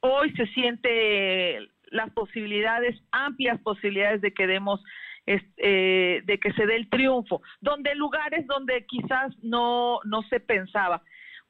hoy 0.00 0.32
se 0.34 0.46
siente 0.48 1.58
las 1.90 2.10
posibilidades, 2.10 2.96
amplias 3.10 3.60
posibilidades 3.60 4.20
de 4.20 4.32
que 4.32 4.46
demos 4.46 4.80
de 5.26 6.38
que 6.42 6.52
se 6.54 6.66
dé 6.66 6.76
el 6.76 6.88
triunfo, 6.88 7.42
donde 7.60 7.94
lugares 7.94 8.46
donde 8.46 8.84
quizás 8.86 9.32
no, 9.42 10.00
no 10.04 10.22
se 10.22 10.40
pensaba. 10.40 11.02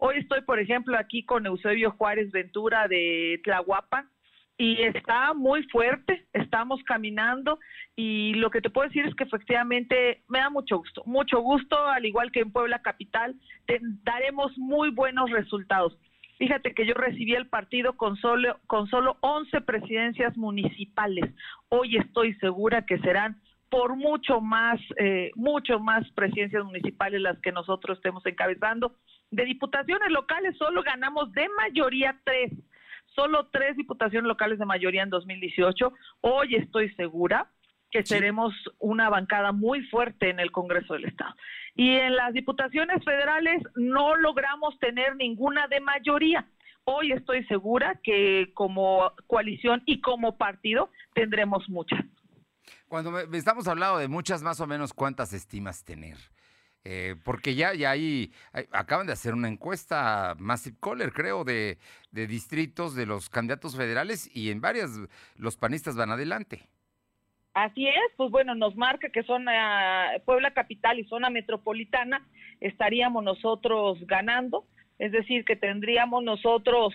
Hoy 0.03 0.17
estoy, 0.17 0.41
por 0.41 0.59
ejemplo, 0.59 0.97
aquí 0.97 1.25
con 1.25 1.45
Eusebio 1.45 1.91
Juárez 1.91 2.31
Ventura 2.33 2.89
de 2.89 3.39
Tlahuapan 3.45 4.09
y 4.57 4.81
está 4.81 5.35
muy 5.35 5.63
fuerte, 5.65 6.27
estamos 6.33 6.83
caminando 6.85 7.59
y 7.97 8.33
lo 8.33 8.51
que 8.51 8.63
te 8.63 8.71
puedo 8.71 8.89
decir 8.89 9.05
es 9.05 9.15
que 9.15 9.25
efectivamente 9.25 10.23
me 10.27 10.39
da 10.39 10.49
mucho 10.49 10.79
gusto, 10.79 11.03
mucho 11.05 11.41
gusto, 11.41 11.77
al 11.87 12.07
igual 12.07 12.33
que 12.33 12.41
en 12.41 12.51
Puebla 12.51 12.81
Capital, 12.81 13.35
daremos 14.03 14.57
muy 14.57 14.89
buenos 14.89 15.31
resultados. 15.31 15.99
Fíjate 16.39 16.73
que 16.73 16.87
yo 16.87 16.95
recibí 16.95 17.35
el 17.35 17.49
partido 17.49 17.99
con 17.99 18.17
solo, 18.17 18.59
con 18.67 18.87
solo 18.87 19.19
11 19.21 19.61
presidencias 19.61 20.35
municipales. 20.35 21.27
Hoy 21.69 21.99
estoy 21.99 22.33
segura 22.37 22.87
que 22.87 22.99
serán 23.01 23.39
por 23.69 23.97
mucho 23.97 24.41
más, 24.41 24.81
eh, 24.97 25.31
mucho 25.35 25.79
más 25.79 26.11
presidencias 26.13 26.65
municipales 26.65 27.21
las 27.21 27.39
que 27.41 27.53
nosotros 27.53 27.99
estemos 27.99 28.25
encabezando 28.25 28.97
de 29.31 29.45
diputaciones 29.45 30.11
locales 30.11 30.57
solo 30.59 30.83
ganamos 30.83 31.33
de 31.33 31.49
mayoría 31.57 32.19
tres, 32.25 32.53
solo 33.15 33.49
tres 33.53 33.77
diputaciones 33.77 34.27
locales 34.27 34.59
de 34.59 34.67
mayoría 34.67 35.03
en 35.03 35.11
2018. 35.11 35.93
Hoy 36.23 36.57
estoy 36.57 36.93
segura 36.95 37.51
que 37.91 38.05
seremos 38.05 38.55
una 38.79 39.09
bancada 39.09 39.53
muy 39.53 39.83
fuerte 39.87 40.31
en 40.31 40.39
el 40.39 40.53
Congreso 40.53 40.95
del 40.95 41.07
Estado. 41.07 41.35
Y 41.75 41.91
en 41.91 42.15
las 42.15 42.33
diputaciones 42.33 43.05
federales 43.05 43.63
no 43.75 44.15
logramos 44.15 44.79
tener 44.79 45.17
ninguna 45.17 45.67
de 45.67 45.81
mayoría. 45.81 46.47
Hoy 46.85 47.13
estoy 47.13 47.45
segura 47.47 47.99
que 48.03 48.53
como 48.55 49.13
coalición 49.27 49.83
y 49.87 50.01
como 50.01 50.39
partido 50.39 50.91
tendremos 51.15 51.69
muchas. 51.69 52.01
Cuando 52.89 53.19
estamos 53.19 53.67
hablando 53.69 53.99
de 53.99 54.09
muchas, 54.09 54.43
más 54.43 54.61
o 54.61 54.67
menos, 54.67 54.93
¿cuántas 54.93 55.33
estimas 55.33 55.85
tener? 55.85 56.17
Eh, 56.85 57.15
porque 57.25 57.55
ya, 57.55 57.75
ya 57.75 57.91
hay, 57.91 58.33
acaban 58.73 59.07
de 59.07 59.13
hacer 59.13 59.35
una 59.35 59.49
encuesta, 59.49 60.35
Massive 60.39 60.77
Caller, 60.81 61.13
creo, 61.13 61.45
de, 61.45 61.79
de 62.11 62.27
distritos 62.27 62.95
de 62.95 63.05
los 63.05 63.29
candidatos 63.29 63.77
federales 63.77 64.35
y 64.35 64.51
en 64.51 64.63
varias 64.63 64.91
los 65.37 65.57
panistas 65.57 65.97
van 65.97 66.11
adelante. 66.11 66.69
Así 67.53 67.87
es, 67.87 68.13
pues 68.17 68.31
bueno, 68.31 68.55
nos 68.55 68.77
marca 68.77 69.11
que 69.11 69.25
zona 69.25 70.13
Puebla 70.25 70.53
capital 70.53 70.99
y 70.99 71.05
zona 71.05 71.31
metropolitana 71.31 72.27
estaríamos 72.61 73.25
nosotros 73.25 73.99
ganando, 74.07 74.67
es 74.99 75.13
decir, 75.13 75.45
que 75.45 75.57
tendríamos 75.57 76.23
nosotros 76.23 76.95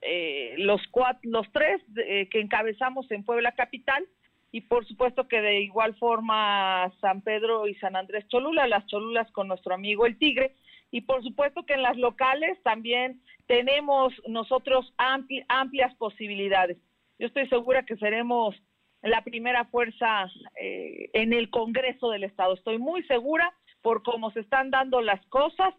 eh, 0.00 0.54
los 0.58 0.80
cuatro, 0.90 1.20
los 1.24 1.50
tres 1.52 1.82
eh, 1.96 2.28
que 2.30 2.40
encabezamos 2.40 3.10
en 3.10 3.24
Puebla 3.24 3.52
capital 3.52 4.06
y 4.52 4.62
por 4.62 4.86
supuesto 4.86 5.28
que 5.28 5.40
de 5.40 5.60
igual 5.60 5.94
forma 5.96 6.92
San 7.00 7.22
Pedro 7.22 7.66
y 7.66 7.74
San 7.76 7.96
Andrés 7.96 8.26
Cholula, 8.28 8.66
las 8.66 8.86
Cholulas 8.86 9.30
con 9.32 9.48
nuestro 9.48 9.74
amigo 9.74 10.06
el 10.06 10.18
Tigre 10.18 10.54
y 10.90 11.02
por 11.02 11.22
supuesto 11.22 11.64
que 11.64 11.74
en 11.74 11.82
las 11.82 11.96
locales 11.96 12.62
también 12.62 13.20
tenemos 13.46 14.12
nosotros 14.28 14.94
amplias 14.98 15.94
posibilidades. 15.96 16.78
Yo 17.18 17.26
estoy 17.26 17.48
segura 17.48 17.84
que 17.84 17.96
seremos 17.96 18.54
la 19.02 19.22
primera 19.22 19.64
fuerza 19.66 20.30
eh, 20.60 21.10
en 21.12 21.32
el 21.32 21.50
Congreso 21.50 22.10
del 22.10 22.24
Estado. 22.24 22.54
Estoy 22.54 22.78
muy 22.78 23.02
segura 23.04 23.52
por 23.82 24.02
cómo 24.02 24.30
se 24.32 24.40
están 24.40 24.70
dando 24.70 25.00
las 25.00 25.24
cosas, 25.26 25.74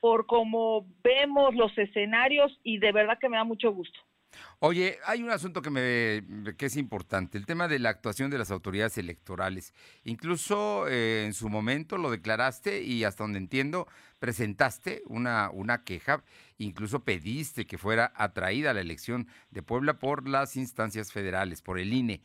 por 0.00 0.26
cómo 0.26 0.86
vemos 1.02 1.54
los 1.54 1.76
escenarios 1.78 2.58
y 2.62 2.78
de 2.78 2.92
verdad 2.92 3.18
que 3.20 3.28
me 3.28 3.36
da 3.36 3.44
mucho 3.44 3.72
gusto. 3.72 3.98
Oye, 4.60 4.98
hay 5.06 5.22
un 5.22 5.30
asunto 5.30 5.62
que 5.62 5.70
me 5.70 6.54
que 6.56 6.66
es 6.66 6.76
importante, 6.76 7.38
el 7.38 7.46
tema 7.46 7.68
de 7.68 7.78
la 7.78 7.90
actuación 7.90 8.30
de 8.30 8.38
las 8.38 8.50
autoridades 8.50 8.98
electorales. 8.98 9.74
Incluso 10.04 10.86
eh, 10.88 11.24
en 11.24 11.34
su 11.34 11.48
momento 11.48 11.98
lo 11.98 12.10
declaraste 12.10 12.82
y 12.82 13.04
hasta 13.04 13.24
donde 13.24 13.38
entiendo 13.38 13.88
presentaste 14.18 15.02
una, 15.06 15.50
una 15.50 15.82
queja, 15.82 16.22
incluso 16.58 17.04
pediste 17.04 17.66
que 17.66 17.78
fuera 17.78 18.12
atraída 18.14 18.72
la 18.72 18.80
elección 18.80 19.26
de 19.50 19.62
Puebla 19.62 19.98
por 19.98 20.28
las 20.28 20.56
instancias 20.56 21.12
federales, 21.12 21.60
por 21.60 21.78
el 21.78 21.92
INE. 21.92 22.22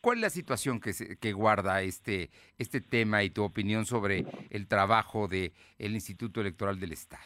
¿Cuál 0.00 0.18
es 0.18 0.22
la 0.22 0.30
situación 0.30 0.80
que, 0.80 0.92
que 1.20 1.32
guarda 1.32 1.82
este, 1.82 2.30
este 2.58 2.80
tema 2.80 3.22
y 3.24 3.30
tu 3.30 3.42
opinión 3.42 3.86
sobre 3.86 4.24
el 4.50 4.66
trabajo 4.66 5.28
del 5.28 5.52
el 5.78 5.94
Instituto 5.94 6.40
Electoral 6.40 6.78
del 6.78 6.92
Estado? 6.92 7.22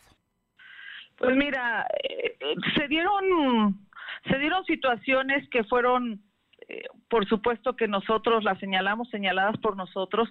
Pues 1.16 1.36
mira, 1.36 1.84
eh, 2.04 2.36
se 2.76 2.86
dieron 2.86 3.87
se 4.28 4.38
dieron 4.38 4.64
situaciones 4.64 5.48
que 5.50 5.64
fueron, 5.64 6.22
eh, 6.68 6.84
por 7.08 7.26
supuesto 7.28 7.76
que 7.76 7.88
nosotros 7.88 8.44
las 8.44 8.58
señalamos, 8.58 9.08
señaladas 9.10 9.56
por 9.58 9.76
nosotros. 9.76 10.28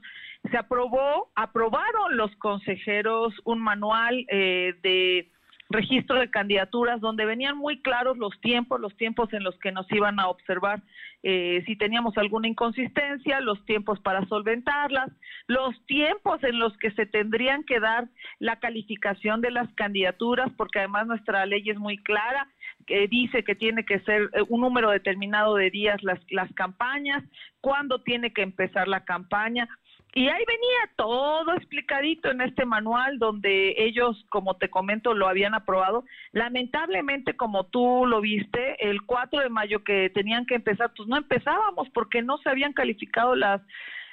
Se 0.52 0.58
aprobó, 0.58 1.32
aprobaron 1.36 2.18
los 2.18 2.36
consejeros 2.38 3.34
un 3.46 3.60
manual 3.60 4.26
eh, 4.30 4.74
de 4.84 5.32
registro 5.70 6.20
de 6.20 6.30
candidaturas 6.30 7.02
donde 7.02 7.26
venían 7.26 7.58
muy 7.58 7.82
claros 7.82 8.18
los 8.18 8.40
tiempos, 8.40 8.80
los 8.80 8.96
tiempos 8.96 9.32
en 9.34 9.44
los 9.44 9.58
que 9.60 9.72
nos 9.72 9.92
iban 9.92 10.20
a 10.20 10.30
observar 10.30 10.82
eh, 11.24 11.64
si 11.66 11.76
teníamos 11.76 12.18
alguna 12.18 12.48
inconsistencia, 12.48 13.42
los 13.42 13.64
tiempos 13.66 14.00
para 14.00 14.26
solventarlas, 14.28 15.12
los 15.48 15.76
tiempos 15.86 16.42
en 16.44 16.60
los 16.60 16.78
que 16.78 16.92
se 16.92 17.06
tendrían 17.06 17.64
que 17.64 17.80
dar 17.80 18.08
la 18.40 18.60
calificación 18.60 19.42
de 19.42 19.52
las 19.52 19.68
candidaturas, 19.74 20.52
porque 20.56 20.80
además 20.80 21.08
nuestra 21.08 21.46
ley 21.46 21.64
es 21.70 21.78
muy 21.78 21.98
clara, 21.98 22.48
que 22.88 23.08
dice 23.08 23.44
que 23.44 23.54
tiene 23.54 23.86
que 23.86 24.00
ser 24.00 24.30
eh, 24.34 24.42
un 24.50 24.62
número 24.62 24.90
determinado 24.90 25.56
de 25.56 25.70
días 25.70 26.02
las, 26.02 26.20
las 26.32 26.52
campañas, 26.54 27.24
cuándo 27.62 28.02
tiene 28.02 28.34
que 28.34 28.42
empezar 28.42 28.88
la 28.88 29.06
campaña. 29.06 29.68
Y 30.16 30.30
ahí 30.30 30.44
venía 30.48 30.96
todo 30.96 31.54
explicadito 31.54 32.32
en 32.32 32.42
este 32.42 32.66
manual 32.66 33.20
donde 33.20 33.76
ellos, 33.78 34.26
como 34.30 34.56
te 34.56 34.70
comento, 34.70 35.14
lo 35.14 35.28
habían 35.28 35.54
aprobado. 35.54 36.06
Lamentablemente, 36.32 37.36
como 37.36 37.66
tú 37.66 38.06
lo 38.08 38.22
viste, 38.22 38.90
el 38.90 39.04
4 39.04 39.42
de 39.42 39.50
mayo 39.50 39.84
que 39.84 40.10
tenían 40.10 40.48
que 40.48 40.56
empezar, 40.56 40.92
pues 40.96 41.08
no 41.08 41.18
empezábamos 41.18 41.90
porque 41.94 42.24
no 42.24 42.38
se 42.40 42.50
habían 42.50 42.74
calificado 42.74 43.36
las, 43.36 43.62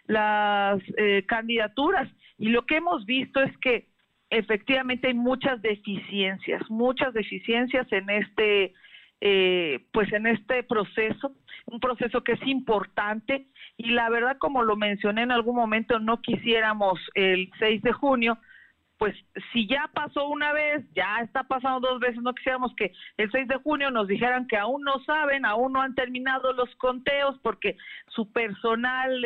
las 0.06 0.82
eh, 0.98 1.24
candidaturas. 1.26 2.10
Y 2.36 2.48
lo 2.48 2.66
que 2.66 2.76
hemos 2.76 3.06
visto 3.06 3.40
es 3.40 3.56
que 3.58 3.86
efectivamente 4.38 5.08
hay 5.08 5.14
muchas 5.14 5.60
deficiencias, 5.62 6.62
muchas 6.68 7.14
deficiencias 7.14 7.86
en 7.92 8.10
este, 8.10 8.74
eh, 9.20 9.84
pues 9.92 10.12
en 10.12 10.26
este 10.26 10.62
proceso, 10.62 11.32
un 11.66 11.80
proceso 11.80 12.22
que 12.22 12.32
es 12.32 12.46
importante. 12.46 13.46
Y 13.76 13.90
la 13.90 14.10
verdad, 14.10 14.36
como 14.38 14.62
lo 14.62 14.76
mencioné 14.76 15.22
en 15.22 15.32
algún 15.32 15.56
momento, 15.56 15.98
no 15.98 16.20
quisiéramos 16.20 17.00
el 17.14 17.50
6 17.58 17.82
de 17.82 17.92
junio 17.92 18.38
pues 19.04 19.14
si 19.52 19.66
ya 19.66 19.90
pasó 19.92 20.28
una 20.28 20.54
vez, 20.54 20.82
ya 20.94 21.18
está 21.20 21.42
pasando 21.42 21.90
dos 21.90 22.00
veces, 22.00 22.22
no 22.22 22.32
quisiéramos 22.32 22.74
que 22.74 22.90
el 23.18 23.30
6 23.30 23.48
de 23.48 23.56
junio 23.56 23.90
nos 23.90 24.08
dijeran 24.08 24.46
que 24.46 24.56
aún 24.56 24.82
no 24.82 24.98
saben, 25.04 25.44
aún 25.44 25.74
no 25.74 25.82
han 25.82 25.94
terminado 25.94 26.54
los 26.54 26.74
conteos 26.76 27.38
porque 27.42 27.76
su 28.08 28.32
personal 28.32 29.22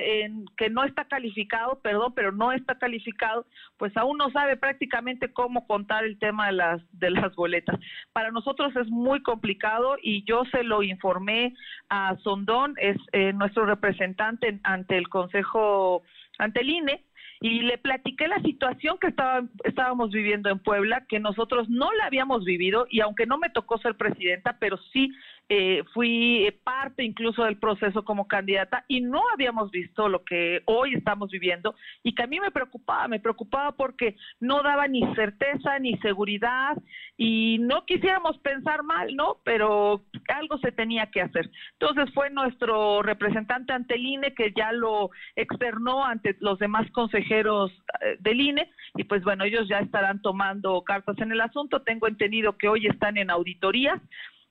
que 0.56 0.68
no 0.68 0.82
está 0.82 1.04
calificado, 1.04 1.78
perdón, 1.80 2.12
pero 2.16 2.32
no 2.32 2.50
está 2.50 2.76
calificado, 2.76 3.46
pues 3.76 3.96
aún 3.96 4.18
no 4.18 4.30
sabe 4.30 4.56
prácticamente 4.56 5.32
cómo 5.32 5.64
contar 5.68 6.02
el 6.02 6.18
tema 6.18 6.46
de 6.46 6.54
las 6.54 6.98
de 6.98 7.12
las 7.12 7.32
boletas. 7.36 7.78
Para 8.12 8.32
nosotros 8.32 8.74
es 8.74 8.88
muy 8.88 9.22
complicado 9.22 9.94
y 10.02 10.24
yo 10.24 10.42
se 10.50 10.64
lo 10.64 10.82
informé 10.82 11.54
a 11.88 12.16
Sondón, 12.24 12.74
es 12.78 12.96
eh, 13.12 13.32
nuestro 13.32 13.64
representante 13.64 14.58
ante 14.64 14.98
el 14.98 15.08
Consejo 15.08 16.02
ante 16.38 16.62
el 16.62 16.70
INE 16.70 17.04
y 17.40 17.62
le 17.62 17.78
platiqué 17.78 18.26
la 18.26 18.40
situación 18.42 18.98
que 18.98 19.08
estaba, 19.08 19.44
estábamos 19.64 20.10
viviendo 20.10 20.50
en 20.50 20.58
Puebla, 20.58 21.04
que 21.08 21.20
nosotros 21.20 21.68
no 21.68 21.92
la 21.92 22.06
habíamos 22.06 22.44
vivido 22.44 22.86
y 22.90 23.00
aunque 23.00 23.26
no 23.26 23.38
me 23.38 23.50
tocó 23.50 23.78
ser 23.78 23.96
presidenta, 23.96 24.56
pero 24.58 24.78
sí 24.92 25.12
eh, 25.50 25.82
fui 25.94 26.46
parte 26.62 27.02
incluso 27.02 27.44
del 27.44 27.56
proceso 27.56 28.04
como 28.04 28.28
candidata 28.28 28.84
y 28.86 29.00
no 29.00 29.22
habíamos 29.32 29.70
visto 29.70 30.08
lo 30.08 30.22
que 30.22 30.62
hoy 30.66 30.94
estamos 30.94 31.30
viviendo 31.30 31.74
y 32.02 32.14
que 32.14 32.22
a 32.22 32.26
mí 32.26 32.38
me 32.38 32.50
preocupaba, 32.50 33.08
me 33.08 33.18
preocupaba 33.18 33.72
porque 33.72 34.16
no 34.40 34.62
daba 34.62 34.86
ni 34.88 35.02
certeza 35.14 35.78
ni 35.78 35.96
seguridad 35.98 36.76
y 37.16 37.58
no 37.60 37.86
quisiéramos 37.86 38.36
pensar 38.38 38.82
mal, 38.82 39.16
¿no? 39.16 39.38
Pero 39.42 40.02
algo 40.28 40.58
se 40.58 40.70
tenía 40.70 41.06
que 41.06 41.22
hacer. 41.22 41.50
Entonces 41.80 42.12
fue 42.12 42.28
nuestro 42.28 43.02
representante 43.02 43.72
ante 43.72 43.94
el 43.94 44.04
INE 44.04 44.34
que 44.34 44.52
ya 44.54 44.72
lo 44.72 45.10
externó 45.34 46.04
ante 46.04 46.36
los 46.40 46.58
demás 46.58 46.90
consejeros 46.90 47.72
eh, 48.02 48.16
del 48.20 48.40
INE 48.40 48.70
y 48.96 49.04
pues 49.04 49.24
bueno, 49.24 49.44
ellos 49.44 49.66
ya 49.66 49.78
estarán 49.78 50.20
tomando 50.20 50.82
cartas 50.82 51.18
en 51.20 51.32
el 51.32 51.40
asunto. 51.40 51.80
Tengo 51.80 52.06
entendido 52.06 52.58
que 52.58 52.68
hoy 52.68 52.86
están 52.86 53.16
en 53.16 53.30
auditorías 53.30 54.00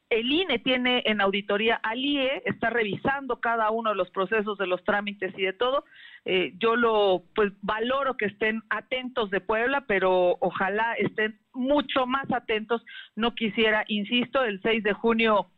el 0.10 0.32
INE 0.32 0.60
tiene 0.60 1.04
en 1.06 1.20
auditoría 1.20 1.76
al 1.84 2.00
IE, 2.00 2.42
está 2.46 2.70
revisando 2.70 3.42
cada 3.42 3.72
uno 3.72 3.90
de 3.90 3.96
los 3.96 4.10
procesos 4.10 4.58
de 4.58 4.68
los 4.68 4.84
trámites 4.84 5.34
y 5.38 5.44
de 5.44 5.54
todo. 5.54 5.84
Eh, 6.24 6.54
yo 6.58 6.76
lo 6.76 7.24
pues 7.36 7.52
valoro 7.62 8.16
que 8.16 8.26
estén 8.26 8.64
atentos 8.70 9.30
de 9.32 9.42
Puebla, 9.42 9.86
pero 9.86 10.38
ojalá 10.40 10.94
estén 10.94 11.40
mucho 11.54 12.06
más 12.06 12.32
atentos. 12.32 12.84
No 13.16 13.36
quisiera, 13.36 13.84
insisto, 13.88 14.44
el 14.44 14.62
6 14.62 14.84
de 14.84 14.94
junio, 14.94 15.52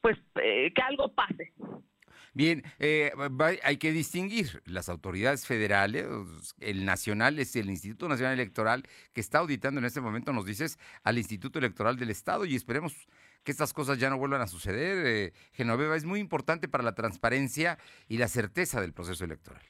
pues 0.00 0.18
eh, 0.42 0.72
que 0.74 0.82
algo 0.82 1.14
pase. 1.14 1.52
Bien, 2.34 2.62
eh, 2.78 3.12
hay 3.62 3.76
que 3.76 3.92
distinguir 3.92 4.62
las 4.64 4.88
autoridades 4.88 5.46
federales, 5.46 6.06
el 6.60 6.86
nacional 6.86 7.38
es 7.38 7.54
el 7.56 7.68
Instituto 7.68 8.08
Nacional 8.08 8.32
Electoral 8.34 8.84
que 9.12 9.20
está 9.20 9.40
auditando 9.40 9.80
en 9.80 9.84
este 9.84 10.00
momento, 10.00 10.32
nos 10.32 10.46
dices, 10.46 10.78
al 11.04 11.18
Instituto 11.18 11.58
Electoral 11.58 11.98
del 11.98 12.08
Estado 12.08 12.46
y 12.46 12.56
esperemos 12.56 13.06
que 13.44 13.52
estas 13.52 13.72
cosas 13.72 13.98
ya 13.98 14.10
no 14.10 14.18
vuelvan 14.18 14.40
a 14.40 14.46
suceder. 14.46 15.06
Eh, 15.06 15.32
Genoveva, 15.52 15.96
es 15.96 16.04
muy 16.04 16.20
importante 16.20 16.68
para 16.68 16.84
la 16.84 16.94
transparencia 16.94 17.78
y 18.08 18.18
la 18.18 18.28
certeza 18.28 18.80
del 18.80 18.92
proceso 18.92 19.24
electoral. 19.24 19.62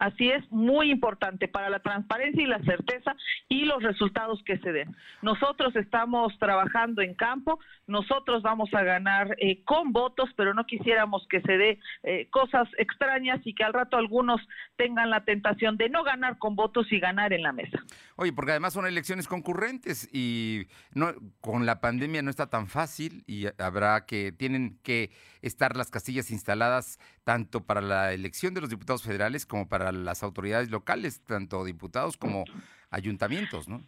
Así 0.00 0.30
es, 0.30 0.50
muy 0.50 0.90
importante 0.90 1.46
para 1.46 1.68
la 1.68 1.80
transparencia 1.80 2.42
y 2.42 2.46
la 2.46 2.58
certeza 2.62 3.14
y 3.50 3.66
los 3.66 3.82
resultados 3.82 4.42
que 4.46 4.58
se 4.60 4.72
den. 4.72 4.96
Nosotros 5.20 5.76
estamos 5.76 6.32
trabajando 6.38 7.02
en 7.02 7.14
campo, 7.14 7.60
nosotros 7.86 8.42
vamos 8.42 8.72
a 8.72 8.82
ganar 8.82 9.36
eh, 9.38 9.62
con 9.64 9.92
votos, 9.92 10.30
pero 10.38 10.54
no 10.54 10.64
quisiéramos 10.64 11.26
que 11.28 11.42
se 11.42 11.52
dé 11.52 11.78
eh, 12.02 12.28
cosas 12.30 12.66
extrañas 12.78 13.40
y 13.44 13.54
que 13.54 13.62
al 13.62 13.74
rato 13.74 13.98
algunos 13.98 14.40
tengan 14.76 15.10
la 15.10 15.24
tentación 15.26 15.76
de 15.76 15.90
no 15.90 16.02
ganar 16.02 16.38
con 16.38 16.56
votos 16.56 16.90
y 16.90 16.98
ganar 16.98 17.34
en 17.34 17.42
la 17.42 17.52
mesa. 17.52 17.78
Oye, 18.16 18.32
porque 18.32 18.52
además 18.52 18.72
son 18.72 18.86
elecciones 18.86 19.28
concurrentes 19.28 20.08
y 20.14 20.66
no, 20.94 21.12
con 21.42 21.66
la 21.66 21.82
pandemia 21.82 22.22
no 22.22 22.30
está 22.30 22.48
tan 22.48 22.68
fácil 22.68 23.22
y 23.26 23.48
habrá 23.62 24.06
que, 24.06 24.32
tienen 24.32 24.78
que 24.82 25.10
estar 25.42 25.76
las 25.76 25.90
castillas 25.90 26.30
instaladas 26.30 26.98
tanto 27.24 27.64
para 27.66 27.80
la 27.80 28.12
elección 28.12 28.54
de 28.54 28.60
los 28.60 28.70
diputados 28.70 29.02
federales 29.02 29.46
como 29.46 29.68
para 29.68 29.89
las 29.92 30.22
autoridades 30.22 30.70
locales, 30.70 31.22
tanto 31.24 31.64
diputados 31.64 32.16
como 32.16 32.44
ayuntamientos, 32.90 33.68
¿no? 33.68 33.80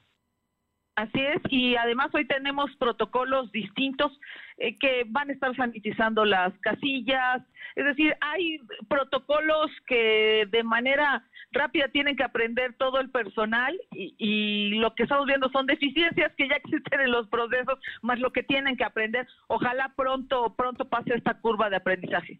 Así 0.94 1.20
es, 1.20 1.40
y 1.48 1.74
además 1.76 2.10
hoy 2.12 2.26
tenemos 2.26 2.70
protocolos 2.76 3.50
distintos 3.50 4.12
eh, 4.58 4.78
que 4.78 5.04
van 5.06 5.30
a 5.30 5.32
estar 5.32 5.56
sanitizando 5.56 6.26
las 6.26 6.52
casillas, 6.60 7.42
es 7.76 7.84
decir, 7.86 8.14
hay 8.20 8.58
protocolos 8.88 9.70
que 9.86 10.46
de 10.50 10.62
manera 10.62 11.26
rápida 11.52 11.88
tienen 11.88 12.14
que 12.14 12.24
aprender 12.24 12.74
todo 12.74 13.00
el 13.00 13.10
personal 13.10 13.74
y, 13.92 14.14
y, 14.18 14.78
lo 14.78 14.94
que 14.94 15.04
estamos 15.04 15.26
viendo 15.26 15.48
son 15.50 15.66
deficiencias 15.66 16.30
que 16.36 16.48
ya 16.48 16.56
existen 16.64 17.00
en 17.00 17.10
los 17.10 17.26
procesos, 17.28 17.78
más 18.02 18.18
lo 18.18 18.30
que 18.30 18.42
tienen 18.42 18.76
que 18.76 18.84
aprender. 18.84 19.26
Ojalá 19.46 19.94
pronto, 19.96 20.54
pronto 20.56 20.88
pase 20.88 21.14
esta 21.14 21.40
curva 21.40 21.70
de 21.70 21.76
aprendizaje. 21.76 22.38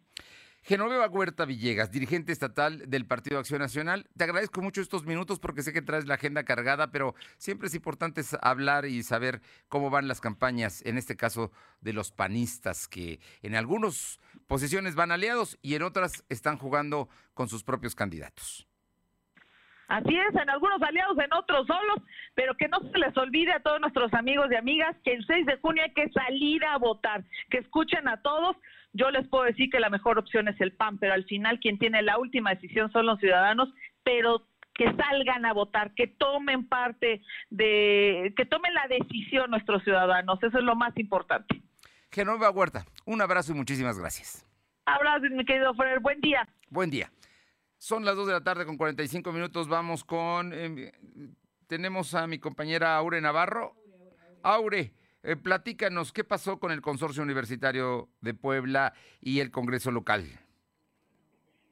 Genoveva 0.64 1.08
Huerta 1.08 1.44
Villegas, 1.44 1.90
dirigente 1.90 2.30
estatal 2.30 2.88
del 2.88 3.04
Partido 3.04 3.40
Acción 3.40 3.58
Nacional. 3.58 4.06
Te 4.16 4.22
agradezco 4.22 4.62
mucho 4.62 4.80
estos 4.80 5.04
minutos 5.04 5.40
porque 5.40 5.62
sé 5.62 5.72
que 5.72 5.82
traes 5.82 6.06
la 6.06 6.14
agenda 6.14 6.44
cargada, 6.44 6.92
pero 6.92 7.16
siempre 7.36 7.66
es 7.66 7.74
importante 7.74 8.22
hablar 8.40 8.84
y 8.86 9.02
saber 9.02 9.40
cómo 9.66 9.90
van 9.90 10.06
las 10.06 10.20
campañas, 10.20 10.80
en 10.86 10.98
este 10.98 11.16
caso 11.16 11.50
de 11.80 11.92
los 11.92 12.12
panistas, 12.12 12.86
que 12.86 13.18
en 13.42 13.56
algunas 13.56 14.20
posiciones 14.46 14.94
van 14.94 15.10
aliados 15.10 15.58
y 15.62 15.74
en 15.74 15.82
otras 15.82 16.24
están 16.28 16.58
jugando 16.58 17.08
con 17.34 17.48
sus 17.48 17.64
propios 17.64 17.96
candidatos. 17.96 18.68
Así 19.88 20.16
es, 20.16 20.34
en 20.40 20.48
algunos 20.48 20.80
aliados, 20.80 21.18
en 21.18 21.34
otros 21.34 21.66
solos, 21.66 21.98
pero 22.34 22.56
que 22.56 22.66
no 22.68 22.80
se 22.80 22.98
les 22.98 23.14
olvide 23.18 23.52
a 23.52 23.60
todos 23.60 23.78
nuestros 23.78 24.10
amigos 24.14 24.46
y 24.50 24.54
amigas 24.54 24.96
que 25.04 25.12
el 25.12 25.26
6 25.26 25.44
de 25.44 25.58
junio 25.58 25.82
hay 25.82 25.92
que 25.92 26.08
salir 26.10 26.64
a 26.64 26.78
votar, 26.78 27.22
que 27.50 27.58
escuchen 27.58 28.08
a 28.08 28.22
todos. 28.22 28.56
Yo 28.92 29.10
les 29.10 29.26
puedo 29.28 29.44
decir 29.44 29.70
que 29.70 29.80
la 29.80 29.90
mejor 29.90 30.18
opción 30.18 30.48
es 30.48 30.60
el 30.60 30.72
PAN, 30.72 30.98
pero 30.98 31.14
al 31.14 31.24
final 31.24 31.60
quien 31.60 31.78
tiene 31.78 32.02
la 32.02 32.18
última 32.18 32.50
decisión 32.50 32.92
son 32.92 33.06
los 33.06 33.18
ciudadanos, 33.20 33.68
pero 34.04 34.46
que 34.74 34.84
salgan 34.96 35.44
a 35.44 35.52
votar, 35.52 35.94
que 35.94 36.06
tomen 36.06 36.68
parte 36.68 37.22
de, 37.50 38.32
que 38.36 38.46
tomen 38.46 38.72
la 38.74 38.86
decisión 38.88 39.50
nuestros 39.50 39.82
ciudadanos, 39.84 40.42
eso 40.42 40.58
es 40.58 40.64
lo 40.64 40.74
más 40.74 40.96
importante. 40.96 41.62
Genova 42.10 42.50
Huerta, 42.50 42.84
un 43.04 43.20
abrazo 43.20 43.52
y 43.52 43.54
muchísimas 43.54 43.98
gracias. 43.98 44.46
Abrazo, 44.84 45.26
mi 45.30 45.44
querido 45.44 45.74
Fer, 45.74 46.00
buen 46.00 46.20
día. 46.20 46.46
Buen 46.68 46.90
día. 46.90 47.10
Son 47.78 48.04
las 48.04 48.16
2 48.16 48.26
de 48.26 48.32
la 48.34 48.44
tarde 48.44 48.64
con 48.64 48.76
45 48.76 49.32
minutos. 49.32 49.68
Vamos 49.68 50.04
con. 50.04 50.52
Eh, 50.54 50.92
tenemos 51.66 52.14
a 52.14 52.26
mi 52.26 52.38
compañera 52.38 52.96
Aure 52.96 53.20
Navarro. 53.20 53.74
Aure, 54.42 54.92
eh, 55.22 55.36
platícanos 55.36 56.12
qué 56.12 56.24
pasó 56.24 56.58
con 56.58 56.72
el 56.72 56.80
Consorcio 56.80 57.22
Universitario 57.22 58.08
de 58.20 58.34
Puebla 58.34 58.92
y 59.20 59.40
el 59.40 59.50
Congreso 59.50 59.90
local. 59.90 60.24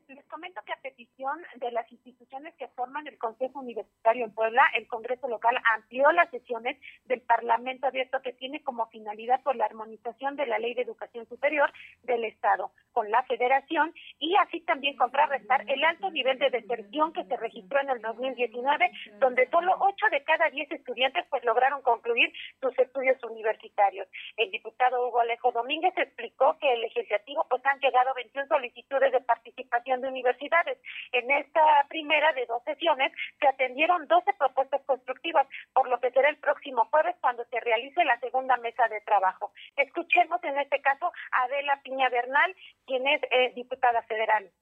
Les 0.08 0.24
comento 0.26 0.60
que 0.66 0.72
a 0.72 0.80
petición 0.80 1.38
de 1.56 1.70
las 1.72 1.90
instituciones 1.90 2.54
que 2.56 2.68
forman 2.68 3.06
el 3.06 3.16
Consejo 3.18 3.60
Universitario 3.60 4.24
en 4.24 4.32
Puebla, 4.32 4.62
el 4.76 4.86
Congreso 4.86 5.28
local 5.28 5.56
amplió 5.74 6.10
las 6.12 6.30
sesiones 6.30 6.78
del 7.06 7.20
Parlamento 7.22 7.86
abierto 7.86 8.20
que 8.22 8.32
tiene 8.32 8.62
como 8.62 8.86
finalidad 8.88 9.42
por 9.42 9.56
la 9.56 9.64
armonización 9.64 10.36
de 10.36 10.46
la 10.46 10.58
Ley 10.58 10.74
de 10.74 10.82
Educación 10.82 11.26
Superior 11.28 11.72
del 12.02 12.24
Estado 12.24 12.72
con 12.92 13.10
la 13.10 13.22
Federación 13.24 13.94
y 14.20 14.36
así 14.36 14.60
también 14.60 14.96
contrarrestar 14.96 15.64
el 15.66 15.82
alto 15.82 16.10
nivel 16.10 16.38
de 16.38 16.50
deserción 16.50 17.12
que 17.12 17.24
se 17.24 17.36
registró 17.36 17.80
en 17.80 17.90
el 17.90 18.00
2019, 18.02 18.90
donde 19.18 19.48
solo 19.48 19.74
8 19.80 20.06
de 20.10 20.22
cada 20.24 20.50
10 20.50 20.70
estudiantes 20.72 21.24
pues 21.30 21.42
lograron 21.44 21.80
concluir 21.82 22.30
sus 22.60 22.78
estudios 22.78 23.16
universitarios. 23.24 24.06
El 24.36 24.50
diputado 24.50 25.08
Hugo 25.08 25.20
Alejo 25.20 25.52
Domínguez 25.52 25.94
explicó 25.96 26.58
que 26.58 26.70
el 26.72 26.82
legislativo 26.82 27.46
pues 27.48 27.64
han 27.64 27.80
llegado 27.80 28.12
21 28.14 28.46
solicitudes 28.46 29.10
de 29.10 29.20
participación 29.20 30.02
de 30.02 30.08
universidades. 30.08 30.78
En 31.12 31.30
esta 31.30 31.62
primera 31.88 32.32
de 32.34 32.44
dos 32.44 32.62
sesiones 32.64 33.12
se 33.40 33.48
atendieron 33.48 34.06
12 34.06 34.34
propuestas 34.34 34.82
constructivas, 34.82 35.46
por 35.72 35.88
lo 35.88 35.98
que 35.98 36.10
será 36.10 36.28
el 36.28 36.36
próximo 36.36 36.84
jueves 36.90 37.16
cuando 37.22 37.44
se 37.46 37.58
realice 37.60 38.04
la 38.04 38.20
segunda 38.20 38.58
mesa 38.58 38.86
de 38.88 39.00
trabajo. 39.00 39.52
Escuchemos 39.76 40.44
en 40.44 40.58
este 40.58 40.82
caso 40.82 41.10
a 41.32 41.44
Adela 41.44 41.80
Piña 41.82 42.10
Bernal, 42.10 42.54
quien 42.86 43.06
es 43.08 43.22
eh, 43.30 43.52
diputada 43.54 44.02
federal. 44.10 44.52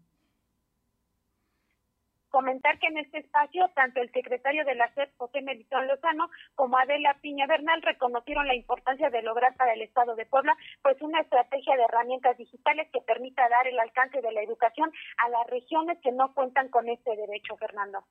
comentar 2.31 2.79
que 2.79 2.87
en 2.87 2.99
este 2.99 3.19
espacio 3.19 3.69
tanto 3.75 4.01
el 4.01 4.11
secretario 4.13 4.65
de 4.65 4.75
la 4.75 4.93
SED, 4.95 5.09
José 5.19 5.43
Melitón 5.43 5.87
Lozano, 5.87 6.31
como 6.55 6.79
Adela 6.79 7.19
Piña 7.21 7.47
Bernal 7.47 7.83
reconocieron 7.83 8.47
la 8.47 8.55
importancia 8.55 9.11
de 9.11 9.23
lograr 9.23 9.55
para 9.57 9.75
el 9.75 9.83
Estado 9.83 10.15
de 10.15 10.27
Puebla 10.27 10.57
pues 10.83 11.01
una 11.03 11.21
estrategia 11.21 11.77
de 11.77 11.83
herramientas 11.83 12.39
digitales 12.39 12.89
que 12.93 13.01
permita 13.03 13.49
dar 13.49 13.67
el 13.67 13.79
alcance 13.79 14.23
de 14.23 14.33
la 14.33 14.43
educación 14.43 14.91
a 15.19 15.29
las 15.29 15.47
regiones 15.49 15.99
que 16.03 16.13
no 16.13 16.33
cuentan 16.33 16.69
con 16.69 16.89
este 16.89 17.15
derecho, 17.17 17.57
Fernando. 17.57 18.05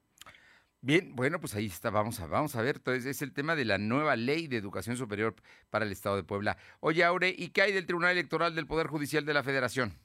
Bien, 0.81 1.13
bueno, 1.13 1.41
pues 1.41 1.55
ahí 1.55 1.65
está, 1.65 1.89
vamos 1.89 2.21
a, 2.21 2.27
vamos 2.27 2.55
a 2.55 2.61
ver, 2.61 2.77
entonces 2.77 3.05
es 3.05 3.21
el 3.21 3.33
tema 3.33 3.55
de 3.55 3.65
la 3.65 3.77
nueva 3.77 4.15
ley 4.15 4.47
de 4.47 4.55
educación 4.55 4.95
superior 4.95 5.35
para 5.69 5.83
el 5.85 5.91
Estado 5.91 6.15
de 6.15 6.23
Puebla. 6.23 6.57
Oye, 6.79 7.03
Aure, 7.03 7.35
¿y 7.37 7.49
qué 7.49 7.63
hay 7.63 7.73
del 7.73 7.85
Tribunal 7.85 8.11
Electoral 8.11 8.55
del 8.55 8.65
Poder 8.65 8.87
Judicial 8.87 9.25
de 9.25 9.33
la 9.33 9.43
Federación? 9.43 9.97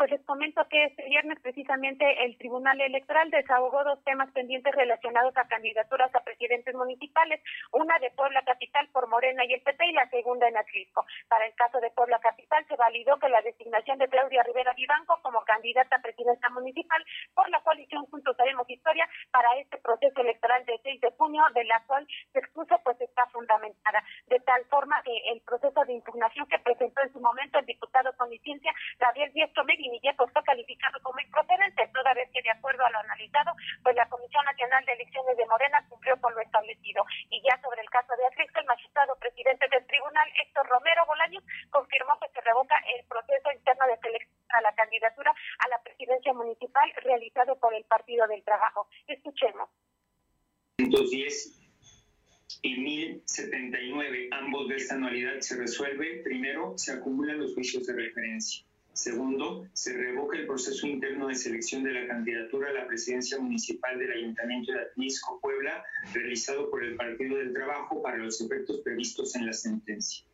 Pues 0.00 0.12
les 0.12 0.24
comento 0.24 0.66
que 0.70 0.82
este 0.84 1.04
viernes 1.10 1.38
precisamente 1.42 2.24
el 2.24 2.38
Tribunal 2.38 2.80
Electoral 2.80 3.28
desahogó 3.30 3.84
dos 3.84 4.02
temas 4.02 4.30
pendientes 4.32 4.74
relacionados 4.74 5.36
a 5.36 5.46
candidaturas 5.46 6.08
a 6.14 6.24
presidentes 6.24 6.74
municipales, 6.74 7.42
una 7.72 7.98
de 7.98 8.10
Puebla 8.12 8.40
Capital 8.46 8.88
por 8.94 9.08
Morena 9.08 9.44
y 9.44 9.52
el 9.52 9.60
PT 9.60 9.84
y 9.84 9.92
la 9.92 10.08
segunda 10.08 10.48
en 10.48 10.56
Atlisco. 10.56 11.04
Para 11.28 11.44
el 11.44 11.52
caso 11.52 11.80
de 11.80 11.90
Puebla 11.90 12.18
Capital 12.18 12.64
se 12.66 12.76
validó 12.76 13.18
que 13.18 13.28
la 13.28 13.42
designación 13.42 13.98
de 13.98 14.08
Claudia 14.08 14.42
Rivera 14.42 14.72
Vivanco 14.72 15.20
como 15.20 15.44
candidata 15.44 15.96
a 15.96 16.00
presidenta 16.00 16.48
municipal 16.48 17.04
por 17.34 17.50
la 17.50 17.60
coalición 17.60 18.06
Juntos 18.06 18.40
Haremos 18.40 18.70
Historia 18.70 19.06
para 19.30 19.54
este 19.58 19.76
proceso 19.84 20.22
electoral 20.22 20.64
del 20.64 20.80
6 20.82 20.98
de 20.98 21.10
junio, 21.18 21.42
de 21.52 21.64
la 21.64 21.84
cual 21.86 22.06
se 22.32 22.38
expuso 22.38 22.80
pues 22.84 22.98
está 23.02 23.26
fundamentada. 23.26 24.02
Tal 24.50 24.66
forma 24.66 25.00
que 25.04 25.14
el 25.30 25.40
proceso 25.42 25.78
de 25.86 25.92
impugnación 25.92 26.44
que 26.50 26.58
presentó 26.58 27.00
en 27.02 27.12
su 27.12 27.20
momento 27.20 27.60
el 27.60 27.66
diputado 27.66 28.10
con 28.16 28.28
licencia 28.28 28.74
Gabriel 28.98 29.30
Diestro 29.32 29.62
Megui 29.62 29.86
pues 30.18 30.32
fue 30.32 30.42
calificado 30.42 30.98
como 31.04 31.20
improcedente, 31.20 31.86
toda 31.94 32.14
vez 32.14 32.28
que 32.34 32.42
de 32.42 32.50
acuerdo 32.50 32.84
a 32.84 32.90
lo 32.90 32.98
analizado, 32.98 33.54
pues 33.84 33.94
la 33.94 34.08
Comisión 34.08 34.44
Nacional 34.44 34.84
de 34.86 34.92
Elecciones 34.94 35.36
de 35.36 35.46
Morena 35.46 35.86
cumplió 35.88 36.20
con 36.20 36.34
lo 36.34 36.40
establecido. 36.40 37.04
Y 37.30 37.40
ya 37.46 37.62
sobre 37.62 37.80
el 37.80 37.90
caso 37.90 38.10
de 38.18 38.26
Atlisco, 38.26 38.58
el 38.58 38.66
magistrado 38.66 39.14
presidente 39.20 39.68
del 39.70 39.86
tribunal, 39.86 40.28
Héctor 40.42 40.66
Romero 40.66 41.06
Bolaños, 41.06 41.44
confirmó 41.70 42.18
que 42.18 42.34
se 42.34 42.40
revoca 42.40 42.74
el 42.98 43.06
proceso 43.06 43.52
interno 43.54 43.86
de 43.86 43.98
selección 44.02 44.34
a 44.50 44.62
la 44.62 44.74
candidatura 44.74 45.30
a 45.30 45.68
la 45.68 45.78
presidencia 45.80 46.32
municipal 46.34 46.90
realizado 47.04 47.54
por 47.54 47.72
el 47.72 47.84
Partido 47.84 48.26
del 48.26 48.42
Trabajo. 48.42 48.88
Escuchemos. 49.06 49.70
110 50.78 51.60
y 52.62 52.76
1079, 52.76 54.28
ambos 54.32 54.68
de 54.68 54.76
esta 54.76 54.94
anualidad 54.94 55.40
se 55.40 55.56
resuelve. 55.56 56.22
Primero, 56.22 56.69
se 56.80 56.92
acumulan 56.92 57.38
los 57.38 57.54
juicios 57.54 57.86
de 57.86 57.92
referencia. 57.92 58.64
Segundo, 58.92 59.66
se 59.72 59.96
revoca 59.96 60.36
el 60.36 60.46
proceso 60.46 60.86
interno 60.86 61.28
de 61.28 61.34
selección 61.34 61.84
de 61.84 61.92
la 61.92 62.06
candidatura 62.08 62.70
a 62.70 62.72
la 62.72 62.86
presidencia 62.86 63.38
municipal 63.38 63.98
del 63.98 64.12
Ayuntamiento 64.12 64.72
de 64.72 64.80
Atlisco, 64.80 65.38
Puebla, 65.40 65.84
realizado 66.12 66.70
por 66.70 66.82
el 66.82 66.96
Partido 66.96 67.36
del 67.36 67.52
Trabajo 67.52 68.02
para 68.02 68.18
los 68.18 68.40
efectos 68.40 68.80
previstos 68.80 69.34
en 69.36 69.46
la 69.46 69.52
sentencia. 69.52 70.26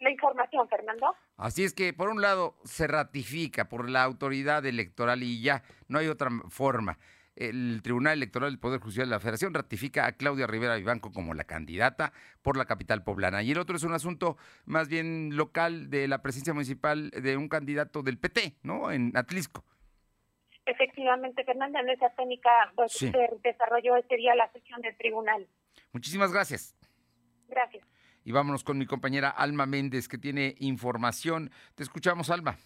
La 0.00 0.10
información, 0.10 0.68
Fernando. 0.68 1.14
Así 1.38 1.64
es 1.64 1.72
que, 1.72 1.94
por 1.94 2.10
un 2.10 2.20
lado, 2.20 2.56
se 2.64 2.86
ratifica 2.86 3.68
por 3.68 3.88
la 3.88 4.02
autoridad 4.02 4.64
electoral 4.66 5.22
y 5.22 5.40
ya 5.40 5.62
no 5.88 5.98
hay 5.98 6.08
otra 6.08 6.30
forma 6.50 6.98
el 7.36 7.80
Tribunal 7.82 8.14
Electoral 8.14 8.50
del 8.50 8.58
Poder 8.58 8.80
Judicial 8.80 9.06
de 9.06 9.10
la 9.10 9.20
Federación 9.20 9.54
ratifica 9.54 10.06
a 10.06 10.12
Claudia 10.12 10.46
Rivera 10.46 10.76
Vivanco 10.76 11.12
como 11.12 11.34
la 11.34 11.44
candidata 11.44 12.12
por 12.42 12.56
la 12.56 12.64
capital 12.64 13.04
poblana. 13.04 13.42
Y 13.42 13.52
el 13.52 13.58
otro 13.58 13.76
es 13.76 13.84
un 13.84 13.92
asunto 13.92 14.36
más 14.64 14.88
bien 14.88 15.36
local 15.36 15.90
de 15.90 16.08
la 16.08 16.22
presidencia 16.22 16.54
municipal 16.54 17.10
de 17.10 17.36
un 17.36 17.48
candidato 17.48 18.02
del 18.02 18.18
PT, 18.18 18.56
¿no? 18.62 18.90
En 18.90 19.12
Atlisco. 19.16 19.64
Efectivamente, 20.64 21.44
Fernanda, 21.44 21.80
en 21.80 21.90
esa 21.90 22.10
técnica 22.10 22.50
pues, 22.74 22.92
se 22.92 23.12
desarrolló 23.44 23.96
este 23.96 24.16
día 24.16 24.34
la 24.34 24.50
sesión 24.52 24.80
del 24.80 24.96
tribunal. 24.96 25.46
Muchísimas 25.92 26.32
gracias. 26.32 26.76
Gracias. 27.48 27.86
Y 28.24 28.32
vámonos 28.32 28.64
con 28.64 28.76
mi 28.76 28.86
compañera 28.86 29.30
Alma 29.30 29.66
Méndez, 29.66 30.08
que 30.08 30.18
tiene 30.18 30.56
información. 30.58 31.52
Te 31.76 31.84
escuchamos, 31.84 32.30
Alma. 32.30 32.56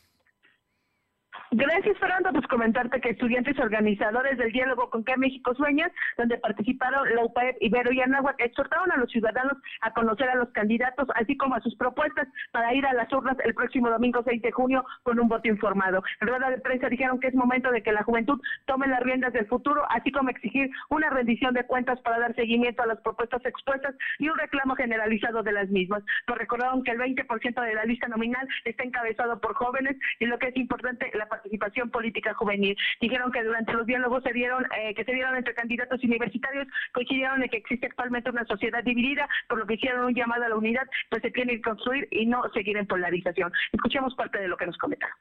Gracias, 1.52 1.98
Fernando. 1.98 2.30
Pues 2.32 2.46
comentarte 2.46 3.00
que 3.00 3.10
estudiantes 3.10 3.58
organizadores 3.58 4.38
del 4.38 4.52
diálogo 4.52 4.88
con 4.88 5.04
qué 5.04 5.16
México 5.16 5.52
Sueñas, 5.54 5.90
donde 6.16 6.38
participaron 6.38 7.12
la 7.14 7.24
UPAEP, 7.24 7.56
Ibero 7.60 7.92
y 7.92 8.00
Anáhuac, 8.00 8.40
exhortaron 8.40 8.92
a 8.92 8.96
los 8.96 9.10
ciudadanos 9.10 9.56
a 9.80 9.92
conocer 9.92 10.28
a 10.28 10.36
los 10.36 10.50
candidatos, 10.50 11.08
así 11.16 11.36
como 11.36 11.56
a 11.56 11.60
sus 11.60 11.74
propuestas 11.74 12.28
para 12.52 12.72
ir 12.72 12.86
a 12.86 12.92
las 12.92 13.12
urnas 13.12 13.36
el 13.44 13.54
próximo 13.54 13.90
domingo 13.90 14.22
6 14.24 14.40
de 14.42 14.52
junio 14.52 14.84
con 15.02 15.18
un 15.18 15.28
voto 15.28 15.48
informado. 15.48 16.04
En 16.20 16.28
rueda 16.28 16.50
de 16.50 16.58
prensa 16.58 16.88
dijeron 16.88 17.18
que 17.18 17.26
es 17.26 17.34
momento 17.34 17.72
de 17.72 17.82
que 17.82 17.92
la 17.92 18.04
juventud 18.04 18.40
tome 18.66 18.86
las 18.86 19.00
riendas 19.00 19.32
del 19.32 19.46
futuro, 19.46 19.82
así 19.90 20.12
como 20.12 20.30
exigir 20.30 20.70
una 20.88 21.10
rendición 21.10 21.52
de 21.52 21.64
cuentas 21.64 22.00
para 22.02 22.20
dar 22.20 22.34
seguimiento 22.36 22.82
a 22.82 22.86
las 22.86 23.00
propuestas 23.00 23.44
expuestas 23.44 23.96
y 24.18 24.28
un 24.28 24.38
reclamo 24.38 24.76
generalizado 24.76 25.42
de 25.42 25.52
las 25.52 25.68
mismas. 25.68 26.04
Nos 26.28 26.38
recordaron 26.38 26.84
que 26.84 26.92
el 26.92 26.98
20% 26.98 27.60
de 27.60 27.74
la 27.74 27.84
lista 27.84 28.06
nominal 28.06 28.46
está 28.64 28.84
encabezado 28.84 29.40
por 29.40 29.54
jóvenes 29.54 29.96
y 30.20 30.26
lo 30.26 30.38
que 30.38 30.48
es 30.48 30.56
importante, 30.56 31.10
la 31.20 31.28
participación 31.28 31.90
política 31.90 32.34
juvenil. 32.34 32.76
Dijeron 33.00 33.30
que 33.30 33.44
durante 33.44 33.72
los 33.72 33.86
diálogos 33.86 34.22
se 34.24 34.32
dieron, 34.32 34.64
eh, 34.78 34.94
que 34.94 35.04
se 35.04 35.12
dieron 35.12 35.36
entre 35.36 35.54
candidatos 35.54 36.02
universitarios, 36.02 36.66
coincidieron 36.92 37.42
en 37.42 37.48
que 37.48 37.58
existe 37.58 37.86
actualmente 37.86 38.30
una 38.30 38.44
sociedad 38.46 38.82
dividida, 38.82 39.28
por 39.48 39.58
lo 39.58 39.66
que 39.66 39.74
hicieron 39.74 40.06
un 40.06 40.14
llamado 40.14 40.44
a 40.44 40.48
la 40.48 40.56
unidad, 40.56 40.86
pues 41.10 41.22
se 41.22 41.30
tiene 41.30 41.56
que 41.56 41.62
construir 41.62 42.08
y 42.10 42.26
no 42.26 42.42
seguir 42.54 42.76
en 42.76 42.86
polarización. 42.86 43.52
Escuchemos 43.72 44.14
parte 44.14 44.38
de 44.38 44.48
lo 44.48 44.56
que 44.56 44.66
nos 44.66 44.78
comentaron. 44.78 45.16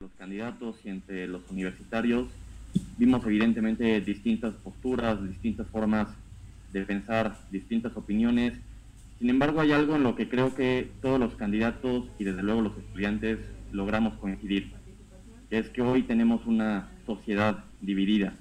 Los 0.00 0.12
candidatos 0.14 0.84
y 0.84 0.88
entre 0.88 1.28
los 1.28 1.48
universitarios 1.50 2.28
vimos 2.98 3.24
evidentemente 3.26 4.00
distintas 4.00 4.54
posturas, 4.54 5.22
distintas 5.28 5.68
formas 5.68 6.08
de 6.72 6.84
pensar, 6.84 7.36
distintas 7.50 7.96
opiniones. 7.96 8.54
Sin 9.18 9.30
embargo, 9.30 9.60
hay 9.60 9.72
algo 9.72 9.94
en 9.94 10.02
lo 10.02 10.16
que 10.16 10.28
creo 10.28 10.54
que 10.54 10.90
todos 11.00 11.20
los 11.20 11.34
candidatos 11.36 12.08
y 12.18 12.24
desde 12.24 12.42
luego 12.42 12.62
los 12.62 12.76
estudiantes 12.78 13.38
logramos 13.70 14.14
coincidir 14.14 14.72
es 15.52 15.68
que 15.68 15.82
hoy 15.82 16.02
tenemos 16.02 16.46
una 16.46 16.88
sociedad 17.04 17.64
dividida. 17.82 18.34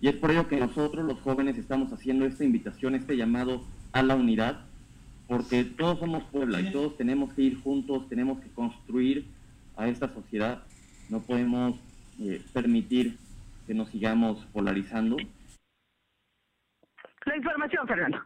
Y 0.00 0.08
es 0.08 0.14
por 0.14 0.30
ello 0.30 0.48
que 0.48 0.56
nosotros 0.56 1.04
los 1.04 1.20
jóvenes 1.20 1.58
estamos 1.58 1.92
haciendo 1.92 2.24
esta 2.24 2.44
invitación, 2.44 2.94
este 2.94 3.16
llamado 3.16 3.62
a 3.92 4.02
la 4.02 4.14
unidad, 4.14 4.64
porque 5.28 5.64
todos 5.64 5.98
somos 5.98 6.24
Puebla 6.24 6.60
y 6.60 6.72
todos 6.72 6.96
tenemos 6.96 7.32
que 7.34 7.42
ir 7.42 7.60
juntos, 7.60 8.08
tenemos 8.08 8.40
que 8.40 8.48
construir 8.48 9.26
a 9.76 9.86
esta 9.88 10.08
sociedad. 10.14 10.62
No 11.10 11.20
podemos 11.20 11.78
eh, 12.20 12.40
permitir 12.54 13.18
que 13.66 13.74
nos 13.74 13.90
sigamos 13.90 14.42
polarizando. 14.54 15.18
La 17.26 17.36
información, 17.36 17.86
Fernando. 17.86 18.22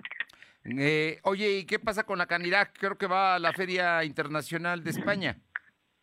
Eh, 0.65 1.19
oye, 1.25 1.59
¿y 1.59 1.65
qué 1.65 1.81
pasa 1.81 2.05
con 2.05 2.19
la 2.19 2.27
candidata? 2.27 2.71
Creo 2.79 2.97
que 2.97 3.07
va 3.07 3.35
a 3.35 3.39
la 3.41 3.53
Feria 3.53 4.05
Internacional 4.05 4.85
de 4.85 4.91
España. 4.91 5.37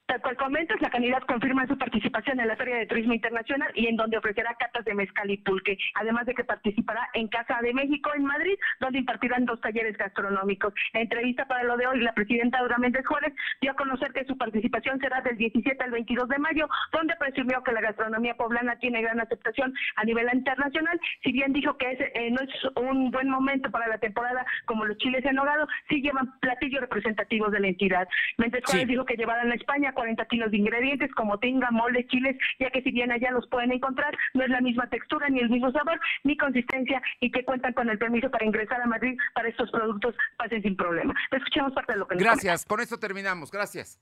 Tal 0.08 0.22
cual 0.22 0.38
comentas, 0.38 0.80
la 0.80 0.89
candidata 0.89 1.26
confirma 1.26 1.68
su 1.68 1.78
participación 1.78 2.39
en 2.39 2.47
la 2.47 2.55
Feria 2.55 2.78
de 2.78 2.86
Turismo 2.86 3.14
Internacional 3.14 3.70
y 3.76 3.88
en 3.88 3.97
donde 3.97 4.18
ofrecerá 4.18 4.55
catas 4.58 4.86
de 4.86 4.93
mezcal 4.93 5.30
y 5.30 5.36
pulque, 5.36 5.78
además 5.95 6.26
de 6.26 6.34
que 6.34 6.45
participará 6.45 7.10
en 7.14 7.28
Casa 7.28 7.60
de 7.62 7.74
México 7.74 8.12
en 8.16 8.24
Madrid, 8.24 8.55
donde 8.80 8.99
impartirán 8.99 9.43
dos 9.43 9.60
talleres 9.60 9.97
gastronómicos. 9.97 10.74
En 10.93 11.01
entrevista 11.01 11.45
para 11.45 11.66
lo 11.66 11.76
de 11.76 11.88
hoy, 11.88 11.99
la 11.99 12.14
presidenta 12.14 12.62
Dura 12.62 12.78
Méndez 12.78 13.05
Juárez 13.05 13.34
dio 13.60 13.72
a 13.72 13.76
conocer 13.76 14.14
que 14.14 14.24
su 14.24 14.38
participación 14.38 14.97
será 15.01 15.20
del 15.20 15.36
17 15.36 15.84
al 15.84 15.91
22 15.91 16.30
de 16.30 16.39
mayo, 16.39 16.70
donde 16.93 17.14
presumió 17.18 17.62
que 17.64 17.74
la 17.74 17.82
gastronomía 17.82 18.36
poblana 18.36 18.78
tiene 18.78 19.01
gran 19.01 19.20
aceptación 19.20 19.74
a 19.97 20.05
nivel 20.05 20.30
internacional. 20.34 20.97
Si 21.22 21.34
bien 21.34 21.51
dijo 21.51 21.76
que 21.78 21.91
ese, 21.91 22.14
eh, 22.16 22.32
no 22.32 22.39
es 22.39 22.49
un 22.78 23.12
buen 23.12 23.30
momento 23.30 23.70
para 23.72 23.89
la 23.89 23.97
temporada 23.97 24.45
como 24.64 24.86
los 24.86 24.97
chiles 24.99 25.26
en 25.26 25.38
hogado, 25.38 25.68
sí 25.89 26.01
llevan 26.01 26.39
platillos 26.39 26.80
representativos 26.80 27.51
de 27.51 27.60
la 27.60 27.68
entidad. 27.68 28.08
Méndez 28.38 28.64
Juárez 28.66 28.88
dijo 28.88 29.03
que 29.03 29.18
llevarán 29.18 29.51
a 29.51 29.55
España 29.55 29.93
40 29.98 30.26
kilos 30.26 30.52
de 30.52 30.58
ingredientes 30.58 31.12
como 31.16 31.39
tinga, 31.39 31.72
mole, 31.72 32.06
chiles, 32.06 32.38
ya 32.60 32.70
que 32.70 32.84
si 32.84 32.91
bien 32.91 33.12
allá 33.12 33.32
los 33.32 33.48
pueden 33.48 33.72
encontrar, 33.72 34.16
no 34.36 34.43
es 34.43 34.50
la 34.50 34.62
misma 34.62 34.88
textura, 34.89 35.28
ni 35.28 35.39
el 35.39 35.50
mismo 35.50 35.72
sabor, 35.72 36.00
ni 36.24 36.38
consistencia, 36.38 37.02
y 37.20 37.32
que 37.32 37.43
cuentan 37.43 37.74
con 37.74 37.89
el 37.89 37.98
permiso 37.98 38.30
para 38.30 38.45
ingresar 38.45 38.80
a 38.80 38.86
Madrid 38.86 39.18
para 39.34 39.50
estos 39.50 39.72
productos, 39.72 40.14
pasen 40.38 40.62
sin 40.62 40.76
problema. 40.76 41.16
Escuchemos 41.32 41.74
parte 41.74 41.93
de 41.93 42.00
lo 42.00 42.08
que 42.08 42.14
nos 42.14 42.24
Gracias, 42.24 42.64
con 42.66 42.80
esto 42.80 43.00
terminamos, 43.00 43.50
gracias. 43.50 44.00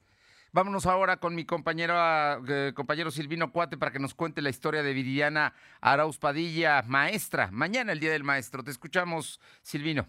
Vámonos 0.51 0.85
ahora 0.85 1.17
con 1.17 1.33
mi 1.33 1.45
compañero, 1.45 1.95
eh, 2.47 2.73
compañero 2.75 3.09
Silvino 3.11 3.51
Cuate 3.53 3.77
para 3.77 3.91
que 3.91 3.99
nos 3.99 4.13
cuente 4.13 4.41
la 4.41 4.49
historia 4.49 4.83
de 4.83 4.93
Viridiana 4.93 5.53
Arauz 5.79 6.17
Padilla, 6.17 6.81
maestra. 6.85 7.49
Mañana 7.51 7.93
el 7.93 8.01
Día 8.01 8.11
del 8.11 8.23
Maestro. 8.25 8.63
Te 8.63 8.71
escuchamos, 8.71 9.39
Silvino 9.61 10.07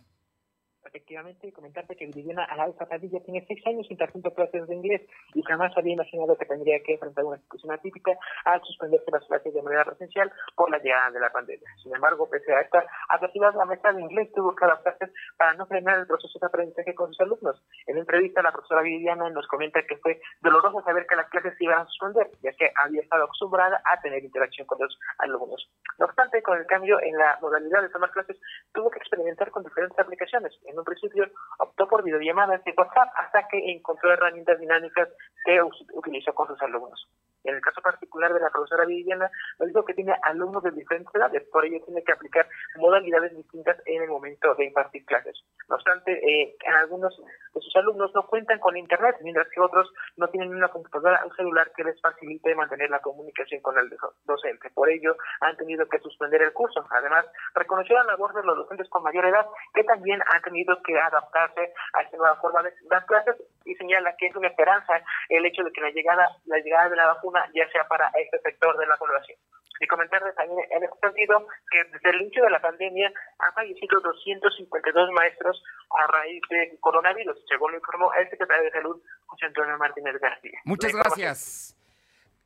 efectivamente, 0.97 1.53
comentarte 1.53 1.94
que 1.94 2.07
Viviana 2.07 2.44
Alauza 2.44 2.86
Padilla 2.86 3.20
tiene 3.20 3.44
seis 3.47 3.61
años 3.66 3.86
interrumpiendo 3.90 4.34
clases 4.34 4.66
de 4.66 4.74
inglés 4.74 5.03
y 5.34 5.42
jamás 5.42 5.76
había 5.76 5.92
imaginado 5.92 6.36
que 6.38 6.47
tendría 6.47 6.80
que 6.82 6.94
enfrentar 6.94 7.24
una 7.24 7.36
situación 7.36 7.72
atípica 7.72 8.12
al 8.44 8.62
suspenderse 8.62 9.11
las 9.11 9.24
clases 9.26 9.53
de 9.53 9.62
manera 9.62 9.84
presencial 9.84 10.32
por 10.55 10.70
la 10.70 10.78
llegada 10.78 11.11
de 11.11 11.20
la 11.20 11.30
pandemia. 11.30 11.68
Sin 11.82 11.94
embargo, 11.94 12.28
pese 12.30 12.53
a 12.55 12.62
esta 12.62 12.84
adversidad, 13.11 13.55
la 13.55 13.66
maestra 13.66 13.92
de 13.92 14.01
inglés 14.01 14.32
tuvo 14.34 14.57
que 14.57 14.64
adaptarse 14.64 15.12
para 15.36 15.53
no 15.55 15.66
frenar 15.66 15.99
el 15.99 16.07
proceso 16.07 16.38
de 16.38 16.47
aprendizaje 16.47 16.94
con 16.94 17.09
sus 17.09 17.20
alumnos. 17.20 17.62
En 17.86 17.99
entrevista, 17.99 18.40
la 18.40 18.53
profesora 18.53 18.80
Viviana 18.80 19.28
nos 19.28 19.47
comenta 19.49 19.82
que 19.82 19.99
fue 19.99 20.20
doloroso 20.40 20.82
saber 20.82 21.07
que 21.07 21.16
las 21.16 21.28
clases 21.28 21.55
se 21.59 21.64
iban 21.64 21.80
a 21.80 21.86
suspender, 21.86 22.30
ya 22.42 22.53
que 22.53 22.72
había 22.82 23.03
estado 23.03 23.24
acostumbrada 23.24 23.82
a 23.84 24.01
tener 24.01 24.24
interacción 24.24 24.66
con 24.66 24.78
los 24.80 24.99
alumnos. 25.18 25.70
No 25.99 26.07
obstante, 26.07 26.42
con 26.42 26.59
el 26.59 26.66
cambio 26.66 27.01
en 27.03 27.16
la 27.18 27.38
modalidad 27.42 27.82
de 27.82 27.90
tomar 27.90 28.11
clases, 28.11 28.38
tuvo 28.72 28.90
que 28.90 28.99
experimentar 28.99 29.51
con 29.51 29.62
diferentes 29.62 29.99
aplicaciones. 29.99 30.53
En 30.64 30.78
principio 30.87 31.28
optó 31.59 31.87
por 31.87 32.03
videollamadas 32.03 32.64
de 32.64 32.74
WhatsApp 32.76 33.12
hasta 33.16 33.47
que 33.49 33.59
encontró 33.70 34.12
herramientas 34.12 34.59
dinámicas 34.59 35.09
que 35.45 35.61
utilizó 35.93 36.32
con 36.34 36.47
sus 36.49 36.62
alumnos. 36.62 37.07
En 37.47 37.55
el 37.55 37.61
caso 37.61 37.80
particular 37.80 38.32
de 38.32 38.40
la 38.40 38.51
profesora 38.51 38.84
Viviana, 38.84 39.30
nos 39.59 39.68
dijo 39.68 39.84
que 39.84 39.94
tiene 39.94 40.14
alumnos 40.22 40.62
de 40.62 40.72
diferentes 40.72 41.14
edades, 41.14 41.42
por 41.51 41.64
ello 41.64 41.80
tiene 41.84 42.03
que 42.03 42.12
aplicar 42.12 42.49
modalidades 42.76 43.36
distintas 43.36 43.76
en 43.86 44.03
el 44.03 44.09
momento 44.09 44.55
de 44.55 44.66
impartir 44.66 45.05
clases. 45.07 45.40
No 45.68 45.76
obstante, 45.76 46.12
eh, 46.12 46.57
algunos 46.82 47.16
de 47.55 47.61
sus 47.61 47.74
alumnos 47.76 48.12
no 48.14 48.26
cuentan 48.26 48.59
con 48.59 48.76
Internet, 48.76 49.16
mientras 49.22 49.49
que 49.49 49.61
otros 49.61 49.92
no 50.16 50.28
tienen 50.28 50.55
una 50.55 50.68
computadora 50.68 51.24
o 51.24 51.34
celular 51.34 51.70
que 51.76 51.84
les 51.84 52.01
facilite 52.01 52.55
mantener 52.55 52.90
la 52.90 53.01
comunicación 53.01 53.61
con 53.62 53.78
el 53.78 53.90
docente. 54.24 54.70
Por 54.70 54.90
ello, 54.90 55.16
han 55.40 55.57
tenido 55.57 55.88
que 55.88 55.99
suspender 56.01 56.42
el 56.42 56.53
curso. 56.53 56.84
Además, 56.90 57.26
reconoció 57.55 57.97
la 57.97 58.05
labor 58.05 58.34
de 58.34 58.42
los 58.42 58.57
docentes 58.57 58.88
con 58.88 59.03
mayor 59.03 59.24
edad, 59.26 59.47
que 59.74 59.84
también 59.84 60.20
han 60.26 60.42
tenido 60.42 60.76
que 60.82 60.99
adaptarse 60.99 61.72
a 61.92 62.03
esta 62.03 62.16
nueva 62.16 62.36
forma 62.36 62.62
de 62.62 62.72
dar 62.90 63.05
clases 63.07 63.36
y 63.64 63.74
señala 63.74 64.14
que 64.16 64.26
es 64.26 64.36
una 64.36 64.49
esperanza 64.49 64.92
el 65.28 65.44
hecho 65.44 65.62
de 65.62 65.72
que 65.72 65.80
la 65.80 65.90
llegada, 65.90 66.28
la 66.47 66.59
llegada 66.59 66.88
de 66.88 66.97
la 66.97 67.07
vacuna 67.37 67.53
ya 67.55 67.70
sea 67.72 67.87
para 67.89 68.09
este 68.09 68.39
sector 68.41 68.76
de 68.78 68.87
la 68.87 68.97
población. 68.97 69.39
Y 69.78 69.87
comentarles 69.87 70.34
también 70.34 70.59
en 70.70 70.84
este 70.84 70.99
sentido 71.01 71.47
que 71.70 71.84
desde 71.93 72.11
el 72.11 72.22
inicio 72.22 72.45
de 72.45 72.51
la 72.51 72.61
pandemia 72.61 73.12
han 73.39 73.53
fallecido 73.53 74.01
252 74.01 75.11
maestros 75.12 75.62
a 75.91 76.07
raíz 76.07 76.41
de 76.49 76.78
coronavirus, 76.80 77.37
según 77.47 77.72
lo 77.72 77.78
informó 77.78 78.12
el 78.14 78.28
secretario 78.30 78.64
de 78.64 78.70
Salud, 78.70 79.03
José 79.26 79.47
Antonio 79.47 79.76
Martínez 79.76 80.18
García. 80.18 80.59
Muchas 80.64 80.93
gracias. 80.95 81.76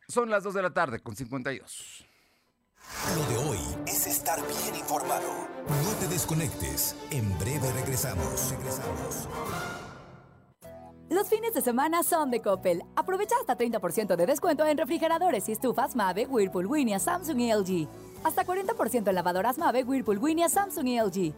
Son 0.09 0.28
las 0.28 0.43
2 0.43 0.55
de 0.55 0.62
la 0.62 0.74
tarde 0.74 1.01
con 1.01 1.14
52. 1.14 2.07
Lo 3.14 3.22
de 3.26 3.36
hoy 3.49 3.59
es 3.86 4.07
estar 4.09 4.38
bien 4.41 4.74
informado. 4.74 5.47
No 5.68 5.99
te 6.01 6.09
desconectes. 6.09 6.97
En 7.12 7.38
breve 7.38 7.70
regresamos. 7.76 8.51
Regresamos. 8.51 9.28
Los 11.11 11.28
fines 11.28 11.52
de 11.52 11.61
semana 11.61 12.04
son 12.04 12.30
de 12.30 12.40
Coppel. 12.40 12.84
Aprovecha 12.94 13.34
hasta 13.40 13.58
30% 13.58 14.14
de 14.14 14.26
descuento 14.26 14.64
en 14.64 14.78
refrigeradores 14.78 15.48
y 15.48 15.52
estufas 15.52 15.96
Mave, 15.96 16.26
Whirlpool, 16.26 16.66
Winia, 16.66 17.00
Samsung 17.00 17.40
y 17.40 17.52
LG. 17.52 17.88
Hasta 18.22 18.44
40% 18.46 19.08
en 19.08 19.14
lavadoras 19.16 19.58
Mave, 19.58 19.82
Whirlpool, 19.82 20.18
Winia, 20.18 20.48
Samsung 20.48 20.86
y 20.86 21.00
LG. 21.00 21.34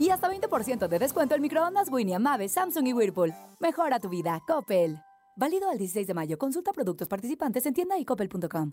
Y 0.00 0.10
hasta 0.10 0.28
20% 0.28 0.88
de 0.88 0.98
descuento 0.98 1.36
en 1.36 1.42
microondas 1.42 1.88
Winia, 1.88 2.18
Mave, 2.18 2.48
Samsung 2.48 2.88
y 2.88 2.92
Whirlpool. 2.94 3.32
Mejora 3.60 4.00
tu 4.00 4.08
vida, 4.08 4.42
Coppel. 4.44 4.98
Válido 5.36 5.70
al 5.70 5.78
16 5.78 6.08
de 6.08 6.14
mayo. 6.14 6.36
Consulta 6.36 6.72
productos 6.72 7.06
participantes 7.06 7.64
en 7.66 7.74
tienda 7.74 7.96
y 7.98 8.04
coppel.com. 8.04 8.72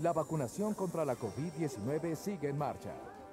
La 0.00 0.12
vacunación 0.12 0.74
contra 0.74 1.06
la 1.06 1.16
COVID-19 1.16 2.14
sigue 2.14 2.50
en 2.50 2.58
marcha. 2.58 2.92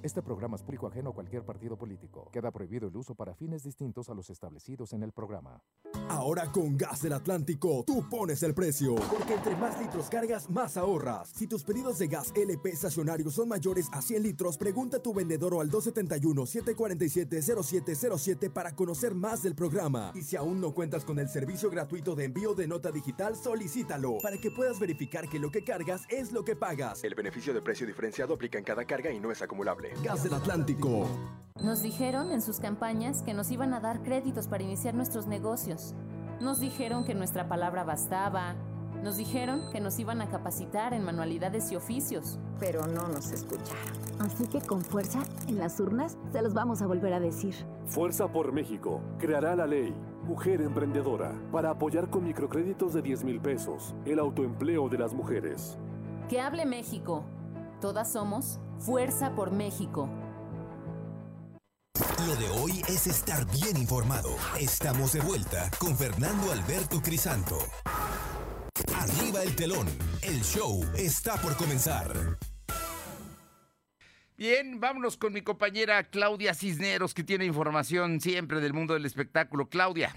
Este 0.00 0.22
programa 0.22 0.54
es 0.54 0.62
público 0.62 0.86
ajeno 0.86 1.10
a 1.10 1.12
cualquier 1.12 1.44
partido 1.44 1.76
político. 1.76 2.30
Queda 2.32 2.52
prohibido 2.52 2.86
el 2.86 2.96
uso 2.96 3.16
para 3.16 3.34
fines 3.34 3.64
distintos 3.64 4.08
a 4.08 4.14
los 4.14 4.30
establecidos 4.30 4.92
en 4.92 5.02
el 5.02 5.10
programa. 5.10 5.60
Ahora 6.08 6.52
con 6.52 6.76
Gas 6.76 7.02
del 7.02 7.14
Atlántico, 7.14 7.82
tú 7.84 8.08
pones 8.08 8.44
el 8.44 8.54
precio. 8.54 8.94
Porque 8.94 9.34
entre 9.34 9.56
más 9.56 9.76
litros 9.80 10.08
cargas, 10.08 10.48
más 10.48 10.76
ahorras. 10.76 11.30
Si 11.30 11.48
tus 11.48 11.64
pedidos 11.64 11.98
de 11.98 12.06
gas 12.06 12.32
LP 12.34 12.70
estacionario 12.70 13.28
son 13.30 13.48
mayores 13.48 13.88
a 13.92 14.00
100 14.00 14.22
litros, 14.22 14.56
pregunta 14.56 14.98
a 14.98 15.02
tu 15.02 15.12
vendedor 15.12 15.54
o 15.54 15.60
al 15.60 15.68
271-747-0707 15.68 18.52
para 18.52 18.76
conocer 18.76 19.16
más 19.16 19.42
del 19.42 19.56
programa. 19.56 20.12
Y 20.14 20.22
si 20.22 20.36
aún 20.36 20.60
no 20.60 20.74
cuentas 20.74 21.04
con 21.04 21.18
el 21.18 21.28
servicio 21.28 21.70
gratuito 21.70 22.14
de 22.14 22.26
envío 22.26 22.54
de 22.54 22.68
nota 22.68 22.92
digital, 22.92 23.34
solicítalo 23.34 24.18
para 24.22 24.38
que 24.38 24.52
puedas 24.52 24.78
verificar 24.78 25.28
que 25.28 25.40
lo 25.40 25.50
que 25.50 25.64
cargas 25.64 26.02
es 26.08 26.30
lo 26.30 26.44
que 26.44 26.54
pagas. 26.54 27.02
El 27.02 27.16
beneficio 27.16 27.52
de 27.52 27.62
precio 27.62 27.84
diferenciado 27.84 28.34
aplica 28.34 28.58
en 28.58 28.64
cada 28.64 28.84
carga 28.84 29.10
y 29.10 29.18
no 29.18 29.32
es 29.32 29.42
acumulable. 29.42 29.87
Gas 30.02 30.22
del 30.22 30.34
Atlántico. 30.34 31.06
Nos 31.62 31.82
dijeron 31.82 32.32
en 32.32 32.40
sus 32.40 32.60
campañas 32.60 33.22
que 33.22 33.34
nos 33.34 33.50
iban 33.50 33.74
a 33.74 33.80
dar 33.80 34.02
créditos 34.02 34.46
para 34.46 34.62
iniciar 34.62 34.94
nuestros 34.94 35.26
negocios. 35.26 35.94
Nos 36.40 36.60
dijeron 36.60 37.04
que 37.04 37.14
nuestra 37.14 37.48
palabra 37.48 37.84
bastaba. 37.84 38.54
Nos 39.02 39.16
dijeron 39.16 39.70
que 39.72 39.80
nos 39.80 39.98
iban 39.98 40.20
a 40.20 40.28
capacitar 40.28 40.94
en 40.94 41.04
manualidades 41.04 41.70
y 41.72 41.76
oficios. 41.76 42.38
Pero 42.60 42.86
no 42.86 43.08
nos 43.08 43.32
escucharon. 43.32 43.98
Así 44.20 44.46
que 44.46 44.60
con 44.60 44.82
fuerza, 44.82 45.20
en 45.48 45.58
las 45.58 45.80
urnas, 45.80 46.16
se 46.32 46.42
los 46.42 46.54
vamos 46.54 46.82
a 46.82 46.86
volver 46.86 47.12
a 47.12 47.20
decir. 47.20 47.54
Fuerza 47.86 48.28
por 48.28 48.52
México 48.52 49.00
creará 49.18 49.56
la 49.56 49.66
ley 49.66 49.94
Mujer 50.24 50.60
Emprendedora 50.60 51.32
para 51.50 51.70
apoyar 51.70 52.10
con 52.10 52.24
microcréditos 52.24 52.92
de 52.92 53.02
10 53.02 53.24
mil 53.24 53.40
pesos 53.40 53.94
el 54.04 54.18
autoempleo 54.18 54.88
de 54.88 54.98
las 54.98 55.14
mujeres. 55.14 55.78
Que 56.28 56.40
hable 56.40 56.66
México. 56.66 57.24
Todas 57.80 58.12
somos 58.12 58.58
Fuerza 58.80 59.36
por 59.36 59.52
México. 59.52 60.08
Lo 62.26 62.34
de 62.34 62.48
hoy 62.60 62.82
es 62.88 63.06
estar 63.06 63.46
bien 63.52 63.76
informado. 63.76 64.30
Estamos 64.58 65.12
de 65.12 65.20
vuelta 65.20 65.70
con 65.78 65.96
Fernando 65.96 66.50
Alberto 66.50 67.00
Crisanto. 67.00 67.56
Arriba 68.96 69.44
el 69.44 69.54
telón. 69.54 69.86
El 70.22 70.42
show 70.42 70.84
está 70.96 71.36
por 71.40 71.56
comenzar. 71.56 72.12
Bien, 74.36 74.80
vámonos 74.80 75.16
con 75.16 75.32
mi 75.32 75.42
compañera 75.42 76.02
Claudia 76.02 76.54
Cisneros, 76.54 77.14
que 77.14 77.22
tiene 77.22 77.44
información 77.44 78.20
siempre 78.20 78.60
del 78.60 78.72
mundo 78.72 78.94
del 78.94 79.06
espectáculo. 79.06 79.68
Claudia. 79.68 80.14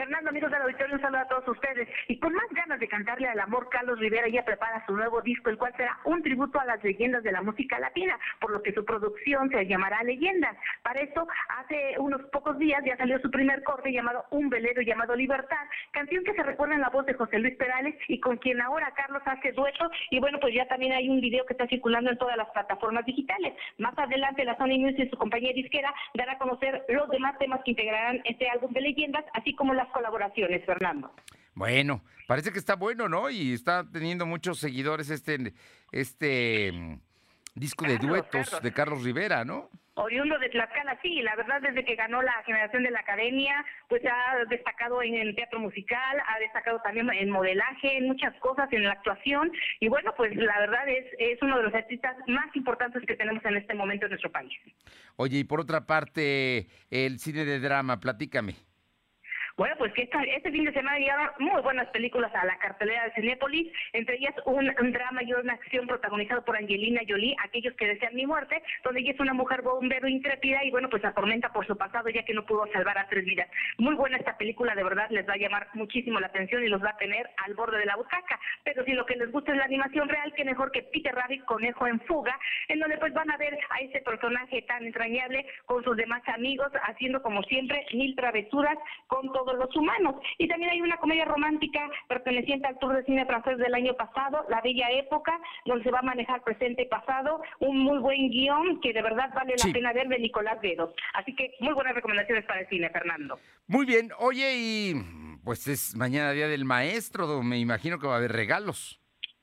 Fernando, 0.00 0.30
amigos 0.30 0.50
del 0.50 0.62
auditorio, 0.62 0.94
un 0.94 1.02
saludo 1.02 1.20
a 1.20 1.28
todos 1.28 1.48
ustedes. 1.48 1.86
Y 2.08 2.18
con 2.18 2.32
más 2.32 2.46
ganas 2.52 2.80
de 2.80 2.88
cantarle 2.88 3.28
al 3.28 3.38
amor, 3.38 3.68
Carlos 3.68 3.98
Rivera 3.98 4.28
ya 4.28 4.42
prepara 4.46 4.82
su 4.86 4.96
nuevo 4.96 5.20
disco, 5.20 5.50
el 5.50 5.58
cual 5.58 5.74
será 5.76 5.98
un 6.04 6.22
tributo 6.22 6.58
a 6.58 6.64
las 6.64 6.82
leyendas 6.82 7.22
de 7.22 7.32
la 7.32 7.42
música 7.42 7.78
latina, 7.78 8.18
por 8.40 8.50
lo 8.50 8.62
que 8.62 8.72
su 8.72 8.82
producción 8.82 9.50
se 9.50 9.66
llamará 9.66 10.02
Leyendas. 10.02 10.56
Para 10.82 11.00
eso, 11.00 11.28
hace 11.48 11.98
unos 11.98 12.22
pocos 12.32 12.58
días 12.58 12.82
ya 12.86 12.96
salió 12.96 13.18
su 13.18 13.30
primer 13.30 13.62
corte 13.62 13.92
llamado 13.92 14.24
Un 14.30 14.48
velero 14.48 14.80
llamado 14.80 15.14
Libertad, 15.14 15.66
canción 15.90 16.24
que 16.24 16.32
se 16.32 16.44
recuerda 16.44 16.76
en 16.76 16.80
la 16.80 16.88
voz 16.88 17.04
de 17.04 17.12
José 17.12 17.38
Luis 17.38 17.56
Perales 17.56 17.94
y 18.08 18.20
con 18.20 18.38
quien 18.38 18.62
ahora 18.62 18.94
Carlos 18.96 19.22
hace 19.26 19.52
dueto. 19.52 19.90
Y 20.08 20.18
bueno, 20.18 20.40
pues 20.40 20.54
ya 20.54 20.66
también 20.66 20.94
hay 20.94 21.10
un 21.10 21.20
video 21.20 21.44
que 21.44 21.52
está 21.52 21.66
circulando 21.66 22.10
en 22.10 22.16
todas 22.16 22.38
las 22.38 22.48
plataformas 22.52 23.04
digitales. 23.04 23.52
Más 23.76 23.92
adelante, 23.98 24.46
la 24.46 24.56
Sony 24.56 24.78
Music 24.78 25.00
y 25.00 25.10
su 25.10 25.18
compañía 25.18 25.52
disquera 25.52 25.92
dará 26.14 26.32
a 26.32 26.38
conocer 26.38 26.86
los 26.88 27.06
demás 27.10 27.36
temas 27.38 27.60
que 27.64 27.72
integrarán 27.72 28.22
este 28.24 28.48
álbum 28.48 28.72
de 28.72 28.80
leyendas, 28.80 29.26
así 29.34 29.54
como 29.54 29.74
las 29.74 29.89
colaboraciones, 29.90 30.64
Fernando. 30.64 31.12
Bueno, 31.54 32.02
parece 32.26 32.52
que 32.52 32.58
está 32.58 32.76
bueno, 32.76 33.08
¿no? 33.08 33.30
Y 33.30 33.52
está 33.52 33.84
teniendo 33.90 34.26
muchos 34.26 34.58
seguidores 34.58 35.10
este, 35.10 35.52
este 35.92 36.72
mm, 36.72 37.00
disco 37.54 37.84
de 37.84 37.98
duetos 37.98 38.50
Carlos. 38.50 38.62
de 38.62 38.72
Carlos 38.72 39.04
Rivera, 39.04 39.44
¿no? 39.44 39.68
Oriundo 39.94 40.38
de 40.38 40.48
Tlaxcala, 40.48 40.98
sí, 41.02 41.20
la 41.20 41.36
verdad 41.36 41.60
desde 41.60 41.84
que 41.84 41.94
ganó 41.94 42.22
la 42.22 42.42
generación 42.46 42.84
de 42.84 42.90
la 42.90 43.00
academia, 43.00 43.64
pues 43.88 44.02
ha 44.06 44.44
destacado 44.48 45.02
en 45.02 45.14
el 45.14 45.34
teatro 45.34 45.60
musical, 45.60 46.22
ha 46.26 46.38
destacado 46.38 46.80
también 46.80 47.10
en 47.12 47.28
modelaje, 47.28 47.98
en 47.98 48.06
muchas 48.06 48.34
cosas, 48.40 48.72
en 48.72 48.84
la 48.84 48.92
actuación, 48.92 49.52
y 49.80 49.88
bueno, 49.88 50.14
pues 50.16 50.34
la 50.36 50.58
verdad 50.60 50.88
es, 50.88 51.04
es 51.18 51.42
uno 51.42 51.58
de 51.58 51.64
los 51.64 51.74
artistas 51.74 52.16
más 52.28 52.54
importantes 52.54 53.02
que 53.06 53.16
tenemos 53.16 53.44
en 53.44 53.56
este 53.56 53.74
momento 53.74 54.06
en 54.06 54.10
nuestro 54.10 54.32
país. 54.32 54.52
Oye, 55.16 55.38
y 55.38 55.44
por 55.44 55.60
otra 55.60 55.86
parte, 55.86 56.68
el 56.90 57.18
cine 57.18 57.44
de 57.44 57.60
drama, 57.60 58.00
platícame. 58.00 58.54
Bueno, 59.60 59.74
pues 59.76 59.92
que 59.92 60.04
esta- 60.04 60.22
este 60.22 60.50
fin 60.50 60.64
de 60.64 60.72
semana 60.72 60.98
llegaron 60.98 61.28
muy 61.38 61.60
buenas 61.60 61.86
películas 61.88 62.34
a 62.34 62.46
la 62.46 62.56
cartelera 62.56 63.04
de 63.04 63.12
Cinépolis, 63.12 63.70
entre 63.92 64.16
ellas 64.16 64.34
un, 64.46 64.64
drama 64.90 65.22
y 65.22 65.34
una 65.34 65.52
acción 65.52 65.86
protagonizado 65.86 66.42
por 66.46 66.56
Angelina 66.56 67.02
Jolie, 67.06 67.36
Aquellos 67.44 67.74
que 67.74 67.86
desean 67.86 68.14
mi 68.14 68.24
muerte, 68.24 68.62
donde 68.82 69.00
ella 69.00 69.12
es 69.12 69.20
una 69.20 69.34
mujer 69.34 69.60
bombero 69.60 70.08
intrépida 70.08 70.64
y 70.64 70.70
bueno, 70.70 70.88
pues 70.88 71.04
atormenta 71.04 71.52
por 71.52 71.66
su 71.66 71.76
pasado 71.76 72.08
ya 72.08 72.22
que 72.24 72.32
no 72.32 72.46
pudo 72.46 72.66
salvar 72.72 72.96
a 72.96 73.06
tres 73.08 73.22
vidas. 73.26 73.50
Muy 73.76 73.96
buena 73.96 74.16
esta 74.16 74.38
película, 74.38 74.74
de 74.74 74.82
verdad 74.82 75.10
les 75.10 75.28
va 75.28 75.34
a 75.34 75.36
llamar 75.36 75.68
muchísimo 75.74 76.18
la 76.20 76.28
atención 76.28 76.64
y 76.64 76.68
los 76.68 76.82
va 76.82 76.90
a 76.90 76.96
tener 76.96 77.28
al 77.44 77.52
borde 77.52 77.76
de 77.76 77.84
la 77.84 77.96
butaca. 77.96 78.40
Pero 78.64 78.82
si 78.86 78.92
lo 78.92 79.04
que 79.04 79.16
les 79.16 79.30
gusta 79.30 79.52
es 79.52 79.58
la 79.58 79.64
animación 79.64 80.08
real, 80.08 80.32
que 80.32 80.44
mejor 80.46 80.72
que 80.72 80.84
Peter 80.84 81.14
Rabbit, 81.14 81.44
Conejo 81.44 81.86
en 81.86 82.00
Fuga, 82.00 82.38
en 82.68 82.78
donde 82.78 82.96
pues 82.96 83.12
van 83.12 83.30
a 83.30 83.36
ver 83.36 83.58
a 83.68 83.80
ese 83.80 84.00
personaje 84.00 84.62
tan 84.62 84.86
entrañable 84.86 85.44
con 85.66 85.84
sus 85.84 85.98
demás 85.98 86.22
amigos, 86.28 86.72
haciendo 86.88 87.20
como 87.20 87.42
siempre 87.42 87.84
mil 87.92 88.16
travesuras 88.16 88.78
con 89.06 89.28
todos 89.50 89.66
los 89.66 89.76
humanos. 89.76 90.16
Y 90.38 90.48
también 90.48 90.70
hay 90.70 90.80
una 90.80 90.96
comedia 90.96 91.24
romántica 91.24 91.80
perteneciente 92.08 92.66
al 92.66 92.78
Tour 92.78 92.96
de 92.96 93.04
Cine 93.04 93.26
francés 93.26 93.58
del 93.58 93.74
año 93.74 93.94
pasado, 93.94 94.44
La 94.48 94.60
Bella 94.60 94.90
Época, 94.92 95.38
donde 95.66 95.84
se 95.84 95.90
va 95.90 96.00
a 96.00 96.02
manejar 96.02 96.42
presente 96.42 96.82
y 96.82 96.86
pasado, 96.86 97.42
un 97.60 97.78
muy 97.78 97.98
buen 97.98 98.30
guion 98.30 98.80
que 98.80 98.92
de 98.92 99.02
verdad 99.02 99.30
vale 99.34 99.54
Sí. 99.56 99.68
la 99.68 99.74
pena 99.74 99.92
ver 99.92 100.08
de 100.08 100.18
Nicolás 100.18 100.60
Vedo. 100.60 100.94
Así 101.14 101.34
que 101.34 101.52
muy 101.60 101.72
buenas 101.74 101.94
recomendaciones 101.94 102.44
para 102.44 102.60
el 102.60 102.68
cine, 102.68 102.88
Fernando. 102.90 103.38
Muy 103.66 103.86
bien, 103.86 104.10
oye, 104.18 104.54
y 104.56 104.94
pues 105.44 105.66
es 105.68 105.94
mañana 105.96 106.32
Día 106.32 106.48
del 106.48 106.64
Maestro, 106.64 107.42
me 107.42 107.58
imagino 107.58 107.98
que 107.98 108.06
va 108.06 108.14
a 108.14 108.18
haber 108.18 108.32
regalos. 108.32 108.99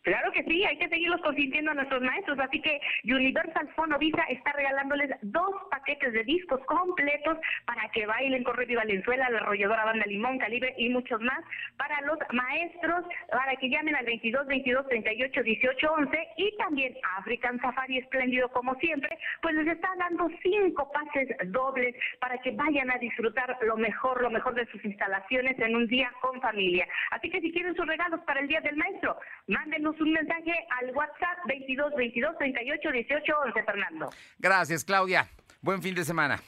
Claro 0.07 0.31
que 0.31 0.41
sí, 0.45 0.63
hay 0.63 0.77
que 0.77 0.87
seguirlos 0.87 1.19
consintiendo 1.19 1.71
a 1.71 1.73
nuestros 1.73 2.01
maestros, 2.01 2.39
así 2.39 2.61
que 2.61 2.79
Universal 3.03 3.67
Fono 3.75 3.99
Visa 3.99 4.23
está 4.29 4.53
regalándoles 4.53 5.11
dos 5.21 5.53
paquetes 5.69 6.13
de 6.13 6.23
discos 6.23 6.61
completos 6.65 7.37
para 7.65 7.89
que 7.89 8.05
bailen 8.05 8.45
con 8.45 8.55
Revi 8.55 8.75
Valenzuela, 8.75 9.29
la 9.29 9.39
arrolladora 9.39 9.83
Banda 9.83 10.05
Limón, 10.05 10.39
Calibre 10.39 10.73
y 10.77 10.87
muchos 10.87 11.19
más 11.19 11.43
para 11.75 11.99
los 12.03 12.17
maestros, 12.31 13.03
para 13.29 13.57
que 13.57 13.69
llamen 13.69 13.97
al 13.97 14.05
22 14.05 14.47
22 14.47 14.87
38 14.87 15.43
18 15.43 15.91
11 15.91 16.27
y 16.37 16.55
también 16.55 16.95
African 17.17 17.59
Safari 17.59 17.97
Espléndido 17.97 18.47
como 18.47 18.75
siempre, 18.75 19.09
pues 19.41 19.55
les 19.55 19.67
está 19.67 19.89
dando 19.97 20.29
cinco 20.41 20.89
pases 20.89 21.35
dobles 21.47 21.93
para 22.21 22.37
que 22.37 22.51
vayan 22.51 22.89
a 22.91 22.97
disfrutar 22.97 23.57
lo 23.61 23.75
mejor, 23.75 24.21
lo 24.21 24.29
mejor 24.29 24.55
de 24.55 24.67
sus 24.67 24.85
instalaciones 24.85 25.59
en 25.59 25.75
un 25.75 25.85
día 25.87 26.09
con 26.21 26.39
familia. 26.39 26.87
Así 27.11 27.29
que 27.29 27.41
si 27.41 27.51
quieren 27.51 27.75
sus 27.75 27.85
regalos 27.85 28.21
para 28.21 28.39
el 28.39 28.47
Día 28.47 28.61
del 28.61 28.77
Maestro, 28.77 29.17
mándenos 29.47 29.96
un 29.99 30.11
mensaje 30.13 30.53
al 30.79 30.95
WhatsApp 30.95 31.37
22 31.47 31.95
22 31.95 32.37
38 32.37 32.91
18 32.91 33.33
11, 33.45 33.63
Fernando. 33.63 34.09
Gracias, 34.39 34.83
Claudia. 34.83 35.27
Buen 35.61 35.81
fin 35.81 35.95
de 35.95 36.03
semana. 36.03 36.39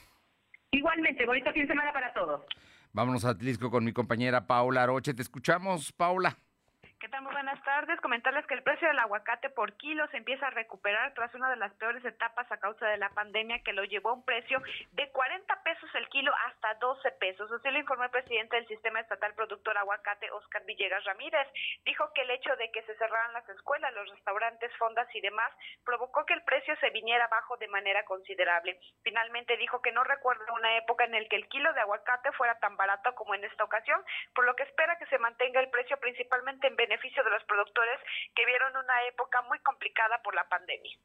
Igualmente, 0.72 1.26
bonito 1.26 1.52
fin 1.52 1.64
de 1.64 1.68
semana 1.68 1.92
para 1.92 2.14
todos. 2.14 2.42
Vámonos 2.92 3.26
a 3.26 3.30
Atlisco 3.30 3.70
con 3.70 3.84
mi 3.84 3.94
compañera 3.94 4.48
Paula 4.48 4.84
Aroche. 4.84 5.14
Te 5.14 5.22
escuchamos, 5.22 5.92
Paula. 5.92 6.38
¿Qué 7.00 7.08
tal? 7.08 7.22
Muy 7.22 7.32
buenas 7.32 7.64
tardes. 7.64 8.02
Comentarles 8.02 8.46
que 8.46 8.56
el 8.56 8.62
precio 8.62 8.86
del 8.86 9.00
aguacate 9.00 9.50
por 9.50 9.72
kilo 9.78 10.06
se 10.08 10.18
empieza 10.18 10.48
a 10.48 10.50
recuperar 10.50 11.14
tras 11.14 11.34
una 11.34 11.50
de 11.50 11.56
las 11.56 11.72
peores 11.76 12.04
etapas 12.04 12.52
a 12.52 12.58
causa 12.58 12.88
de 12.88 12.98
la 12.98 13.08
pandemia 13.12 13.64
que 13.64 13.72
lo 13.72 13.86
llevó 13.86 14.10
a 14.10 14.14
un 14.16 14.26
precio 14.26 14.62
de 14.92 15.10
40 15.10 15.64
pesos 15.64 15.90
el 15.96 16.10
kilo 16.10 16.34
hasta 16.48 16.74
12 16.74 17.10
pesos. 17.12 17.50
Así 17.54 17.70
lo 17.70 17.80
informó 17.80 18.04
el 18.04 18.10
presidente 18.10 18.58
del 18.58 18.68
Sistema 18.68 19.00
Estatal 19.00 19.34
Productor 19.34 19.78
Aguacate, 19.78 20.30
Oscar 20.32 20.66
Villegas 20.66 21.06
Ramírez. 21.06 21.48
Dijo 21.86 22.12
que 22.14 22.24
el 22.24 22.32
hecho 22.32 22.54
de 22.58 22.70
que 22.70 22.84
se 22.84 22.98
cerraran 22.98 23.32
las 23.32 23.48
escuelas, 23.48 23.94
los 23.94 24.10
restaurantes, 24.10 24.76
fondas 24.76 25.08
y 25.16 25.22
demás 25.22 25.54
provocó 25.86 26.26
que 26.26 26.34
el 26.34 26.44
precio 26.44 26.76
se 26.82 26.90
viniera 26.90 27.24
abajo 27.24 27.56
de 27.56 27.70
manera 27.70 28.04
considerable. 28.04 28.78
Finalmente 29.04 29.56
dijo 29.56 29.82
que 29.82 29.94
no 29.94 30.04
recuerda 30.04 30.52
una 30.52 30.76
época 30.76 31.06
en 31.06 31.14
la 31.14 31.24
que 31.30 31.38
el 31.38 31.48
kilo 31.48 31.72
de 31.72 31.80
aguacate 31.80 32.34
fuera 32.34 32.60
tan 32.60 32.76
barato 32.76 33.16
como 33.16 33.36
en 33.36 33.46
esta 33.46 33.64
ocasión, 33.64 34.04
por 34.36 34.44
lo 34.44 34.54
que 34.58 34.64
espera 34.64 34.98
que 34.98 35.06
se 35.06 35.18
mantenga 35.18 35.62
el 35.62 35.70
precio 35.70 35.98
principalmente 35.98 36.68
en 36.68 36.76
beneficio 36.90 37.24
de 37.24 37.30
los 37.30 37.44
productores 37.44 38.00
que 38.36 38.46
vieron 38.46 38.72
una 38.76 39.08
época 39.08 39.42
muy 39.44 39.60
complicada 39.60 40.22
por 40.24 40.34
la 40.34 40.48
pandemia. 40.50 40.98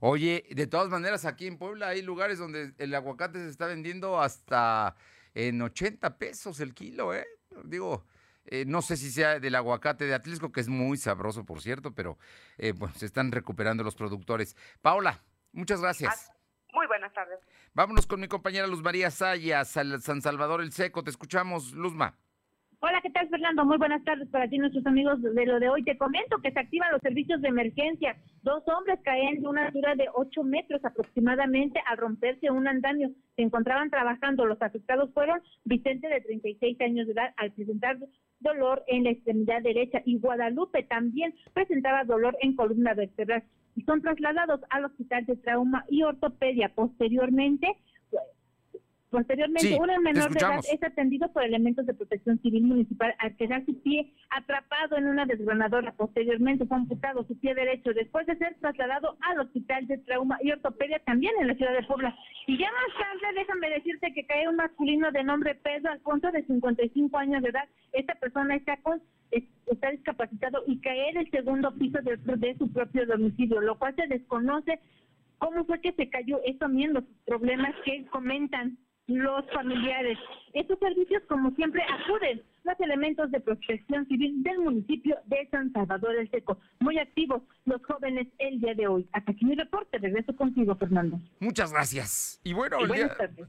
Oye, 0.00 0.44
de 0.50 0.66
todas 0.66 0.88
maneras, 0.88 1.24
aquí 1.24 1.46
en 1.46 1.58
Puebla 1.58 1.88
hay 1.88 2.02
lugares 2.02 2.38
donde 2.38 2.74
el 2.78 2.94
aguacate 2.94 3.38
se 3.38 3.48
está 3.48 3.66
vendiendo 3.66 4.20
hasta 4.20 4.94
en 5.34 5.60
80 5.62 6.18
pesos 6.18 6.60
el 6.60 6.74
kilo, 6.74 7.14
¿eh? 7.14 7.26
Digo, 7.64 8.04
eh, 8.44 8.64
no 8.66 8.82
sé 8.82 8.96
si 8.96 9.10
sea 9.10 9.40
del 9.40 9.54
aguacate 9.54 10.04
de 10.04 10.14
Atlisco, 10.14 10.52
que 10.52 10.60
es 10.60 10.68
muy 10.68 10.98
sabroso, 10.98 11.44
por 11.46 11.62
cierto, 11.62 11.94
pero 11.94 12.18
eh, 12.58 12.72
bueno, 12.72 12.94
se 12.94 13.06
están 13.06 13.32
recuperando 13.32 13.82
los 13.82 13.94
productores. 13.94 14.54
Paula, 14.82 15.22
muchas 15.52 15.80
gracias. 15.80 16.30
Muy 16.72 16.86
buenas 16.86 17.12
tardes. 17.14 17.40
Vámonos 17.72 18.06
con 18.06 18.20
mi 18.20 18.28
compañera 18.28 18.66
Luz 18.66 18.82
María 18.82 19.10
Sayas, 19.10 19.78
al 19.78 20.02
San 20.02 20.20
Salvador 20.20 20.60
el 20.60 20.72
Seco. 20.72 21.02
Te 21.02 21.10
escuchamos, 21.10 21.72
Luzma. 21.72 22.18
Hola, 22.80 23.00
¿qué 23.02 23.08
tal, 23.08 23.26
Fernando? 23.30 23.64
Muy 23.64 23.78
buenas 23.78 24.04
tardes 24.04 24.28
para 24.28 24.48
ti, 24.48 24.58
nuestros 24.58 24.84
amigos 24.84 25.22
de 25.22 25.46
lo 25.46 25.58
de 25.58 25.70
hoy. 25.70 25.82
Te 25.82 25.96
comento 25.96 26.36
que 26.42 26.52
se 26.52 26.60
activan 26.60 26.92
los 26.92 27.00
servicios 27.00 27.40
de 27.40 27.48
emergencia. 27.48 28.16
Dos 28.42 28.62
hombres 28.68 29.00
caen 29.02 29.40
de 29.40 29.48
una 29.48 29.66
altura 29.66 29.94
de 29.94 30.08
8 30.12 30.42
metros 30.42 30.84
aproximadamente 30.84 31.80
al 31.86 31.96
romperse 31.96 32.50
un 32.50 32.68
andamio. 32.68 33.12
Se 33.34 33.42
encontraban 33.42 33.88
trabajando. 33.88 34.44
Los 34.44 34.60
afectados 34.60 35.10
fueron 35.14 35.40
Vicente, 35.64 36.06
de 36.06 36.20
36 36.20 36.78
años 36.82 37.06
de 37.06 37.14
edad, 37.14 37.32
al 37.38 37.52
presentar 37.52 37.96
dolor 38.40 38.84
en 38.88 39.04
la 39.04 39.10
extremidad 39.10 39.62
derecha, 39.62 40.02
y 40.04 40.18
Guadalupe 40.18 40.82
también 40.82 41.34
presentaba 41.54 42.04
dolor 42.04 42.36
en 42.42 42.56
columna 42.56 42.92
vertebral. 42.92 43.42
Y 43.74 43.84
son 43.84 44.02
trasladados 44.02 44.60
al 44.68 44.84
Hospital 44.84 45.24
de 45.24 45.36
Trauma 45.36 45.86
y 45.88 46.02
Ortopedia. 46.02 46.70
Posteriormente, 46.74 47.68
Posteriormente, 49.10 49.78
un 49.80 50.02
menor 50.02 50.32
de 50.32 50.38
edad 50.38 50.58
es 50.58 50.82
atendido 50.82 51.32
por 51.32 51.44
elementos 51.44 51.86
de 51.86 51.94
protección 51.94 52.40
civil 52.42 52.64
municipal 52.64 53.14
al 53.18 53.36
quedar 53.36 53.64
su 53.64 53.80
pie 53.80 54.12
atrapado 54.30 54.96
en 54.96 55.06
una 55.06 55.26
desgranadora. 55.26 55.92
Posteriormente 55.92 56.66
fue 56.66 56.76
amputado 56.76 57.24
su 57.24 57.38
pie 57.38 57.54
derecho 57.54 57.92
después 57.94 58.26
de 58.26 58.36
ser 58.36 58.56
trasladado 58.60 59.16
al 59.20 59.40
Hospital 59.40 59.86
de 59.86 59.98
Trauma 59.98 60.38
y 60.42 60.50
Ortopedia 60.50 60.98
también 61.04 61.34
en 61.40 61.46
la 61.46 61.54
ciudad 61.54 61.72
de 61.72 61.84
Puebla. 61.84 62.16
Y 62.48 62.58
ya 62.58 62.66
más 62.72 62.98
tarde, 62.98 63.38
déjame 63.38 63.70
decirte 63.70 64.12
que 64.12 64.26
cae 64.26 64.48
un 64.48 64.56
masculino 64.56 65.12
de 65.12 65.22
nombre 65.22 65.54
Pedro 65.54 65.92
Alfonso 65.92 66.32
de 66.32 66.44
55 66.44 67.16
años 67.16 67.42
de 67.42 67.50
edad. 67.50 67.68
Esta 67.92 68.16
persona 68.16 68.56
está 68.56 68.76
con 68.78 69.00
está 69.30 69.90
discapacitado 69.90 70.62
y 70.66 70.80
cae 70.80 71.10
en 71.10 71.16
el 71.18 71.30
segundo 71.30 71.72
piso 71.76 71.98
de, 72.02 72.16
de 72.16 72.56
su 72.56 72.72
propio 72.72 73.06
domicilio, 73.06 73.60
lo 73.60 73.78
cual 73.78 73.94
se 73.96 74.06
desconoce 74.06 74.80
cómo 75.38 75.64
fue 75.64 75.80
que 75.80 75.92
se 75.92 76.08
cayó. 76.08 76.40
Eso 76.44 76.58
también 76.58 76.92
los 76.92 77.04
problemas 77.24 77.74
que 77.84 78.06
comentan 78.06 78.78
los 79.06 79.44
familiares. 79.52 80.18
Estos 80.52 80.78
servicios, 80.78 81.22
como 81.28 81.50
siempre, 81.52 81.82
acuden 81.82 82.42
los 82.64 82.80
elementos 82.80 83.30
de 83.30 83.40
protección 83.40 84.06
civil 84.08 84.42
del 84.42 84.58
municipio 84.58 85.16
de 85.26 85.46
San 85.50 85.72
Salvador 85.72 86.16
del 86.16 86.30
Seco. 86.30 86.58
Muy 86.80 86.98
activos 86.98 87.42
los 87.64 87.84
jóvenes 87.84 88.26
el 88.38 88.60
día 88.60 88.74
de 88.74 88.88
hoy. 88.88 89.08
Hasta 89.12 89.32
aquí 89.32 89.44
mi 89.44 89.54
reporte. 89.54 89.98
Regreso 89.98 90.34
contigo, 90.34 90.74
Fernando. 90.74 91.20
Muchas 91.38 91.72
gracias. 91.72 92.40
Y 92.42 92.54
bueno, 92.54 92.78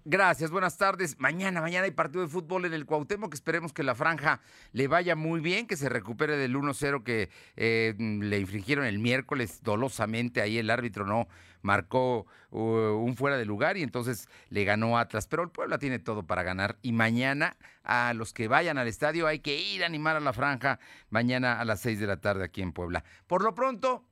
gracias, 0.05 0.51
buenas 0.51 0.77
tardes. 0.77 1.19
Mañana, 1.19 1.61
mañana 1.61 1.85
hay 1.85 1.91
partido 1.91 2.21
de 2.21 2.27
fútbol 2.27 2.65
en 2.65 2.73
el 2.73 2.85
Cuauhtémoc. 2.85 3.33
Esperemos 3.33 3.73
que 3.73 3.83
la 3.83 3.95
franja 3.95 4.41
le 4.73 4.87
vaya 4.87 5.15
muy 5.15 5.39
bien, 5.39 5.65
que 5.65 5.77
se 5.77 5.89
recupere 5.89 6.37
del 6.37 6.55
1-0 6.55 7.03
que 7.03 7.29
eh, 7.55 7.95
le 7.97 8.39
infringieron 8.39 8.85
el 8.85 8.99
miércoles 8.99 9.63
dolosamente. 9.63 10.41
Ahí 10.41 10.57
el 10.59 10.69
árbitro 10.69 11.05
no 11.05 11.27
marcó 11.61 12.25
uh, 12.51 12.59
un 12.59 13.15
fuera 13.15 13.37
de 13.37 13.45
lugar 13.45 13.77
y 13.77 13.83
entonces 13.83 14.27
le 14.49 14.63
ganó 14.63 14.97
Atlas. 14.97 15.27
Pero 15.27 15.43
el 15.43 15.49
Puebla 15.49 15.77
tiene 15.77 15.99
todo 15.99 16.23
para 16.25 16.43
ganar 16.43 16.77
y 16.81 16.91
mañana 16.91 17.57
a 17.83 18.13
los 18.13 18.33
que 18.33 18.47
vayan 18.47 18.77
al 18.77 18.87
estadio 18.87 19.27
hay 19.27 19.39
que 19.39 19.59
ir 19.59 19.83
a 19.83 19.87
animar 19.87 20.15
a 20.15 20.19
la 20.19 20.33
franja 20.33 20.79
mañana 21.09 21.59
a 21.59 21.65
las 21.65 21.79
6 21.81 21.99
de 21.99 22.07
la 22.07 22.21
tarde 22.21 22.43
aquí 22.45 22.61
en 22.61 22.73
Puebla. 22.73 23.03
Por 23.27 23.43
lo 23.43 23.53
pronto, 23.53 24.05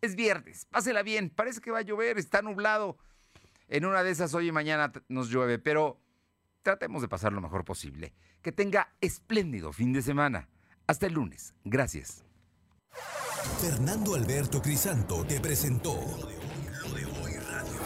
es 0.00 0.14
viernes, 0.16 0.66
pásela 0.66 1.02
bien, 1.02 1.30
parece 1.30 1.60
que 1.60 1.70
va 1.70 1.78
a 1.78 1.82
llover, 1.82 2.18
está 2.18 2.42
nublado. 2.42 2.98
En 3.68 3.84
una 3.84 4.02
de 4.02 4.10
esas 4.10 4.32
hoy 4.34 4.48
y 4.48 4.52
mañana 4.52 4.92
nos 5.08 5.28
llueve, 5.28 5.58
pero 5.58 6.00
tratemos 6.62 7.02
de 7.02 7.08
pasar 7.08 7.32
lo 7.32 7.40
mejor 7.40 7.64
posible. 7.64 8.14
Que 8.42 8.52
tenga 8.52 8.94
espléndido 9.00 9.72
fin 9.72 9.92
de 9.92 10.02
semana. 10.02 10.48
Hasta 10.86 11.06
el 11.06 11.14
lunes. 11.14 11.54
Gracias. 11.64 12.24
Fernando 13.60 14.14
Alberto 14.14 14.62
Crisanto 14.62 15.24
te 15.24 15.40
presentó 15.40 15.98